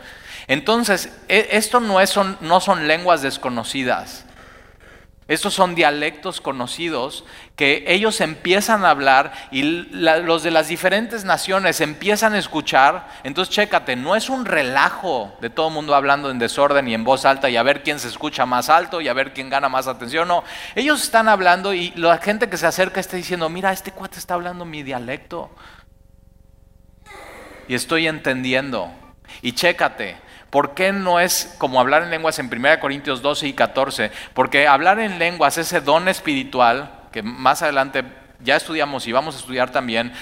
Entonces, 0.49 1.18
e, 1.28 1.49
esto 1.53 1.80
no, 1.80 1.99
es, 2.03 2.11
son, 2.11 2.36
no 2.43 2.61
son 2.61 2.86
lenguas 2.86 3.22
desconocidas. 3.22 4.26
Estos 5.29 5.53
son 5.53 5.74
dialectos 5.74 6.41
conocidos 6.41 7.22
que 7.55 7.85
ellos 7.87 8.22
empiezan 8.22 8.87
a 8.87 8.91
hablar 8.91 9.33
y 9.51 9.62
los 9.62 10.43
de 10.43 10.51
las 10.51 10.68
diferentes 10.68 11.24
naciones 11.26 11.83
empiezan 11.83 12.33
a 12.33 12.39
escuchar. 12.39 13.07
Entonces, 13.24 13.55
chécate, 13.55 13.95
no 13.95 14.16
es 14.16 14.31
un 14.31 14.47
relajo 14.47 15.37
de 15.43 15.51
todo 15.51 15.68
el 15.68 15.74
mundo 15.74 15.95
hablando 15.95 16.31
en 16.31 16.39
desorden 16.39 16.89
y 16.89 16.95
en 16.95 17.05
voz 17.05 17.26
alta 17.26 17.51
y 17.51 17.59
a 17.59 17.62
ver 17.62 17.83
quién 17.83 17.99
se 17.99 18.09
escucha 18.09 18.47
más 18.47 18.70
alto 18.70 19.03
y 19.03 19.09
a 19.09 19.12
ver 19.12 19.35
quién 19.35 19.51
gana 19.51 19.68
más 19.68 19.87
atención. 19.87 20.29
No, 20.29 20.45
ellos 20.74 21.03
están 21.03 21.29
hablando 21.29 21.74
y 21.74 21.91
la 21.91 22.16
gente 22.16 22.49
que 22.49 22.57
se 22.57 22.66
acerca 22.66 22.99
está 22.99 23.18
diciendo, 23.18 23.51
mira, 23.51 23.70
este 23.70 23.93
cuate 23.93 24.18
está 24.18 24.33
hablando 24.33 24.64
mi 24.64 24.83
dialecto. 24.83 25.51
Y 27.68 27.74
estoy 27.74 28.07
entendiendo. 28.07 28.91
Y 29.43 29.53
chécate, 29.53 30.16
¿Por 30.51 30.74
qué 30.74 30.92
no 30.92 31.20
es 31.20 31.55
como 31.59 31.78
hablar 31.78 32.03
en 32.03 32.11
lenguas 32.11 32.38
en 32.38 32.46
1 32.46 32.80
Corintios 32.80 33.20
12 33.20 33.49
y 33.49 33.53
14? 33.53 34.11
Porque 34.32 34.66
hablar 34.66 34.99
en 34.99 35.18
lenguas, 35.18 35.59
ese 35.59 35.80
don 35.82 36.09
espiritual, 36.09 36.90
que 37.12 37.22
más 37.22 37.62
adelante 37.62 38.05
ya 38.40 38.57
estudiamos 38.57 39.07
y 39.07 39.12
vamos 39.12 39.34
a 39.34 39.38
estudiar 39.38 39.70
también, 39.70 40.12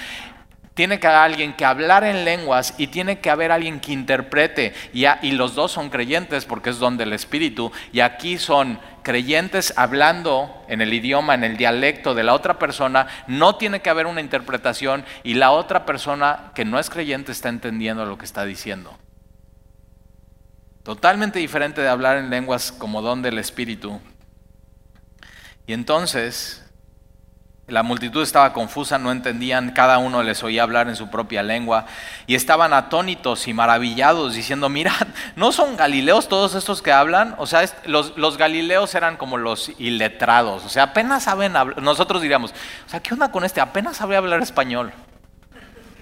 tiene 0.74 1.00
que 1.00 1.06
haber 1.06 1.20
alguien 1.20 1.54
que 1.54 1.64
hablar 1.64 2.04
en 2.04 2.24
lenguas 2.24 2.74
y 2.76 2.88
tiene 2.88 3.20
que 3.20 3.30
haber 3.30 3.50
alguien 3.52 3.80
que 3.80 3.92
interprete. 3.92 4.74
Y, 4.92 5.06
y, 5.22 5.30
los 5.30 5.54
dos 5.54 5.72
son 5.72 5.88
creyentes 5.88 6.44
porque 6.44 6.68
es 6.68 6.78
don 6.78 6.98
del 6.98 7.14
Espíritu. 7.14 7.72
Y 7.92 8.00
aquí 8.00 8.36
son 8.36 8.78
creyentes 9.02 9.72
hablando 9.76 10.64
en 10.68 10.82
el 10.82 10.92
idioma, 10.92 11.34
en 11.34 11.44
el 11.44 11.56
dialecto 11.56 12.14
de 12.14 12.24
la 12.24 12.34
otra 12.34 12.58
persona. 12.58 13.06
No 13.26 13.56
tiene 13.56 13.80
que 13.80 13.88
haber 13.88 14.06
una 14.06 14.20
interpretación 14.20 15.04
y 15.22 15.34
la 15.34 15.52
otra 15.52 15.86
persona 15.86 16.50
que 16.54 16.66
no 16.66 16.78
es 16.78 16.90
creyente 16.90 17.32
está 17.32 17.48
entendiendo 17.48 18.04
lo 18.04 18.18
que 18.18 18.26
está 18.26 18.44
diciendo. 18.44 18.98
Totalmente 20.86 21.40
diferente 21.40 21.80
de 21.80 21.88
hablar 21.88 22.16
en 22.16 22.30
lenguas 22.30 22.70
como 22.70 23.02
don 23.02 23.20
del 23.20 23.38
Espíritu. 23.38 24.00
Y 25.66 25.72
entonces 25.72 26.64
la 27.66 27.82
multitud 27.82 28.22
estaba 28.22 28.52
confusa, 28.52 28.96
no 28.96 29.10
entendían, 29.10 29.72
cada 29.72 29.98
uno 29.98 30.22
les 30.22 30.44
oía 30.44 30.62
hablar 30.62 30.88
en 30.88 30.94
su 30.94 31.10
propia 31.10 31.42
lengua 31.42 31.86
y 32.28 32.36
estaban 32.36 32.72
atónitos 32.72 33.48
y 33.48 33.52
maravillados 33.52 34.36
diciendo, 34.36 34.68
mirad, 34.68 35.08
¿no 35.34 35.50
son 35.50 35.76
galileos 35.76 36.28
todos 36.28 36.54
estos 36.54 36.82
que 36.82 36.92
hablan? 36.92 37.34
O 37.38 37.48
sea, 37.48 37.68
los, 37.86 38.38
galileos 38.38 38.94
eran 38.94 39.16
como 39.16 39.38
los 39.38 39.72
iletrados, 39.80 40.64
o 40.64 40.68
sea, 40.68 40.84
apenas 40.84 41.24
saben 41.24 41.56
hablar, 41.56 41.82
nosotros 41.82 42.22
diríamos, 42.22 42.52
o 42.86 42.88
sea, 42.88 43.00
¿qué 43.00 43.12
onda 43.12 43.32
con 43.32 43.44
este? 43.44 43.60
Apenas 43.60 43.96
sabe 43.96 44.14
hablar 44.16 44.40
español. 44.40 44.92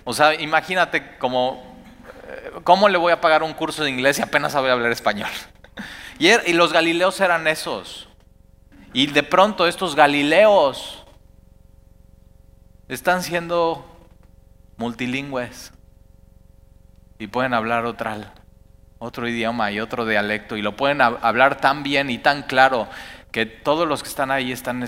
O 0.04 0.12
sea, 0.12 0.34
imagínate 0.34 1.16
como 1.16 1.73
¿cómo 2.62 2.88
le 2.88 2.98
voy 2.98 3.12
a 3.12 3.20
pagar 3.20 3.42
un 3.42 3.52
curso 3.54 3.84
de 3.84 3.90
inglés 3.90 4.16
si 4.16 4.22
apenas 4.22 4.52
sabe 4.52 4.70
hablar 4.70 4.92
español? 4.92 5.30
Y, 6.16 6.28
er, 6.28 6.44
y 6.46 6.52
los 6.52 6.72
galileos 6.72 7.20
eran 7.20 7.48
esos. 7.48 8.08
Y 8.92 9.08
de 9.08 9.24
pronto 9.24 9.66
estos 9.66 9.96
galileos 9.96 11.04
están 12.86 13.24
siendo 13.24 13.84
multilingües 14.76 15.72
y 17.18 17.26
pueden 17.26 17.52
hablar 17.52 17.84
otro 18.98 19.28
idioma 19.28 19.72
y 19.72 19.80
otro 19.80 20.06
dialecto 20.06 20.56
y 20.56 20.62
lo 20.62 20.76
pueden 20.76 21.00
hablar 21.00 21.60
tan 21.60 21.82
bien 21.82 22.08
y 22.10 22.18
tan 22.18 22.42
claro 22.42 22.86
que 23.32 23.46
todos 23.46 23.88
los 23.88 24.04
que 24.04 24.08
están 24.08 24.30
ahí 24.30 24.52
están 24.52 24.86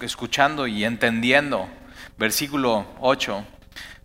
escuchando 0.00 0.66
y 0.66 0.86
entendiendo. 0.86 1.68
Versículo 2.16 2.86
8. 3.00 3.44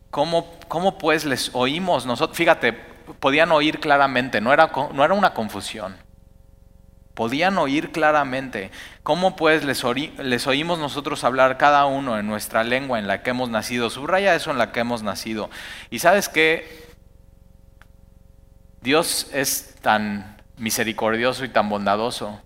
¿Cómo, 0.10 0.60
¿Cómo, 0.68 0.98
pues 0.98 1.24
les 1.24 1.52
oímos 1.54 2.06
nosotros? 2.06 2.38
Fíjate, 2.38 2.97
podían 3.20 3.52
oír 3.52 3.80
claramente, 3.80 4.42
no 4.42 4.54
era, 4.54 4.72
no 4.94 5.04
era 5.04 5.14
una 5.14 5.34
confusión. 5.34 5.96
Podían 7.14 7.58
oír 7.58 7.92
claramente. 7.92 8.70
¿Cómo 9.02 9.36
pues 9.36 9.64
les, 9.64 9.84
les 10.20 10.46
oímos 10.46 10.78
nosotros 10.78 11.24
hablar 11.24 11.58
cada 11.58 11.86
uno 11.86 12.20
en 12.20 12.28
nuestra 12.28 12.64
lengua 12.64 13.00
en 13.00 13.08
la 13.08 13.24
que 13.24 13.32
hemos 13.32 13.50
nacido? 13.50 13.90
Subraya 13.90 14.36
eso 14.36 14.52
en 14.52 14.60
la 14.60 14.72
que 14.72 14.82
hemos 14.82 15.02
nacido. 15.02 15.50
Y 15.90 16.00
sabes 16.00 16.30
que 16.30 16.88
Dios 18.82 19.30
es 19.34 19.76
tan 19.82 20.38
misericordioso 20.58 21.44
y 21.44 21.50
tan 21.50 21.70
bondadoso 21.70 22.42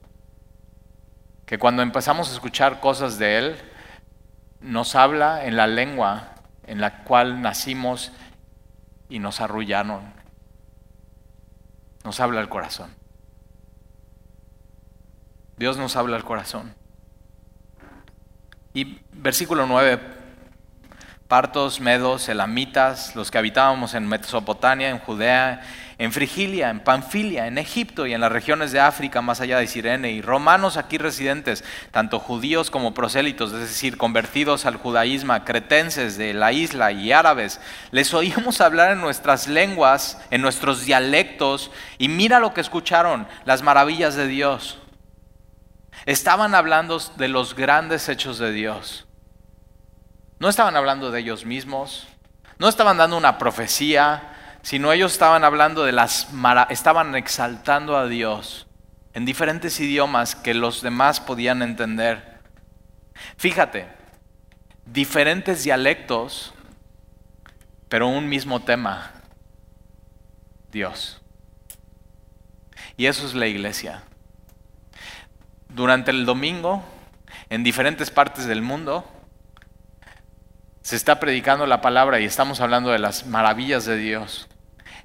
que 1.45 1.59
cuando 1.59 1.81
empezamos 1.81 2.29
a 2.29 2.33
escuchar 2.33 2.79
cosas 2.79 3.17
de 3.19 3.37
Él, 3.37 3.55
nos 4.61 4.95
habla 4.95 5.45
en 5.45 5.57
la 5.57 5.67
lengua 5.67 6.35
en 6.65 6.79
la 6.79 7.03
cual 7.03 7.41
nacimos 7.41 8.13
y 9.09 9.19
nos 9.19 9.41
arrullaron. 9.41 10.20
Nos 12.03 12.19
habla 12.19 12.41
el 12.41 12.49
corazón. 12.49 12.93
Dios 15.57 15.77
nos 15.77 15.95
habla 15.95 16.17
el 16.17 16.23
corazón. 16.23 16.73
Y 18.73 18.99
versículo 19.11 19.67
9, 19.67 19.99
partos, 21.27 21.79
medos, 21.79 22.27
elamitas, 22.29 23.15
los 23.15 23.29
que 23.29 23.37
habitábamos 23.37 23.93
en 23.93 24.07
Mesopotamia, 24.07 24.89
en 24.89 24.99
Judea, 24.99 25.61
en 26.01 26.11
Frigilia, 26.11 26.71
en 26.71 26.79
Panfilia, 26.79 27.45
en 27.45 27.59
Egipto 27.59 28.07
y 28.07 28.13
en 28.15 28.21
las 28.21 28.31
regiones 28.31 28.71
de 28.71 28.79
África 28.79 29.21
más 29.21 29.39
allá 29.39 29.59
de 29.59 29.67
Sirene, 29.67 30.09
y 30.09 30.23
romanos 30.23 30.75
aquí 30.75 30.97
residentes, 30.97 31.63
tanto 31.91 32.17
judíos 32.17 32.71
como 32.71 32.95
prosélitos, 32.95 33.53
es 33.53 33.59
decir, 33.59 33.97
convertidos 33.97 34.65
al 34.65 34.77
judaísmo, 34.77 35.35
cretenses 35.45 36.17
de 36.17 36.33
la 36.33 36.53
isla 36.53 36.91
y 36.91 37.11
árabes, 37.11 37.61
les 37.91 38.15
oímos 38.15 38.61
hablar 38.61 38.93
en 38.93 38.99
nuestras 38.99 39.47
lenguas, 39.47 40.19
en 40.31 40.41
nuestros 40.41 40.85
dialectos, 40.85 41.69
y 41.99 42.07
mira 42.07 42.39
lo 42.39 42.55
que 42.55 42.61
escucharon, 42.61 43.27
las 43.45 43.61
maravillas 43.61 44.15
de 44.15 44.25
Dios. 44.25 44.79
Estaban 46.07 46.55
hablando 46.55 46.97
de 47.17 47.27
los 47.27 47.53
grandes 47.53 48.09
hechos 48.09 48.39
de 48.39 48.51
Dios. 48.51 49.05
No 50.39 50.49
estaban 50.49 50.75
hablando 50.75 51.11
de 51.11 51.19
ellos 51.19 51.45
mismos, 51.45 52.07
no 52.57 52.67
estaban 52.67 52.97
dando 52.97 53.17
una 53.17 53.37
profecía, 53.37 54.31
sino 54.61 54.91
ellos 54.91 55.13
estaban 55.13 55.43
hablando 55.43 55.83
de 55.83 55.91
las 55.91 56.27
estaban 56.69 57.15
exaltando 57.15 57.97
a 57.97 58.07
Dios 58.07 58.67
en 59.13 59.25
diferentes 59.25 59.79
idiomas 59.79 60.35
que 60.35 60.53
los 60.53 60.81
demás 60.81 61.19
podían 61.19 61.61
entender. 61.61 62.39
Fíjate, 63.37 63.87
diferentes 64.85 65.63
dialectos, 65.63 66.53
pero 67.89 68.07
un 68.07 68.29
mismo 68.29 68.61
tema, 68.61 69.11
Dios. 70.71 71.21
Y 72.97 73.07
eso 73.07 73.25
es 73.25 73.33
la 73.33 73.47
iglesia 73.47 74.03
durante 75.73 76.11
el 76.11 76.25
domingo, 76.25 76.83
en 77.49 77.63
diferentes 77.63 78.11
partes 78.11 78.45
del 78.45 78.61
mundo, 78.61 79.05
se 80.81 80.95
está 80.95 81.19
predicando 81.19 81.65
la 81.65 81.81
palabra 81.81 82.19
y 82.19 82.25
estamos 82.25 82.59
hablando 82.59 82.89
de 82.89 82.99
las 82.99 83.25
maravillas 83.25 83.85
de 83.85 83.97
Dios 83.97 84.47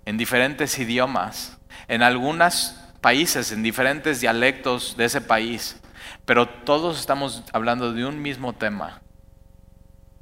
en 0.07 0.16
diferentes 0.16 0.78
idiomas, 0.78 1.59
en 1.88 2.02
algunos 2.02 2.76
países, 3.02 3.52
en 3.52 3.62
diferentes 3.62 4.20
dialectos 4.20 4.96
de 4.96 5.04
ese 5.04 5.20
país, 5.20 5.76
pero 6.24 6.48
todos 6.48 6.98
estamos 6.98 7.42
hablando 7.52 7.92
de 7.92 8.07
un 8.07 8.22
mismo 8.22 8.54
tema, 8.54 9.02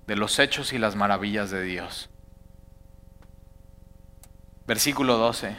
de 0.07 0.17
los 0.17 0.39
hechos 0.39 0.73
y 0.73 0.79
las 0.79 0.97
maravillas 0.97 1.51
de 1.51 1.63
Dios. 1.63 2.11
Versículo 4.67 5.19
12. 5.19 5.55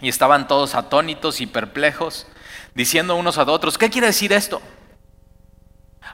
Y 0.00 0.08
estaban 0.08 0.48
todos 0.48 0.74
atónitos 0.74 1.40
y 1.40 1.46
perplejos 1.46 2.26
diciendo 2.74 3.16
unos 3.16 3.38
a 3.38 3.42
otros, 3.42 3.78
¿qué 3.78 3.90
quiere 3.90 4.06
decir 4.06 4.32
esto? 4.32 4.62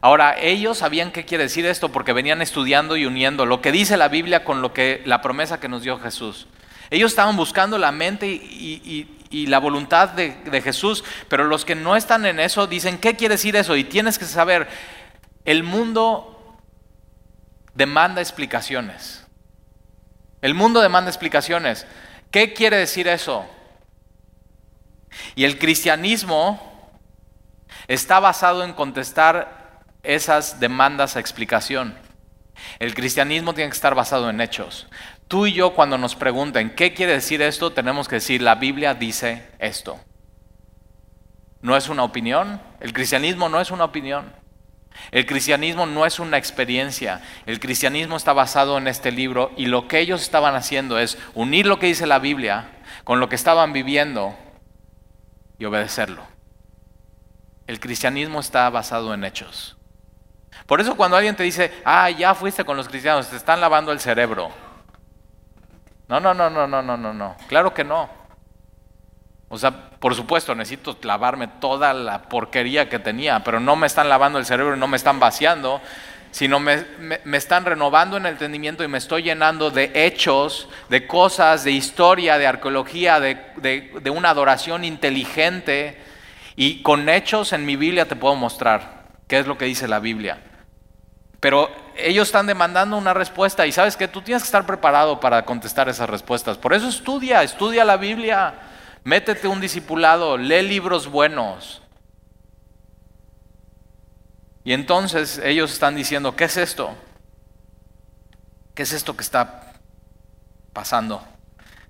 Ahora, 0.00 0.38
ellos 0.38 0.78
sabían 0.78 1.12
qué 1.12 1.24
quiere 1.24 1.44
decir 1.44 1.66
esto 1.66 1.90
porque 1.90 2.12
venían 2.12 2.42
estudiando 2.42 2.96
y 2.96 3.06
uniendo 3.06 3.46
lo 3.46 3.60
que 3.60 3.72
dice 3.72 3.96
la 3.96 4.08
Biblia 4.08 4.44
con 4.44 4.62
lo 4.62 4.72
que 4.72 5.02
la 5.04 5.22
promesa 5.22 5.60
que 5.60 5.68
nos 5.68 5.82
dio 5.82 5.98
Jesús. 5.98 6.46
Ellos 6.90 7.12
estaban 7.12 7.36
buscando 7.36 7.78
la 7.78 7.92
mente 7.92 8.26
y, 8.26 9.12
la 9.48 9.58
voluntad 9.58 10.10
de, 10.10 10.62
Jesús, 10.62 11.04
pero 11.28 11.44
los 11.44 11.64
que 11.64 11.74
no 11.74 11.96
están 11.96 12.24
en 12.26 12.40
eso 12.40 12.66
dicen, 12.66 12.98
¿qué 12.98 13.16
quiere 13.16 13.34
decir 13.34 13.56
eso? 13.56 13.76
Y 13.76 13.84
tienes 13.84 14.18
que 14.18 14.24
saber, 14.24 14.68
el 15.44 15.62
mundo 15.62 16.58
demanda 17.74 18.20
explicaciones. 18.20 19.26
El 20.40 20.54
mundo 20.54 20.80
demanda 20.80 21.10
explicaciones. 21.10 21.86
¿Qué 22.30 22.54
quiere 22.54 22.76
decir 22.76 23.08
eso? 23.08 23.46
Y 25.34 25.44
el 25.44 25.58
cristianismo 25.58 26.90
está 27.88 28.20
basado 28.20 28.64
en 28.64 28.72
contestar 28.72 29.82
esas 30.02 30.60
demandas 30.60 31.16
a 31.16 31.20
explicación. 31.20 31.96
El 32.78 32.94
cristianismo 32.94 33.54
tiene 33.54 33.70
que 33.70 33.76
estar 33.76 33.94
basado 33.94 34.30
en 34.30 34.40
hechos. 34.40 34.86
Tú 35.28 35.46
y 35.46 35.52
yo 35.52 35.74
cuando 35.74 35.98
nos 35.98 36.14
pregunten 36.14 36.70
qué 36.70 36.94
quiere 36.94 37.12
decir 37.12 37.42
esto, 37.42 37.72
tenemos 37.72 38.08
que 38.08 38.16
decir, 38.16 38.42
la 38.42 38.54
Biblia 38.54 38.94
dice 38.94 39.48
esto. 39.58 39.98
No 41.62 41.76
es 41.76 41.88
una 41.88 42.04
opinión, 42.04 42.60
el 42.80 42.92
cristianismo 42.92 43.48
no 43.48 43.60
es 43.60 43.70
una 43.70 43.84
opinión. 43.84 44.32
El 45.10 45.26
cristianismo 45.26 45.84
no 45.84 46.06
es 46.06 46.18
una 46.18 46.38
experiencia, 46.38 47.20
el 47.44 47.60
cristianismo 47.60 48.16
está 48.16 48.32
basado 48.32 48.78
en 48.78 48.88
este 48.88 49.12
libro 49.12 49.52
y 49.56 49.66
lo 49.66 49.88
que 49.88 49.98
ellos 49.98 50.22
estaban 50.22 50.54
haciendo 50.54 50.98
es 50.98 51.18
unir 51.34 51.66
lo 51.66 51.78
que 51.78 51.86
dice 51.86 52.06
la 52.06 52.18
Biblia 52.18 52.70
con 53.04 53.20
lo 53.20 53.28
que 53.28 53.36
estaban 53.36 53.74
viviendo 53.74 54.34
y 55.58 55.64
obedecerlo. 55.66 56.22
El 57.66 57.78
cristianismo 57.78 58.40
está 58.40 58.70
basado 58.70 59.12
en 59.12 59.24
hechos. 59.24 59.76
Por 60.66 60.80
eso 60.80 60.96
cuando 60.96 61.16
alguien 61.16 61.36
te 61.36 61.42
dice, 61.42 61.72
ah, 61.84 62.08
ya 62.10 62.34
fuiste 62.34 62.64
con 62.64 62.76
los 62.76 62.88
cristianos, 62.88 63.28
te 63.28 63.36
están 63.36 63.60
lavando 63.60 63.92
el 63.92 64.00
cerebro. 64.00 64.50
No, 66.08 66.20
no, 66.20 66.34
no, 66.34 66.48
no, 66.48 66.66
no, 66.66 66.82
no, 66.82 66.96
no, 66.96 67.12
no. 67.12 67.36
Claro 67.48 67.74
que 67.74 67.84
no. 67.84 68.08
O 69.48 69.58
sea, 69.58 69.90
por 69.98 70.14
supuesto, 70.14 70.54
necesito 70.54 70.96
lavarme 71.02 71.48
toda 71.48 71.92
la 71.94 72.22
porquería 72.22 72.88
que 72.88 72.98
tenía, 72.98 73.44
pero 73.44 73.60
no 73.60 73.76
me 73.76 73.86
están 73.86 74.08
lavando 74.08 74.38
el 74.38 74.44
cerebro 74.44 74.76
y 74.76 74.78
no 74.78 74.88
me 74.88 74.96
están 74.96 75.20
vaciando, 75.20 75.80
sino 76.32 76.58
me, 76.58 76.84
están 77.32 77.64
renovando 77.64 78.16
en 78.16 78.26
el 78.26 78.32
entendimiento 78.32 78.82
y 78.82 78.88
me 78.88 78.98
estoy 78.98 79.22
llenando 79.22 79.70
de 79.70 79.92
hechos, 79.94 80.68
de 80.88 81.06
cosas, 81.06 81.64
de 81.64 81.72
historia, 81.72 82.38
de 82.38 82.46
arqueología, 82.46 83.20
de, 83.20 83.92
de 84.00 84.10
una 84.10 84.30
adoración 84.30 84.84
inteligente. 84.84 86.00
Y 86.56 86.82
con 86.82 87.08
hechos 87.08 87.52
en 87.52 87.64
mi 87.64 87.76
Biblia 87.76 88.08
te 88.08 88.16
puedo 88.16 88.34
mostrar 88.34 89.06
qué 89.28 89.38
es 89.38 89.46
lo 89.46 89.56
que 89.58 89.66
dice 89.66 89.86
la 89.86 90.00
Biblia. 90.00 90.38
Pero 91.40 91.70
ellos 91.98 92.28
están 92.28 92.46
demandando 92.46 92.96
una 92.96 93.14
respuesta 93.14 93.66
y 93.66 93.72
sabes 93.72 93.96
que 93.96 94.08
tú 94.08 94.22
tienes 94.22 94.42
que 94.42 94.46
estar 94.46 94.66
preparado 94.66 95.20
para 95.20 95.44
contestar 95.44 95.88
esas 95.88 96.08
respuestas. 96.08 96.58
Por 96.58 96.74
eso 96.74 96.88
estudia, 96.88 97.42
estudia 97.42 97.84
la 97.84 97.96
Biblia, 97.96 98.54
métete 99.04 99.48
un 99.48 99.60
discipulado, 99.60 100.36
lee 100.36 100.62
libros 100.62 101.08
buenos. 101.10 101.82
Y 104.64 104.72
entonces 104.72 105.40
ellos 105.44 105.72
están 105.72 105.94
diciendo, 105.94 106.34
¿qué 106.34 106.44
es 106.44 106.56
esto? 106.56 106.96
¿Qué 108.74 108.82
es 108.82 108.92
esto 108.92 109.16
que 109.16 109.22
está 109.22 109.72
pasando? 110.72 111.22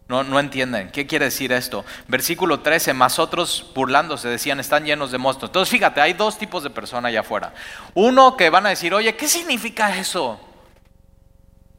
No, 0.08 0.22
no 0.22 0.38
entienden. 0.38 0.90
¿Qué 0.92 1.06
quiere 1.06 1.24
decir 1.24 1.52
esto? 1.52 1.84
Versículo 2.06 2.60
13, 2.60 2.94
más 2.94 3.18
otros 3.18 3.72
burlándose 3.74 4.28
decían, 4.28 4.60
están 4.60 4.84
llenos 4.84 5.10
de 5.10 5.18
monstruos. 5.18 5.48
Entonces 5.48 5.70
fíjate, 5.70 6.00
hay 6.00 6.12
dos 6.12 6.38
tipos 6.38 6.62
de 6.62 6.70
personas 6.70 7.08
allá 7.08 7.20
afuera. 7.20 7.52
Uno 7.94 8.36
que 8.36 8.48
van 8.48 8.66
a 8.66 8.68
decir, 8.68 8.94
oye, 8.94 9.16
¿qué 9.16 9.26
significa 9.26 9.96
eso? 9.96 10.40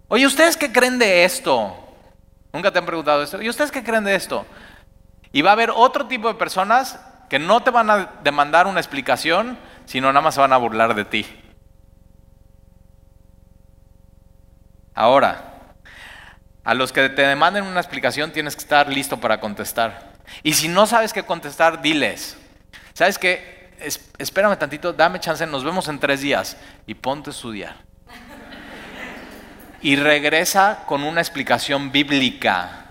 Oye, 0.10 0.26
¿ustedes 0.26 0.58
qué 0.58 0.72
creen 0.72 1.00
de 1.00 1.24
esto? 1.24 1.76
Nunca 2.52 2.72
te 2.72 2.80
han 2.80 2.86
preguntado 2.86 3.24
esto. 3.24 3.42
¿Y 3.42 3.50
ustedes 3.50 3.72
qué 3.72 3.84
creen 3.84 4.04
de 4.04 4.16
esto? 4.16 4.46
Y 5.32 5.42
va 5.42 5.52
a 5.52 5.54
haber 5.54 5.72
otro 5.74 6.08
tipo 6.08 6.28
de 6.28 6.34
personas 6.36 7.00
que 7.30 7.40
no 7.40 7.62
te 7.62 7.72
van 7.72 7.90
a 7.90 8.12
demandar 8.24 8.68
una 8.68 8.80
explicación, 8.80 9.58
sino 9.86 10.08
nada 10.08 10.22
más 10.22 10.36
se 10.36 10.42
van 10.42 10.54
a 10.54 10.58
burlar 10.58 10.96
de 10.96 11.06
ti. 11.06 11.26
Ahora, 14.94 15.57
a 16.68 16.74
los 16.74 16.92
que 16.92 17.08
te 17.08 17.22
demanden 17.22 17.64
una 17.64 17.80
explicación 17.80 18.34
tienes 18.34 18.58
que 18.58 18.64
estar 18.64 18.90
listo 18.90 19.22
para 19.22 19.40
contestar. 19.40 20.12
Y 20.44 20.52
si 20.52 20.68
no 20.68 20.86
sabes 20.86 21.14
qué 21.14 21.24
contestar, 21.24 21.82
diles. 21.82 22.36
¿Sabes 22.92 23.18
qué? 23.18 23.72
espérame 24.18 24.58
tantito, 24.58 24.92
dame 24.92 25.22
chance, 25.22 25.46
nos 25.46 25.64
vemos 25.64 25.88
en 25.88 25.98
tres 25.98 26.20
días 26.20 26.58
y 26.86 26.94
ponte 26.94 27.30
a 27.30 27.32
estudiar. 27.32 27.78
Y 29.82 29.96
regresa 29.96 30.84
con 30.86 31.04
una 31.04 31.22
explicación 31.22 31.90
bíblica. 31.90 32.88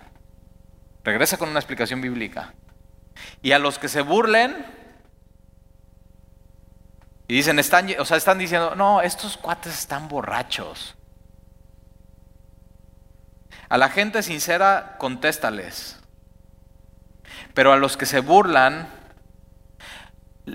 Regresa 1.05 1.37
con 1.37 1.51
una 1.51 1.59
explicación 1.59 2.01
bíblica. 2.01 2.55
Y 3.43 3.53
a 3.53 3.59
los 3.59 3.79
que 3.79 3.89
se 3.89 4.01
burlen, 4.01 4.57
y 7.29 7.35
dicen, 7.35 7.59
están, 7.59 7.91
o 7.99 8.07
sea, 8.07 8.17
están 8.17 8.39
diciendo, 8.39 8.75
no, 8.75 9.03
estos 9.03 9.37
cuates 9.37 9.79
están 9.79 10.09
borrachos. 10.09 10.97
A 13.69 13.79
la 13.79 13.89
gente 13.89 14.23
sincera, 14.23 14.97
contéstales. 14.99 16.01
Pero 17.55 17.73
a 17.73 17.77
los 17.77 17.97
que 17.97 18.07
se 18.07 18.21
burlan, 18.21 18.89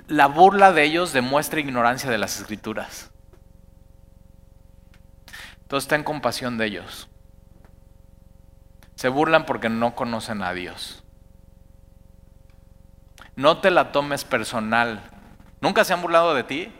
la 0.07 0.28
burla 0.28 0.72
de 0.72 0.84
ellos 0.84 1.12
demuestra 1.12 1.59
ignorancia 1.59 2.09
de 2.09 2.18
las 2.18 2.39
escrituras. 2.39 3.12
Entonces 5.64 5.88
ten 5.88 6.03
compasión 6.03 6.57
de 6.57 6.66
ellos. 6.66 7.09
Se 8.95 9.09
burlan 9.09 9.45
porque 9.45 9.70
no 9.70 9.95
conocen 9.95 10.43
a 10.43 10.53
Dios. 10.53 11.03
No 13.36 13.59
te 13.59 13.72
la 13.72 13.91
tomes 13.91 14.24
personal. 14.24 15.01
¿Nunca 15.59 15.84
se 15.84 15.93
han 15.93 16.01
burlado 16.01 16.34
de 16.34 16.43
ti? 16.43 16.72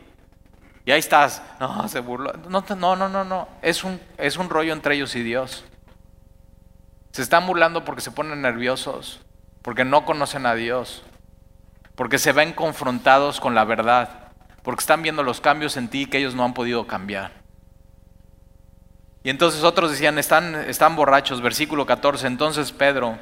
Y 0.84 0.90
ahí 0.90 0.98
estás, 0.98 1.42
no, 1.60 1.88
se 1.88 2.00
burló. 2.00 2.32
No, 2.48 2.64
no, 2.76 3.08
no, 3.08 3.24
no. 3.24 3.48
Es 3.62 3.84
un, 3.84 4.00
es 4.18 4.36
un 4.36 4.50
rollo 4.50 4.72
entre 4.72 4.94
ellos 4.94 5.14
y 5.14 5.22
Dios. 5.22 5.64
Se 7.12 7.20
están 7.22 7.46
burlando 7.46 7.84
porque 7.84 8.00
se 8.00 8.10
ponen 8.10 8.40
nerviosos, 8.42 9.20
porque 9.60 9.84
no 9.84 10.04
conocen 10.04 10.46
a 10.46 10.54
Dios, 10.54 11.02
porque 11.94 12.18
se 12.18 12.32
ven 12.32 12.52
confrontados 12.52 13.38
con 13.38 13.54
la 13.54 13.64
verdad, 13.64 14.32
porque 14.62 14.80
están 14.80 15.02
viendo 15.02 15.22
los 15.22 15.40
cambios 15.40 15.76
en 15.76 15.88
ti 15.88 16.06
que 16.06 16.18
ellos 16.18 16.34
no 16.34 16.44
han 16.44 16.54
podido 16.54 16.86
cambiar. 16.86 17.42
Y 19.24 19.30
entonces 19.30 19.62
otros 19.62 19.90
decían, 19.90 20.18
están, 20.18 20.54
están 20.54 20.96
borrachos, 20.96 21.42
versículo 21.42 21.84
14. 21.86 22.26
Entonces 22.26 22.72
Pedro, 22.72 23.18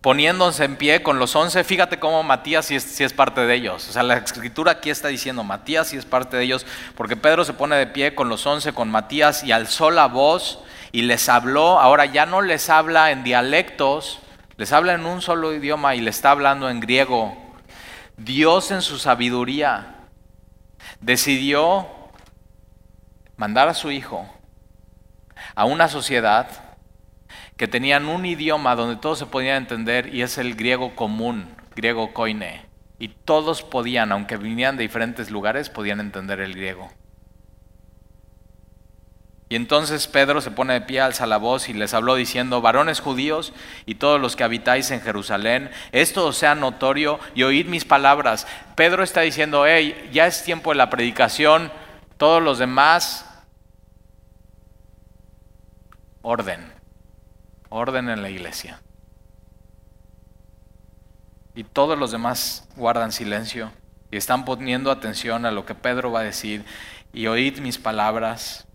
poniéndose 0.00 0.64
en 0.64 0.76
pie 0.76 1.02
con 1.02 1.18
los 1.18 1.34
once, 1.36 1.62
fíjate 1.62 1.98
cómo 2.00 2.22
Matías 2.24 2.66
sí 2.66 2.74
es, 2.74 3.00
es, 3.00 3.12
parte 3.12 3.42
de 3.42 3.54
ellos. 3.54 3.88
O 3.88 3.92
sea, 3.92 4.02
la 4.02 4.16
escritura 4.16 4.72
aquí 4.72 4.90
está 4.90 5.08
diciendo, 5.08 5.44
Matías 5.44 5.88
sí 5.88 5.96
es 5.96 6.04
parte 6.04 6.36
de 6.36 6.42
ellos, 6.42 6.66
porque 6.96 7.16
Pedro 7.16 7.44
se 7.44 7.54
pone 7.54 7.76
de 7.76 7.86
pie 7.86 8.14
con 8.16 8.28
los 8.28 8.44
once, 8.46 8.74
con 8.74 8.90
Matías, 8.90 9.44
y 9.44 9.52
alzó 9.52 9.90
la 9.90 10.06
voz 10.06 10.58
y 10.94 11.02
les 11.02 11.28
habló. 11.28 11.80
Ahora 11.80 12.06
ya 12.06 12.24
no 12.24 12.40
les 12.40 12.70
habla 12.70 13.10
en 13.10 13.24
dialectos, 13.24 14.20
les 14.56 14.72
habla 14.72 14.94
en 14.94 15.04
un 15.04 15.20
solo 15.20 15.52
idioma 15.52 15.96
y 15.96 16.00
le 16.00 16.10
está 16.10 16.30
hablando 16.30 16.70
en 16.70 16.78
griego. 16.78 17.36
Dios 18.16 18.70
en 18.70 18.80
su 18.80 18.98
sabiduría 19.00 19.96
decidió 21.00 21.88
mandar 23.36 23.66
a 23.66 23.74
su 23.74 23.90
hijo 23.90 24.32
a 25.56 25.64
una 25.64 25.88
sociedad 25.88 26.46
que 27.56 27.66
tenían 27.66 28.06
un 28.06 28.24
idioma 28.24 28.76
donde 28.76 28.94
todos 28.94 29.18
se 29.18 29.26
podían 29.26 29.56
entender 29.56 30.14
y 30.14 30.22
es 30.22 30.38
el 30.38 30.54
griego 30.54 30.94
común, 30.94 31.56
griego 31.74 32.14
koine. 32.14 32.66
Y 33.00 33.08
todos 33.08 33.64
podían, 33.64 34.12
aunque 34.12 34.36
vinieran 34.36 34.76
de 34.76 34.84
diferentes 34.84 35.28
lugares, 35.32 35.70
podían 35.70 35.98
entender 35.98 36.38
el 36.38 36.54
griego. 36.54 36.88
Y 39.54 39.56
entonces 39.56 40.08
Pedro 40.08 40.40
se 40.40 40.50
pone 40.50 40.72
de 40.72 40.80
pie, 40.80 41.00
alza 41.00 41.26
la 41.26 41.36
voz 41.36 41.68
y 41.68 41.74
les 41.74 41.94
habló 41.94 42.16
diciendo, 42.16 42.60
varones 42.60 42.98
judíos 42.98 43.52
y 43.86 43.94
todos 43.94 44.20
los 44.20 44.34
que 44.34 44.42
habitáis 44.42 44.90
en 44.90 45.00
Jerusalén, 45.00 45.70
esto 45.92 46.26
os 46.26 46.36
sea 46.36 46.56
notorio 46.56 47.20
y 47.36 47.44
oíd 47.44 47.66
mis 47.66 47.84
palabras. 47.84 48.48
Pedro 48.74 49.04
está 49.04 49.20
diciendo, 49.20 49.64
hey, 49.64 50.10
ya 50.12 50.26
es 50.26 50.42
tiempo 50.42 50.70
de 50.70 50.78
la 50.78 50.90
predicación, 50.90 51.70
todos 52.16 52.42
los 52.42 52.58
demás, 52.58 53.30
orden 56.22 56.72
orden 57.68 58.08
en 58.08 58.22
la 58.22 58.30
iglesia. 58.30 58.82
Y 61.54 61.62
todos 61.62 61.96
los 61.96 62.10
demás 62.10 62.68
guardan 62.74 63.12
silencio 63.12 63.70
y 64.10 64.16
están 64.16 64.44
poniendo 64.44 64.90
atención 64.90 65.46
a 65.46 65.52
lo 65.52 65.64
que 65.64 65.76
Pedro 65.76 66.10
va 66.10 66.22
a 66.22 66.24
decir 66.24 66.64
y 67.12 67.28
oíd 67.28 67.60
mis 67.60 67.78
palabras. 67.78 68.66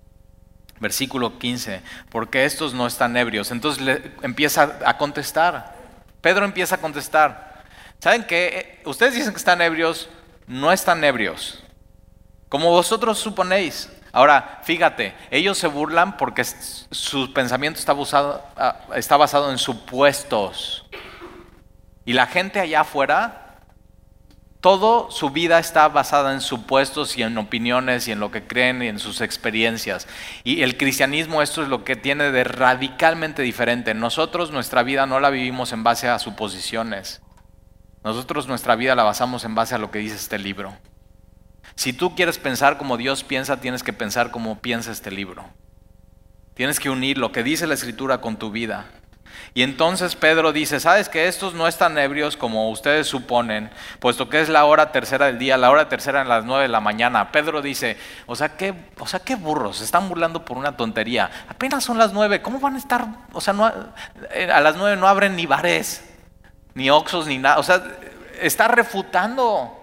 Versículo 0.79 1.37
15, 1.39 1.81
porque 2.09 2.45
estos 2.45 2.73
no 2.73 2.87
están 2.87 3.17
ebrios. 3.17 3.51
Entonces 3.51 4.01
empieza 4.21 4.79
a 4.85 4.97
contestar. 4.97 5.75
Pedro 6.21 6.45
empieza 6.45 6.75
a 6.75 6.77
contestar. 6.79 7.63
¿Saben 7.99 8.23
qué? 8.23 8.81
Ustedes 8.85 9.13
dicen 9.13 9.31
que 9.31 9.37
están 9.37 9.61
ebrios, 9.61 10.09
no 10.47 10.71
están 10.71 11.03
ebrios. 11.03 11.63
Como 12.47 12.71
vosotros 12.71 13.19
suponéis. 13.19 13.89
Ahora, 14.11 14.61
fíjate, 14.63 15.13
ellos 15.29 15.57
se 15.57 15.67
burlan 15.67 16.17
porque 16.17 16.43
su 16.43 17.31
pensamiento 17.33 17.79
está, 17.79 17.93
ah, 18.57 18.79
está 18.95 19.17
basado 19.17 19.51
en 19.51 19.57
supuestos. 19.57 20.85
Y 22.05 22.13
la 22.13 22.25
gente 22.25 22.59
allá 22.59 22.81
afuera, 22.81 23.48
todo 24.61 25.09
su 25.09 25.29
vida 25.29 25.57
está 25.57 25.87
basada 25.87 26.33
en 26.33 26.41
supuestos 26.41 27.17
y 27.17 27.23
en 27.23 27.37
opiniones 27.37 28.07
y 28.07 28.11
en 28.11 28.19
lo 28.19 28.29
que 28.29 28.45
creen 28.45 28.81
y 28.81 28.87
en 28.87 28.99
sus 28.99 29.21
experiencias. 29.21 30.07
Y 30.43 30.63
el 30.63 30.77
cristianismo 30.77 31.41
esto 31.41 31.63
es 31.63 31.69
lo 31.69 31.85
que 31.85 31.95
tiene 31.95 32.31
de 32.31 32.43
radicalmente 32.43 33.41
diferente. 33.41 33.93
Nosotros 33.93 34.51
nuestra 34.51 34.83
vida 34.83 35.05
no 35.05 35.21
la 35.21 35.29
vivimos 35.29 35.71
en 35.71 35.83
base 35.83 36.09
a 36.09 36.19
suposiciones. 36.19 37.21
Nosotros 38.03 38.47
nuestra 38.47 38.75
vida 38.75 38.95
la 38.95 39.03
basamos 39.03 39.45
en 39.45 39.55
base 39.55 39.75
a 39.75 39.77
lo 39.77 39.91
que 39.91 39.99
dice 39.99 40.15
este 40.15 40.37
libro. 40.37 40.75
Si 41.75 41.93
tú 41.93 42.13
quieres 42.13 42.37
pensar 42.37 42.77
como 42.77 42.97
Dios 42.97 43.23
piensa, 43.23 43.61
tienes 43.61 43.83
que 43.83 43.93
pensar 43.93 44.29
como 44.31 44.59
piensa 44.59 44.91
este 44.91 45.11
libro. 45.11 45.45
Tienes 46.53 46.81
que 46.81 46.89
unir 46.89 47.17
lo 47.17 47.31
que 47.31 47.43
dice 47.43 47.67
la 47.67 47.75
escritura 47.75 48.19
con 48.19 48.35
tu 48.35 48.51
vida. 48.51 48.87
Y 49.53 49.63
entonces 49.63 50.15
Pedro 50.15 50.53
dice, 50.53 50.79
¿sabes 50.79 51.09
que 51.09 51.27
estos 51.27 51.53
no 51.53 51.67
están 51.67 51.97
ebrios 51.97 52.37
como 52.37 52.69
ustedes 52.69 53.07
suponen, 53.07 53.71
puesto 53.99 54.29
que 54.29 54.41
es 54.41 54.49
la 54.49 54.65
hora 54.65 54.91
tercera 54.91 55.25
del 55.25 55.39
día, 55.39 55.57
la 55.57 55.71
hora 55.71 55.89
tercera 55.89 56.21
en 56.21 56.29
las 56.29 56.45
nueve 56.45 56.63
de 56.63 56.69
la 56.69 56.79
mañana? 56.79 57.31
Pedro 57.31 57.61
dice, 57.61 57.97
o 58.27 58.35
sea, 58.35 58.49
¿qué, 58.57 58.73
o 58.99 59.07
sea, 59.07 59.19
qué 59.19 59.35
burros, 59.35 59.77
se 59.77 59.83
están 59.83 60.07
burlando 60.07 60.45
por 60.45 60.57
una 60.57 60.77
tontería. 60.77 61.29
Apenas 61.47 61.83
son 61.83 61.97
las 61.97 62.13
nueve, 62.13 62.41
¿cómo 62.41 62.59
van 62.59 62.75
a 62.75 62.77
estar? 62.77 63.07
O 63.33 63.41
sea, 63.41 63.53
no, 63.53 63.71
eh, 64.31 64.49
a 64.51 64.61
las 64.61 64.75
nueve 64.75 64.95
no 64.95 65.07
abren 65.07 65.35
ni 65.35 65.45
bares, 65.45 66.03
ni 66.73 66.89
oxos, 66.89 67.27
ni 67.27 67.37
nada. 67.37 67.59
O 67.59 67.63
sea, 67.63 67.81
está 68.41 68.67
refutando. 68.67 69.75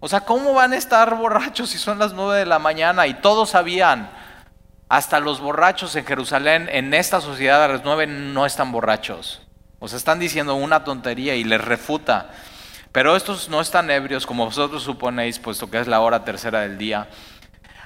O 0.00 0.08
sea, 0.08 0.20
¿cómo 0.20 0.54
van 0.54 0.72
a 0.72 0.76
estar 0.76 1.14
borrachos 1.16 1.70
si 1.70 1.78
son 1.78 1.98
las 1.98 2.12
nueve 2.12 2.38
de 2.38 2.46
la 2.46 2.58
mañana? 2.58 3.06
Y 3.06 3.14
todos 3.14 3.50
sabían, 3.50 4.08
hasta 4.88 5.20
los 5.20 5.40
borrachos 5.40 5.94
en 5.96 6.06
Jerusalén, 6.06 6.68
en 6.72 6.94
esta 6.94 7.20
sociedad 7.20 7.62
a 7.62 7.68
las 7.68 7.84
nueve 7.84 8.06
no 8.06 8.46
están 8.46 8.72
borrachos. 8.72 9.42
O 9.78 9.88
sea, 9.88 9.98
están 9.98 10.18
diciendo 10.18 10.54
una 10.54 10.84
tontería 10.84 11.34
y 11.34 11.44
les 11.44 11.60
refuta. 11.60 12.30
Pero 12.90 13.14
estos 13.14 13.48
no 13.48 13.60
están 13.60 13.90
ebrios 13.90 14.26
como 14.26 14.46
vosotros 14.46 14.82
suponéis, 14.82 15.38
puesto 15.38 15.70
que 15.70 15.78
es 15.78 15.86
la 15.86 16.00
hora 16.00 16.24
tercera 16.24 16.60
del 16.60 16.78
día. 16.78 17.08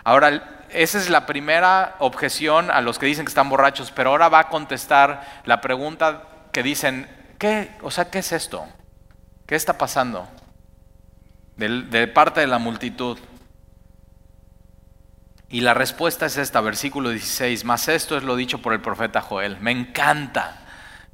Ahora, 0.05 0.65
esa 0.71 0.99
es 0.99 1.11
la 1.11 1.27
primera 1.27 1.97
objeción 1.99 2.71
a 2.71 2.81
los 2.81 2.99
que 2.99 3.07
dicen 3.07 3.25
que 3.25 3.31
están 3.31 3.51
borrachos, 3.51 3.91
pero 3.91 4.11
ahora 4.11 4.29
va 4.29 4.39
a 4.41 4.49
contestar 4.49 5.43
la 5.45 5.61
pregunta 5.61 6.23
que 6.53 6.63
dicen, 6.63 7.09
¿qué? 7.39 7.73
O 7.83 7.91
sea, 7.91 8.11
¿qué 8.11 8.21
es 8.21 8.33
esto? 8.33 8.67
¿Qué 9.47 9.55
está 9.55 9.77
pasando? 9.77 10.29
de, 11.57 12.09
parte 12.09 12.41
de 12.41 12.47
la 12.47 12.59
multitud. 12.59 13.19
Y 15.53 15.61
la 15.61 15.75
respuesta 15.75 16.25
es 16.25 16.39
esta, 16.39 16.63
versículo 16.63 17.11
16, 17.11 17.65
más 17.67 17.87
esto 17.87 18.17
es 18.17 18.23
lo 18.23 18.37
dicho 18.37 18.63
por 18.63 18.73
el 18.73 18.81
profeta 18.81 19.21
Joel. 19.21 19.59
Me 19.61 19.71
encanta, 19.71 20.57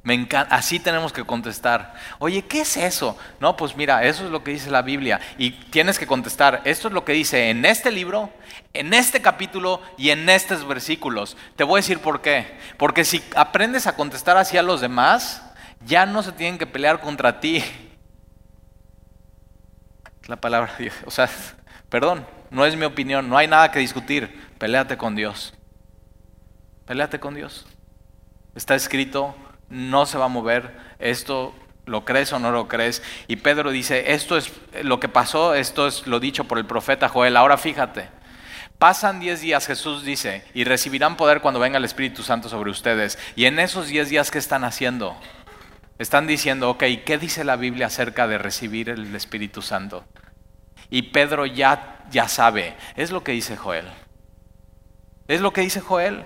me 0.01 0.13
encanta. 0.13 0.55
Así 0.55 0.79
tenemos 0.79 1.11
que 1.11 1.25
contestar. 1.25 1.93
Oye, 2.19 2.43
¿qué 2.45 2.61
es 2.61 2.77
eso? 2.77 3.17
No, 3.41 3.57
pues 3.57 3.75
mira, 3.75 4.05
eso 4.05 4.23
es 4.23 4.31
lo 4.31 4.41
que 4.41 4.51
dice 4.51 4.71
la 4.71 4.81
Biblia. 4.81 5.19
Y 5.37 5.51
tienes 5.51 5.99
que 5.99 6.07
contestar, 6.07 6.61
esto 6.63 6.87
es 6.87 6.93
lo 6.93 7.03
que 7.03 7.11
dice 7.11 7.49
en 7.49 7.65
este 7.65 7.91
libro, 7.91 8.31
en 8.73 8.93
este 8.93 9.21
capítulo 9.21 9.81
y 9.97 10.11
en 10.11 10.29
estos 10.29 10.65
versículos. 10.65 11.35
Te 11.57 11.65
voy 11.65 11.79
a 11.79 11.83
decir 11.83 11.99
por 11.99 12.21
qué. 12.21 12.57
Porque 12.77 13.03
si 13.03 13.21
aprendes 13.35 13.87
a 13.87 13.97
contestar 13.97 14.37
así 14.37 14.57
a 14.57 14.63
los 14.63 14.79
demás, 14.79 15.43
ya 15.85 16.05
no 16.05 16.23
se 16.23 16.31
tienen 16.31 16.57
que 16.57 16.65
pelear 16.65 17.01
contra 17.01 17.41
ti 17.41 17.61
la 20.27 20.37
palabra 20.37 20.71
de 20.77 20.85
Dios. 20.85 20.95
O 21.05 21.11
sea, 21.11 21.29
perdón, 21.89 22.25
no 22.49 22.65
es 22.65 22.75
mi 22.75 22.85
opinión, 22.85 23.29
no 23.29 23.37
hay 23.37 23.47
nada 23.47 23.71
que 23.71 23.79
discutir. 23.79 24.49
Peléate 24.57 24.97
con 24.97 25.15
Dios. 25.15 25.53
Peléate 26.85 27.19
con 27.19 27.35
Dios. 27.35 27.67
Está 28.55 28.75
escrito, 28.75 29.35
no 29.69 30.05
se 30.05 30.17
va 30.17 30.25
a 30.25 30.29
mover. 30.29 30.75
Esto 30.99 31.53
lo 31.85 32.05
crees 32.05 32.33
o 32.33 32.39
no 32.39 32.51
lo 32.51 32.67
crees. 32.67 33.01
Y 33.27 33.37
Pedro 33.37 33.71
dice, 33.71 34.13
esto 34.13 34.37
es 34.37 34.51
lo 34.83 34.99
que 34.99 35.09
pasó, 35.09 35.53
esto 35.53 35.87
es 35.87 36.07
lo 36.07 36.19
dicho 36.19 36.45
por 36.45 36.57
el 36.57 36.65
profeta 36.65 37.09
Joel. 37.09 37.37
Ahora 37.37 37.57
fíjate. 37.57 38.09
Pasan 38.77 39.19
diez 39.19 39.41
días, 39.41 39.67
Jesús 39.67 40.05
dice, 40.05 40.45
y 40.53 40.63
recibirán 40.63 41.17
poder 41.17 41.41
cuando 41.41 41.59
venga 41.59 41.77
el 41.77 41.83
Espíritu 41.83 42.23
Santo 42.23 42.47
sobre 42.47 42.71
ustedes. 42.71 43.19
Y 43.35 43.43
en 43.43 43.59
esos 43.59 43.87
diez 43.87 44.09
días, 44.09 44.31
¿qué 44.31 44.37
están 44.37 44.63
haciendo? 44.63 45.17
Están 45.97 46.27
diciendo, 46.27 46.69
ok, 46.69 46.85
¿qué 47.05 47.17
dice 47.17 47.43
la 47.43 47.57
Biblia 47.57 47.87
acerca 47.87 48.25
de 48.25 48.37
recibir 48.37 48.87
el 48.87 49.13
Espíritu 49.13 49.61
Santo? 49.61 50.05
Y 50.89 51.01
Pedro 51.01 51.45
ya, 51.45 51.98
ya 52.11 52.27
sabe, 52.27 52.75
es 52.95 53.11
lo 53.11 53.23
que 53.23 53.31
dice 53.31 53.57
Joel. 53.57 53.85
Es 55.27 55.41
lo 55.41 55.53
que 55.53 55.61
dice 55.61 55.81
Joel. 55.81 56.25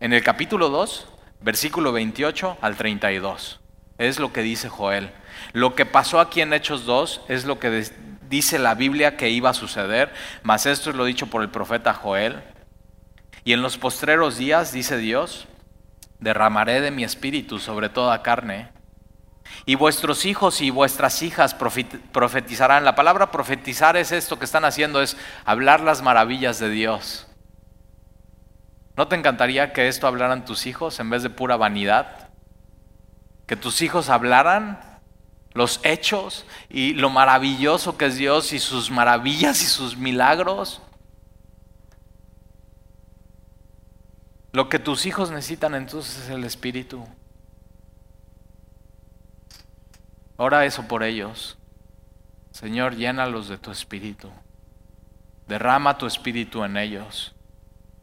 En 0.00 0.12
el 0.12 0.22
capítulo 0.22 0.70
2, 0.70 1.06
versículo 1.42 1.92
28 1.92 2.58
al 2.60 2.76
32. 2.76 3.60
Es 3.98 4.18
lo 4.18 4.32
que 4.32 4.42
dice 4.42 4.68
Joel. 4.68 5.10
Lo 5.52 5.74
que 5.74 5.86
pasó 5.86 6.20
aquí 6.20 6.40
en 6.40 6.52
Hechos 6.52 6.86
2 6.86 7.22
es 7.28 7.44
lo 7.44 7.58
que 7.58 7.84
dice 8.28 8.58
la 8.58 8.74
Biblia 8.74 9.16
que 9.16 9.28
iba 9.28 9.50
a 9.50 9.54
suceder, 9.54 10.12
mas 10.42 10.66
esto 10.66 10.90
es 10.90 10.96
lo 10.96 11.04
dicho 11.04 11.26
por 11.26 11.42
el 11.42 11.50
profeta 11.50 11.92
Joel. 11.92 12.42
Y 13.44 13.52
en 13.52 13.62
los 13.62 13.76
postreros 13.76 14.38
días, 14.38 14.72
dice 14.72 14.96
Dios, 14.96 15.46
derramaré 16.18 16.80
de 16.80 16.90
mi 16.90 17.04
espíritu 17.04 17.58
sobre 17.58 17.88
toda 17.88 18.22
carne 18.22 18.68
y 19.66 19.74
vuestros 19.74 20.24
hijos 20.24 20.60
y 20.60 20.70
vuestras 20.70 21.22
hijas 21.22 21.54
profetizarán. 21.54 22.84
La 22.84 22.94
palabra 22.94 23.30
profetizar 23.30 23.96
es 23.96 24.12
esto 24.12 24.38
que 24.38 24.44
están 24.44 24.64
haciendo, 24.64 25.02
es 25.02 25.16
hablar 25.44 25.80
las 25.80 26.02
maravillas 26.02 26.58
de 26.58 26.70
Dios. 26.70 27.26
¿No 28.96 29.08
te 29.08 29.16
encantaría 29.16 29.72
que 29.72 29.88
esto 29.88 30.06
hablaran 30.06 30.44
tus 30.44 30.66
hijos 30.66 31.00
en 31.00 31.10
vez 31.10 31.22
de 31.22 31.30
pura 31.30 31.56
vanidad? 31.56 32.28
Que 33.46 33.56
tus 33.56 33.82
hijos 33.82 34.08
hablaran 34.10 34.80
los 35.52 35.80
hechos 35.82 36.46
y 36.68 36.94
lo 36.94 37.10
maravilloso 37.10 37.96
que 37.96 38.06
es 38.06 38.16
Dios 38.16 38.52
y 38.52 38.58
sus 38.58 38.90
maravillas 38.90 39.62
y 39.62 39.66
sus 39.66 39.96
milagros. 39.96 40.80
Lo 44.52 44.68
que 44.68 44.78
tus 44.78 45.06
hijos 45.06 45.30
necesitan 45.30 45.74
entonces 45.74 46.24
es 46.24 46.30
el 46.30 46.44
Espíritu. 46.44 47.06
Ora 50.42 50.64
eso 50.64 50.88
por 50.88 51.02
ellos. 51.02 51.58
Señor, 52.50 52.96
llénalos 52.96 53.50
de 53.50 53.58
tu 53.58 53.70
Espíritu. 53.70 54.30
Derrama 55.46 55.98
tu 55.98 56.06
Espíritu 56.06 56.64
en 56.64 56.78
ellos. 56.78 57.34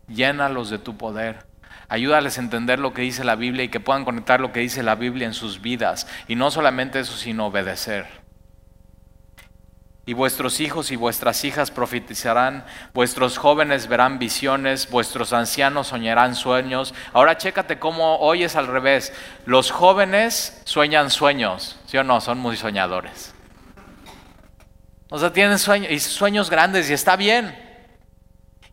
Llénalos 0.08 0.70
de 0.70 0.78
tu 0.78 0.98
poder. 0.98 1.48
Ayúdales 1.90 2.38
a 2.38 2.42
entender 2.42 2.78
lo 2.78 2.94
que 2.94 3.02
dice 3.02 3.24
la 3.24 3.36
Biblia 3.36 3.64
y 3.64 3.70
que 3.70 3.80
puedan 3.80 4.06
conectar 4.06 4.40
lo 4.40 4.52
que 4.52 4.60
dice 4.60 4.84
la 4.84 4.94
Biblia 4.94 5.26
en 5.26 5.34
sus 5.34 5.64
vidas. 5.64 6.06
Y 6.28 6.36
no 6.36 6.52
solamente 6.52 7.00
eso, 7.00 7.18
sino 7.18 7.48
obedecer 7.48 8.06
y 10.08 10.14
vuestros 10.14 10.62
hijos 10.62 10.90
y 10.92 10.96
vuestras 10.96 11.44
hijas 11.44 11.70
profetizarán, 11.70 12.66
vuestros 12.94 13.38
jóvenes 13.38 13.90
verán 13.90 14.20
visiones, 14.20 14.90
vuestros 14.90 15.34
ancianos 15.34 15.88
soñarán 15.88 16.34
sueños. 16.34 16.94
Ahora 17.12 17.38
chécate 17.38 17.78
cómo 17.78 18.18
hoy 18.20 18.46
es 18.46 18.56
al 18.56 18.68
revés. 18.68 19.12
Los 19.46 19.70
jóvenes 19.70 20.62
sueñan 20.64 21.10
sueños, 21.10 21.78
¿sí 21.88 21.98
o 21.98 22.06
no? 22.06 22.22
Son 22.22 22.38
muy 22.38 22.56
soñadores. 22.56 23.34
O 25.10 25.20
sea, 25.20 25.34
tienen 25.34 25.60
sueños, 25.60 25.92
y 25.92 26.00
sueños 26.00 26.50
grandes 26.50 26.90
y 26.90 26.94
está 26.94 27.18
bien. 27.18 27.54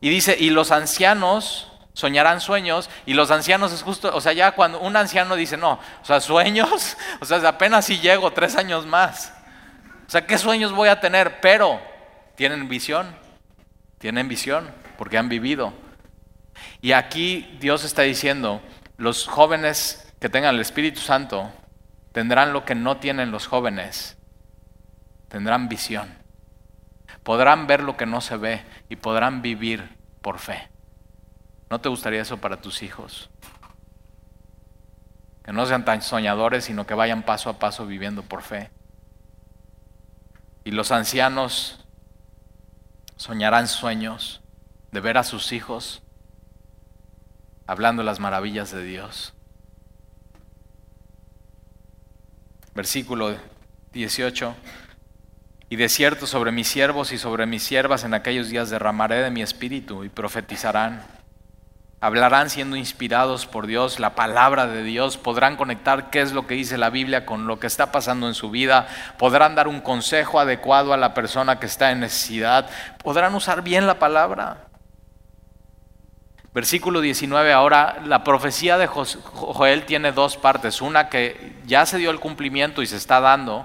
Y 0.00 0.10
dice, 0.10 0.36
y 0.38 0.50
los 0.50 0.70
ancianos 0.70 1.72
soñarán 1.94 2.40
sueños, 2.40 2.88
y 3.06 3.14
los 3.14 3.32
ancianos 3.32 3.72
es 3.72 3.82
justo, 3.82 4.14
o 4.14 4.20
sea, 4.20 4.34
ya 4.34 4.52
cuando 4.52 4.78
un 4.78 4.96
anciano 4.96 5.34
dice, 5.34 5.56
no, 5.56 5.80
o 6.00 6.04
sea, 6.04 6.20
sueños, 6.20 6.96
o 7.20 7.24
sea, 7.24 7.38
apenas 7.48 7.86
si 7.86 7.98
llego 7.98 8.30
tres 8.32 8.54
años 8.54 8.86
más. 8.86 9.32
O 10.06 10.10
sea, 10.10 10.26
¿qué 10.26 10.38
sueños 10.38 10.72
voy 10.72 10.88
a 10.88 11.00
tener? 11.00 11.40
Pero 11.40 11.80
tienen 12.34 12.68
visión, 12.68 13.06
tienen 13.98 14.28
visión, 14.28 14.70
porque 14.98 15.18
han 15.18 15.28
vivido. 15.28 15.72
Y 16.80 16.92
aquí 16.92 17.56
Dios 17.60 17.84
está 17.84 18.02
diciendo, 18.02 18.60
los 18.96 19.26
jóvenes 19.26 20.12
que 20.20 20.28
tengan 20.28 20.54
el 20.54 20.60
Espíritu 20.60 21.00
Santo 21.00 21.52
tendrán 22.12 22.52
lo 22.52 22.64
que 22.64 22.74
no 22.74 22.98
tienen 22.98 23.30
los 23.30 23.46
jóvenes, 23.46 24.16
tendrán 25.28 25.68
visión. 25.68 26.16
Podrán 27.22 27.66
ver 27.66 27.82
lo 27.82 27.96
que 27.96 28.06
no 28.06 28.20
se 28.20 28.36
ve 28.36 28.62
y 28.88 28.96
podrán 28.96 29.42
vivir 29.42 29.96
por 30.20 30.38
fe. 30.38 30.68
¿No 31.70 31.80
te 31.80 31.88
gustaría 31.88 32.22
eso 32.22 32.36
para 32.36 32.60
tus 32.60 32.82
hijos? 32.82 33.30
Que 35.42 35.52
no 35.52 35.66
sean 35.66 35.84
tan 35.84 36.02
soñadores, 36.02 36.64
sino 36.64 36.86
que 36.86 36.94
vayan 36.94 37.22
paso 37.22 37.50
a 37.50 37.58
paso 37.58 37.86
viviendo 37.86 38.22
por 38.22 38.42
fe. 38.42 38.70
Y 40.64 40.70
los 40.70 40.90
ancianos 40.90 41.78
soñarán 43.16 43.68
sueños 43.68 44.40
de 44.90 45.00
ver 45.00 45.18
a 45.18 45.24
sus 45.24 45.52
hijos 45.52 46.02
hablando 47.66 48.02
las 48.02 48.20
maravillas 48.20 48.70
de 48.70 48.82
Dios. 48.82 49.34
Versículo 52.74 53.36
18. 53.92 54.54
Y 55.68 55.76
de 55.76 55.88
cierto 55.88 56.26
sobre 56.26 56.52
mis 56.52 56.68
siervos 56.68 57.12
y 57.12 57.18
sobre 57.18 57.46
mis 57.46 57.62
siervas 57.62 58.04
en 58.04 58.14
aquellos 58.14 58.48
días 58.48 58.70
derramaré 58.70 59.16
de 59.16 59.30
mi 59.30 59.42
espíritu 59.42 60.04
y 60.04 60.08
profetizarán 60.08 61.04
hablarán 62.04 62.50
siendo 62.50 62.76
inspirados 62.76 63.46
por 63.46 63.66
Dios, 63.66 63.98
la 63.98 64.14
palabra 64.14 64.66
de 64.66 64.82
Dios, 64.82 65.16
podrán 65.16 65.56
conectar 65.56 66.10
qué 66.10 66.20
es 66.20 66.32
lo 66.32 66.46
que 66.46 66.52
dice 66.52 66.76
la 66.76 66.90
Biblia 66.90 67.24
con 67.24 67.46
lo 67.46 67.58
que 67.58 67.66
está 67.66 67.92
pasando 67.92 68.28
en 68.28 68.34
su 68.34 68.50
vida, 68.50 68.88
podrán 69.16 69.54
dar 69.54 69.68
un 69.68 69.80
consejo 69.80 70.38
adecuado 70.38 70.92
a 70.92 70.98
la 70.98 71.14
persona 71.14 71.58
que 71.58 71.64
está 71.64 71.92
en 71.92 72.00
necesidad, 72.00 72.68
podrán 73.02 73.34
usar 73.34 73.62
bien 73.62 73.86
la 73.86 73.98
palabra. 73.98 74.66
Versículo 76.52 77.00
19, 77.00 77.54
ahora 77.54 77.96
la 78.04 78.22
profecía 78.22 78.76
de 78.76 78.86
Joel 78.86 79.86
tiene 79.86 80.12
dos 80.12 80.36
partes, 80.36 80.82
una 80.82 81.08
que 81.08 81.56
ya 81.64 81.86
se 81.86 81.96
dio 81.96 82.10
el 82.10 82.20
cumplimiento 82.20 82.82
y 82.82 82.86
se 82.86 82.96
está 82.96 83.20
dando, 83.20 83.64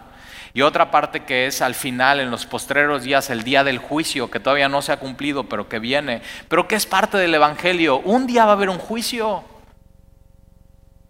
y 0.54 0.62
otra 0.62 0.92
parte 0.92 1.22
que 1.22 1.48
es 1.48 1.62
al 1.62 1.76
final, 1.76 2.20
en 2.20 2.32
los 2.32 2.46
postreros 2.46 3.04
días, 3.04 3.30
el 3.30 3.44
día 3.44 3.64
del 3.64 3.78
juicio, 3.78 4.32
que 4.32 4.40
todavía 4.40 4.70
no 4.70 4.82
se 4.82 4.92
ha 4.92 4.98
cumplido, 4.98 5.46
pero 5.46 5.70
que 5.70 5.80
viene, 5.80 6.22
pero 6.48 6.68
que 6.68 6.76
es 6.76 6.86
parte 6.86 7.18
del 7.18 7.36
Evangelio. 7.36 8.00
Un 8.00 8.28
día 8.28 8.46
va 8.46 8.52
a 8.52 8.56
haber 8.56 8.70
un 8.70 8.80
juicio. 8.80 9.44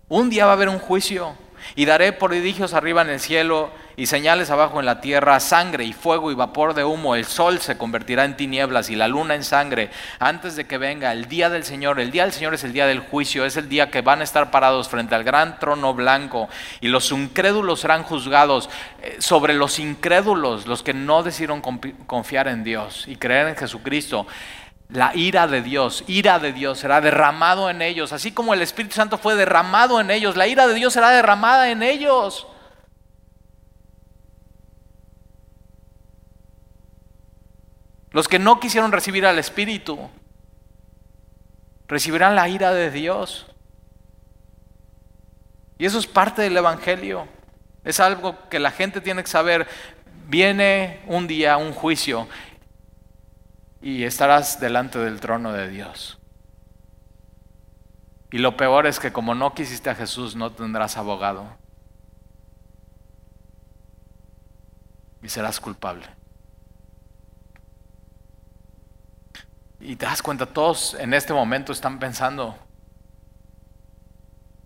Un 0.07 0.29
día 0.29 0.45
va 0.45 0.51
a 0.51 0.55
haber 0.55 0.69
un 0.69 0.79
juicio. 0.79 1.35
Y 1.75 1.85
daré 1.85 2.13
prodigios 2.13 2.73
arriba 2.73 3.01
en 3.01 3.09
el 3.09 3.19
cielo 3.19 3.71
y 3.99 4.05
señales 4.05 4.49
abajo 4.49 4.79
en 4.79 4.85
la 4.85 5.01
tierra, 5.01 5.39
sangre 5.41 5.83
y 5.83 5.91
fuego 5.91 6.31
y 6.31 6.35
vapor 6.35 6.73
de 6.73 6.85
humo. 6.85 7.15
El 7.15 7.25
sol 7.25 7.59
se 7.59 7.77
convertirá 7.77 8.23
en 8.23 8.37
tinieblas 8.37 8.89
y 8.89 8.95
la 8.95 9.09
luna 9.09 9.35
en 9.35 9.43
sangre 9.43 9.89
antes 10.19 10.55
de 10.55 10.65
que 10.65 10.77
venga 10.77 11.11
el 11.11 11.27
día 11.27 11.49
del 11.49 11.65
Señor. 11.65 11.99
El 11.99 12.09
día 12.09 12.23
del 12.23 12.31
Señor 12.31 12.53
es 12.53 12.63
el 12.63 12.71
día 12.71 12.87
del 12.87 13.01
juicio, 13.01 13.43
es 13.43 13.57
el 13.57 13.67
día 13.67 13.91
que 13.91 14.01
van 14.01 14.21
a 14.21 14.23
estar 14.23 14.51
parados 14.51 14.87
frente 14.87 15.15
al 15.15 15.25
gran 15.25 15.59
trono 15.59 15.93
blanco 15.93 16.47
y 16.79 16.87
los 16.87 17.11
incrédulos 17.11 17.81
serán 17.81 18.03
juzgados 18.03 18.69
eh, 19.01 19.17
sobre 19.19 19.53
los 19.53 19.79
incrédulos, 19.79 20.65
los 20.65 20.81
que 20.81 20.93
no 20.93 21.21
decidieron 21.21 21.61
confiar 21.61 22.47
en 22.47 22.63
Dios 22.63 23.05
y 23.05 23.17
creer 23.17 23.49
en 23.49 23.57
Jesucristo 23.57 24.27
la 24.89 25.15
ira 25.15 25.47
de 25.47 25.61
Dios, 25.61 26.03
ira 26.07 26.39
de 26.39 26.51
Dios 26.51 26.79
será 26.79 26.99
derramado 26.99 27.69
en 27.69 27.81
ellos, 27.81 28.11
así 28.11 28.31
como 28.31 28.53
el 28.53 28.61
Espíritu 28.61 28.95
Santo 28.95 29.19
fue 29.19 29.35
derramado 29.35 30.01
en 30.01 30.09
ellos, 30.09 30.35
la 30.35 30.47
ira 30.47 30.67
de 30.67 30.73
Dios 30.73 30.93
será 30.93 31.11
derramada 31.11 31.69
en 31.69 31.83
ellos. 31.83 32.47
Los 38.11 38.27
que 38.27 38.39
no 38.39 38.59
quisieron 38.59 38.91
recibir 38.91 39.27
al 39.27 39.37
Espíritu 39.37 40.09
recibirán 41.87 42.35
la 42.35 42.49
ira 42.49 42.73
de 42.73 42.89
Dios. 42.89 43.45
Y 45.77 45.85
eso 45.85 45.99
es 45.99 46.07
parte 46.07 46.41
del 46.41 46.57
Evangelio. 46.57 47.27
Es 47.83 47.99
algo 47.99 48.49
que 48.49 48.57
la 48.57 48.71
gente 48.71 48.99
tiene 48.99 49.21
que 49.21 49.29
saber. 49.29 49.67
Viene 50.27 51.01
un 51.07 51.27
día, 51.27 51.57
un 51.57 51.71
juicio, 51.71 52.27
y 53.81 54.03
estarás 54.03 54.59
delante 54.59 54.99
del 54.99 55.19
trono 55.19 55.53
de 55.53 55.69
Dios. 55.69 56.19
Y 58.31 58.37
lo 58.37 58.57
peor 58.57 58.85
es 58.85 58.99
que 58.99 59.11
como 59.11 59.33
no 59.33 59.53
quisiste 59.53 59.89
a 59.89 59.95
Jesús, 59.95 60.35
no 60.35 60.51
tendrás 60.51 60.97
abogado. 60.97 61.57
Y 65.21 65.29
serás 65.29 65.59
culpable. 65.59 66.05
Y 69.79 69.95
te 69.95 70.05
das 70.05 70.21
cuenta, 70.21 70.45
todos 70.45 70.93
en 70.95 71.13
este 71.13 71.33
momento 71.33 71.71
están 71.71 71.99
pensando, 71.99 72.57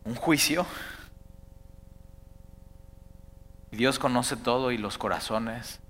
¿un 0.04 0.16
juicio? 0.16 0.66
Dios 3.72 4.00
conoce 4.00 4.36
todo 4.36 4.72
y 4.72 4.78
los 4.78 4.98
corazones. 4.98 5.83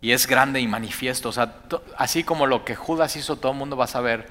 Y 0.00 0.12
es 0.12 0.26
grande 0.26 0.60
y 0.60 0.68
manifiesto. 0.68 1.28
O 1.28 1.32
sea, 1.32 1.54
así 1.96 2.24
como 2.24 2.46
lo 2.46 2.64
que 2.64 2.74
Judas 2.74 3.16
hizo, 3.16 3.36
todo 3.36 3.52
el 3.52 3.58
mundo 3.58 3.76
va 3.76 3.84
a 3.84 3.88
saber. 3.88 4.28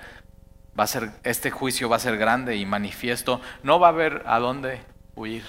Va 0.79 0.85
a 0.85 0.87
ser, 0.87 1.11
este 1.23 1.51
juicio 1.51 1.89
va 1.89 1.97
a 1.97 1.99
ser 1.99 2.17
grande 2.17 2.55
y 2.55 2.65
manifiesto. 2.65 3.41
No 3.63 3.79
va 3.79 3.87
a 3.87 3.91
haber 3.91 4.23
a 4.25 4.39
dónde 4.39 4.81
huir. 5.15 5.43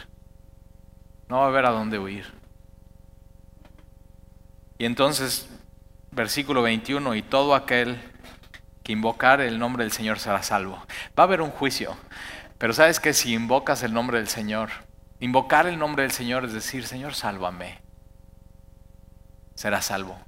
No 1.29 1.39
va 1.39 1.45
a 1.45 1.49
haber 1.49 1.67
a 1.67 1.71
dónde 1.71 1.99
huir. 1.99 2.27
Y 4.79 4.85
entonces, 4.85 5.49
versículo 6.11 6.63
21, 6.63 7.15
y 7.15 7.23
todo 7.23 7.55
aquel 7.55 7.99
que 8.83 8.93
invocar 8.93 9.41
el 9.41 9.59
nombre 9.59 9.85
del 9.85 9.93
Señor 9.93 10.19
será 10.19 10.43
salvo. 10.43 10.77
Va 11.19 11.23
a 11.23 11.27
haber 11.27 11.41
un 11.43 11.51
juicio. 11.51 11.97
Pero 12.59 12.73
sabes 12.73 12.99
que 13.01 13.15
si 13.15 13.33
invocas 13.33 13.83
el 13.83 13.95
nombre 13.95 14.19
del 14.19 14.29
Señor, 14.29 14.71
invocar 15.21 15.67
el 15.67 15.79
nombre 15.79 16.03
del 16.03 16.13
Señor 16.13 16.45
es 16.45 16.53
decir, 16.53 16.87
Señor, 16.87 17.15
sálvame 17.15 17.90
será 19.61 19.83
salvo. 19.83 20.19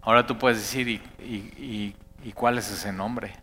Ahora 0.00 0.26
tú 0.26 0.36
puedes 0.36 0.58
decir, 0.58 0.88
¿y, 0.88 1.94
y, 2.24 2.32
cuál 2.32 2.58
es 2.58 2.68
ese 2.68 2.92
nombre? 2.92 3.36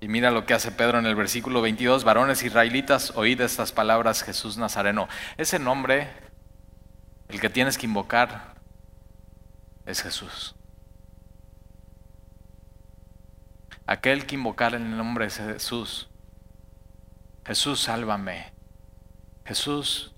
Y 0.00 0.08
mira 0.08 0.32
lo 0.32 0.44
que 0.44 0.54
hace 0.54 0.72
Pedro 0.72 0.98
en 0.98 1.06
el 1.06 1.14
versículo 1.14 1.62
22, 1.62 2.02
varones 2.02 2.42
israelitas, 2.42 3.12
oíd 3.14 3.40
estas 3.40 3.70
palabras, 3.70 4.24
Jesús 4.24 4.56
Nazareno. 4.56 5.06
Ese 5.36 5.60
nombre, 5.60 6.08
el 7.28 7.40
que 7.40 7.48
tienes 7.48 7.78
que 7.78 7.86
invocar, 7.86 8.56
es 9.86 10.02
Jesús. 10.02 10.56
Aquel 13.86 14.26
que 14.26 14.34
invocar 14.34 14.74
en 14.74 14.82
el 14.86 14.96
nombre 14.96 15.26
de 15.26 15.30
Jesús 15.30 16.09
Jesús, 17.44 17.80
sálvame. 17.80 18.52
Jesús, 19.44 20.12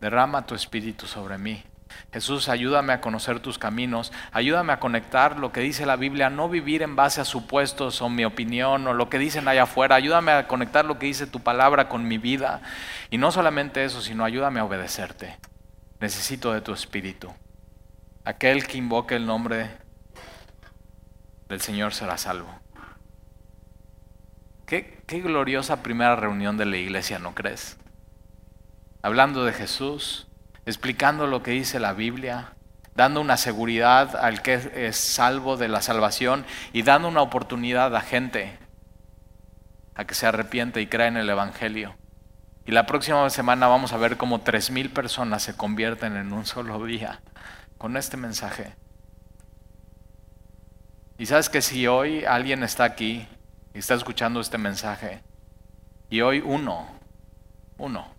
derrama 0.00 0.46
tu 0.46 0.54
espíritu 0.54 1.06
sobre 1.06 1.38
mí. 1.38 1.64
Jesús, 2.12 2.48
ayúdame 2.48 2.92
a 2.92 3.00
conocer 3.00 3.40
tus 3.40 3.58
caminos, 3.58 4.12
ayúdame 4.32 4.72
a 4.72 4.80
conectar 4.80 5.38
lo 5.38 5.52
que 5.52 5.60
dice 5.60 5.86
la 5.86 5.96
Biblia, 5.96 6.30
no 6.30 6.48
vivir 6.48 6.82
en 6.82 6.96
base 6.96 7.20
a 7.20 7.24
supuestos 7.24 8.00
o 8.02 8.08
mi 8.08 8.24
opinión 8.24 8.86
o 8.86 8.94
lo 8.94 9.08
que 9.08 9.18
dicen 9.18 9.48
allá 9.48 9.64
afuera, 9.64 9.96
ayúdame 9.96 10.32
a 10.32 10.46
conectar 10.46 10.84
lo 10.84 10.98
que 10.98 11.06
dice 11.06 11.26
tu 11.26 11.40
palabra 11.40 11.88
con 11.88 12.06
mi 12.06 12.18
vida. 12.18 12.62
Y 13.10 13.18
no 13.18 13.32
solamente 13.32 13.84
eso, 13.84 14.00
sino 14.00 14.24
ayúdame 14.24 14.60
a 14.60 14.64
obedecerte. 14.64 15.38
Necesito 16.00 16.52
de 16.52 16.60
tu 16.60 16.72
espíritu. 16.72 17.32
Aquel 18.24 18.66
que 18.66 18.78
invoque 18.78 19.16
el 19.16 19.26
nombre 19.26 19.70
del 21.48 21.60
Señor 21.60 21.94
será 21.94 22.18
salvo. 22.18 22.54
Qué, 24.66 24.97
qué 25.08 25.20
gloriosa 25.20 25.82
primera 25.82 26.14
reunión 26.14 26.58
de 26.58 26.66
la 26.66 26.76
iglesia, 26.76 27.18
¿no 27.18 27.34
crees? 27.34 27.78
Hablando 29.02 29.44
de 29.44 29.54
Jesús, 29.54 30.28
explicando 30.66 31.26
lo 31.26 31.42
que 31.42 31.52
dice 31.52 31.80
la 31.80 31.94
Biblia, 31.94 32.52
dando 32.94 33.22
una 33.22 33.38
seguridad 33.38 34.14
al 34.16 34.42
que 34.42 34.60
es 34.74 34.96
salvo 34.96 35.56
de 35.56 35.68
la 35.68 35.80
salvación 35.80 36.44
y 36.74 36.82
dando 36.82 37.08
una 37.08 37.22
oportunidad 37.22 37.96
a 37.96 38.02
gente 38.02 38.58
a 39.94 40.04
que 40.04 40.14
se 40.14 40.26
arrepiente 40.26 40.82
y 40.82 40.86
crea 40.86 41.06
en 41.06 41.16
el 41.16 41.30
Evangelio. 41.30 41.96
Y 42.66 42.72
la 42.72 42.84
próxima 42.84 43.28
semana 43.30 43.66
vamos 43.66 43.94
a 43.94 43.96
ver 43.96 44.18
cómo 44.18 44.42
tres 44.42 44.70
mil 44.70 44.90
personas 44.90 45.42
se 45.42 45.56
convierten 45.56 46.18
en 46.18 46.34
un 46.34 46.44
solo 46.44 46.84
día 46.84 47.22
con 47.78 47.96
este 47.96 48.18
mensaje. 48.18 48.74
Y 51.16 51.24
sabes 51.26 51.48
que 51.48 51.62
si 51.62 51.86
hoy 51.86 52.26
alguien 52.26 52.62
está 52.62 52.84
aquí 52.84 53.26
y 53.74 53.78
está 53.78 53.94
escuchando 53.94 54.40
este 54.40 54.58
mensaje, 54.58 55.22
y 56.10 56.22
hoy 56.22 56.42
uno, 56.44 56.88
uno, 57.76 58.18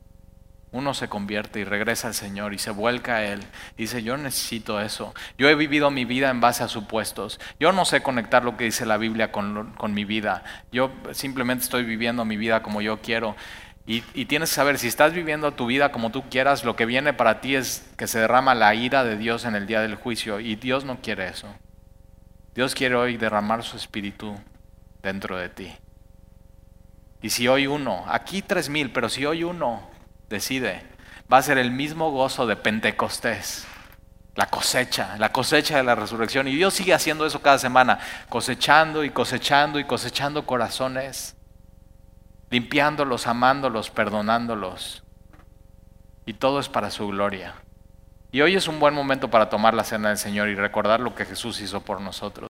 uno 0.72 0.94
se 0.94 1.10
convierte 1.10 1.60
y 1.60 1.64
regresa 1.64 2.08
al 2.08 2.14
Señor 2.14 2.54
y 2.54 2.60
se 2.60 2.70
vuelca 2.70 3.16
a 3.16 3.26
Él. 3.26 3.42
Dice, 3.76 4.04
yo 4.04 4.18
necesito 4.18 4.80
eso. 4.80 5.16
Yo 5.38 5.50
he 5.50 5.56
vivido 5.56 5.90
mi 5.90 6.06
vida 6.06 6.30
en 6.30 6.42
base 6.42 6.64
a 6.64 6.68
supuestos. 6.68 7.40
Yo 7.60 7.72
no 7.72 7.86
sé 7.86 8.04
conectar 8.04 8.44
lo 8.44 8.56
que 8.56 8.66
dice 8.66 8.86
la 8.86 8.98
Biblia 8.98 9.32
con, 9.32 9.74
con 9.74 9.94
mi 9.94 10.06
vida. 10.06 10.44
Yo 10.72 10.92
simplemente 11.12 11.64
estoy 11.64 11.84
viviendo 11.84 12.26
mi 12.26 12.38
vida 12.38 12.62
como 12.62 12.82
yo 12.82 13.02
quiero. 13.02 13.36
Y, 13.88 14.26
tienes 14.26 14.50
que 14.50 14.56
saber, 14.56 14.78
si 14.78 14.88
estás 14.88 15.14
viviendo 15.14 15.52
tu 15.54 15.66
vida 15.66 15.92
como 15.92 16.12
tú 16.12 16.30
quieras, 16.30 16.64
lo 16.64 16.76
que 16.76 16.86
viene 16.86 17.12
para 17.12 17.42
ti 17.42 17.56
es 17.56 17.90
que 17.98 18.06
se 18.06 18.20
derrama 18.20 18.54
la 18.54 18.76
ira 18.76 19.04
de 19.04 19.18
Dios 19.18 19.46
en 19.46 19.56
el 19.56 19.66
día 19.66 19.82
del 19.82 19.96
juicio. 19.96 20.40
Y 20.40 20.56
Dios 20.58 20.86
no 20.86 21.00
quiere 21.02 21.28
eso. 21.28 21.48
Dios 22.54 22.76
quiere 22.76 22.94
hoy 22.94 23.18
derramar 23.18 23.64
su 23.64 23.78
espíritu 23.78 24.36
dentro 25.02 25.38
de 25.38 25.50
ti. 25.50 25.76
Y 27.22 27.32
si 27.32 27.48
hoy 27.48 27.68
uno, 27.68 28.06
aquí 28.08 28.42
tres 28.42 28.70
mil, 28.70 28.92
pero 28.92 29.10
si 29.10 29.26
hoy 29.26 29.44
uno 29.44 29.90
decide, 30.30 30.84
va 31.32 31.38
a 31.38 31.44
ser 31.44 31.58
el 31.58 31.72
mismo 31.72 32.12
gozo 32.12 32.48
de 32.48 32.56
Pentecostés. 32.56 33.68
La 34.36 34.46
cosecha, 34.46 35.18
la 35.18 35.34
cosecha 35.34 35.78
de 35.78 35.84
la 35.84 35.96
resurrección. 35.96 36.48
Y 36.48 36.56
Dios 36.56 36.74
sigue 36.74 36.94
haciendo 36.94 37.26
eso 37.26 37.42
cada 37.42 37.60
semana, 37.60 38.00
cosechando 38.30 39.04
y 39.04 39.10
cosechando 39.10 39.80
y 39.80 39.84
cosechando 39.84 40.46
corazones 40.46 41.36
limpiándolos, 42.50 43.28
amándolos, 43.28 43.90
perdonándolos. 43.90 45.04
Y 46.26 46.34
todo 46.34 46.60
es 46.60 46.70
para 46.70 46.92
su 46.92 47.08
gloria. 47.08 47.56
Y 48.32 48.42
hoy 48.42 48.56
es 48.56 48.68
un 48.68 48.80
buen 48.80 48.94
momento 48.94 49.30
para 49.30 49.50
tomar 49.50 49.74
la 49.74 49.84
cena 49.84 50.10
del 50.10 50.18
Señor 50.18 50.50
y 50.50 50.56
recordar 50.56 51.00
lo 51.00 51.16
que 51.16 51.26
Jesús 51.26 51.60
hizo 51.62 51.82
por 51.82 52.02
nosotros. 52.02 52.48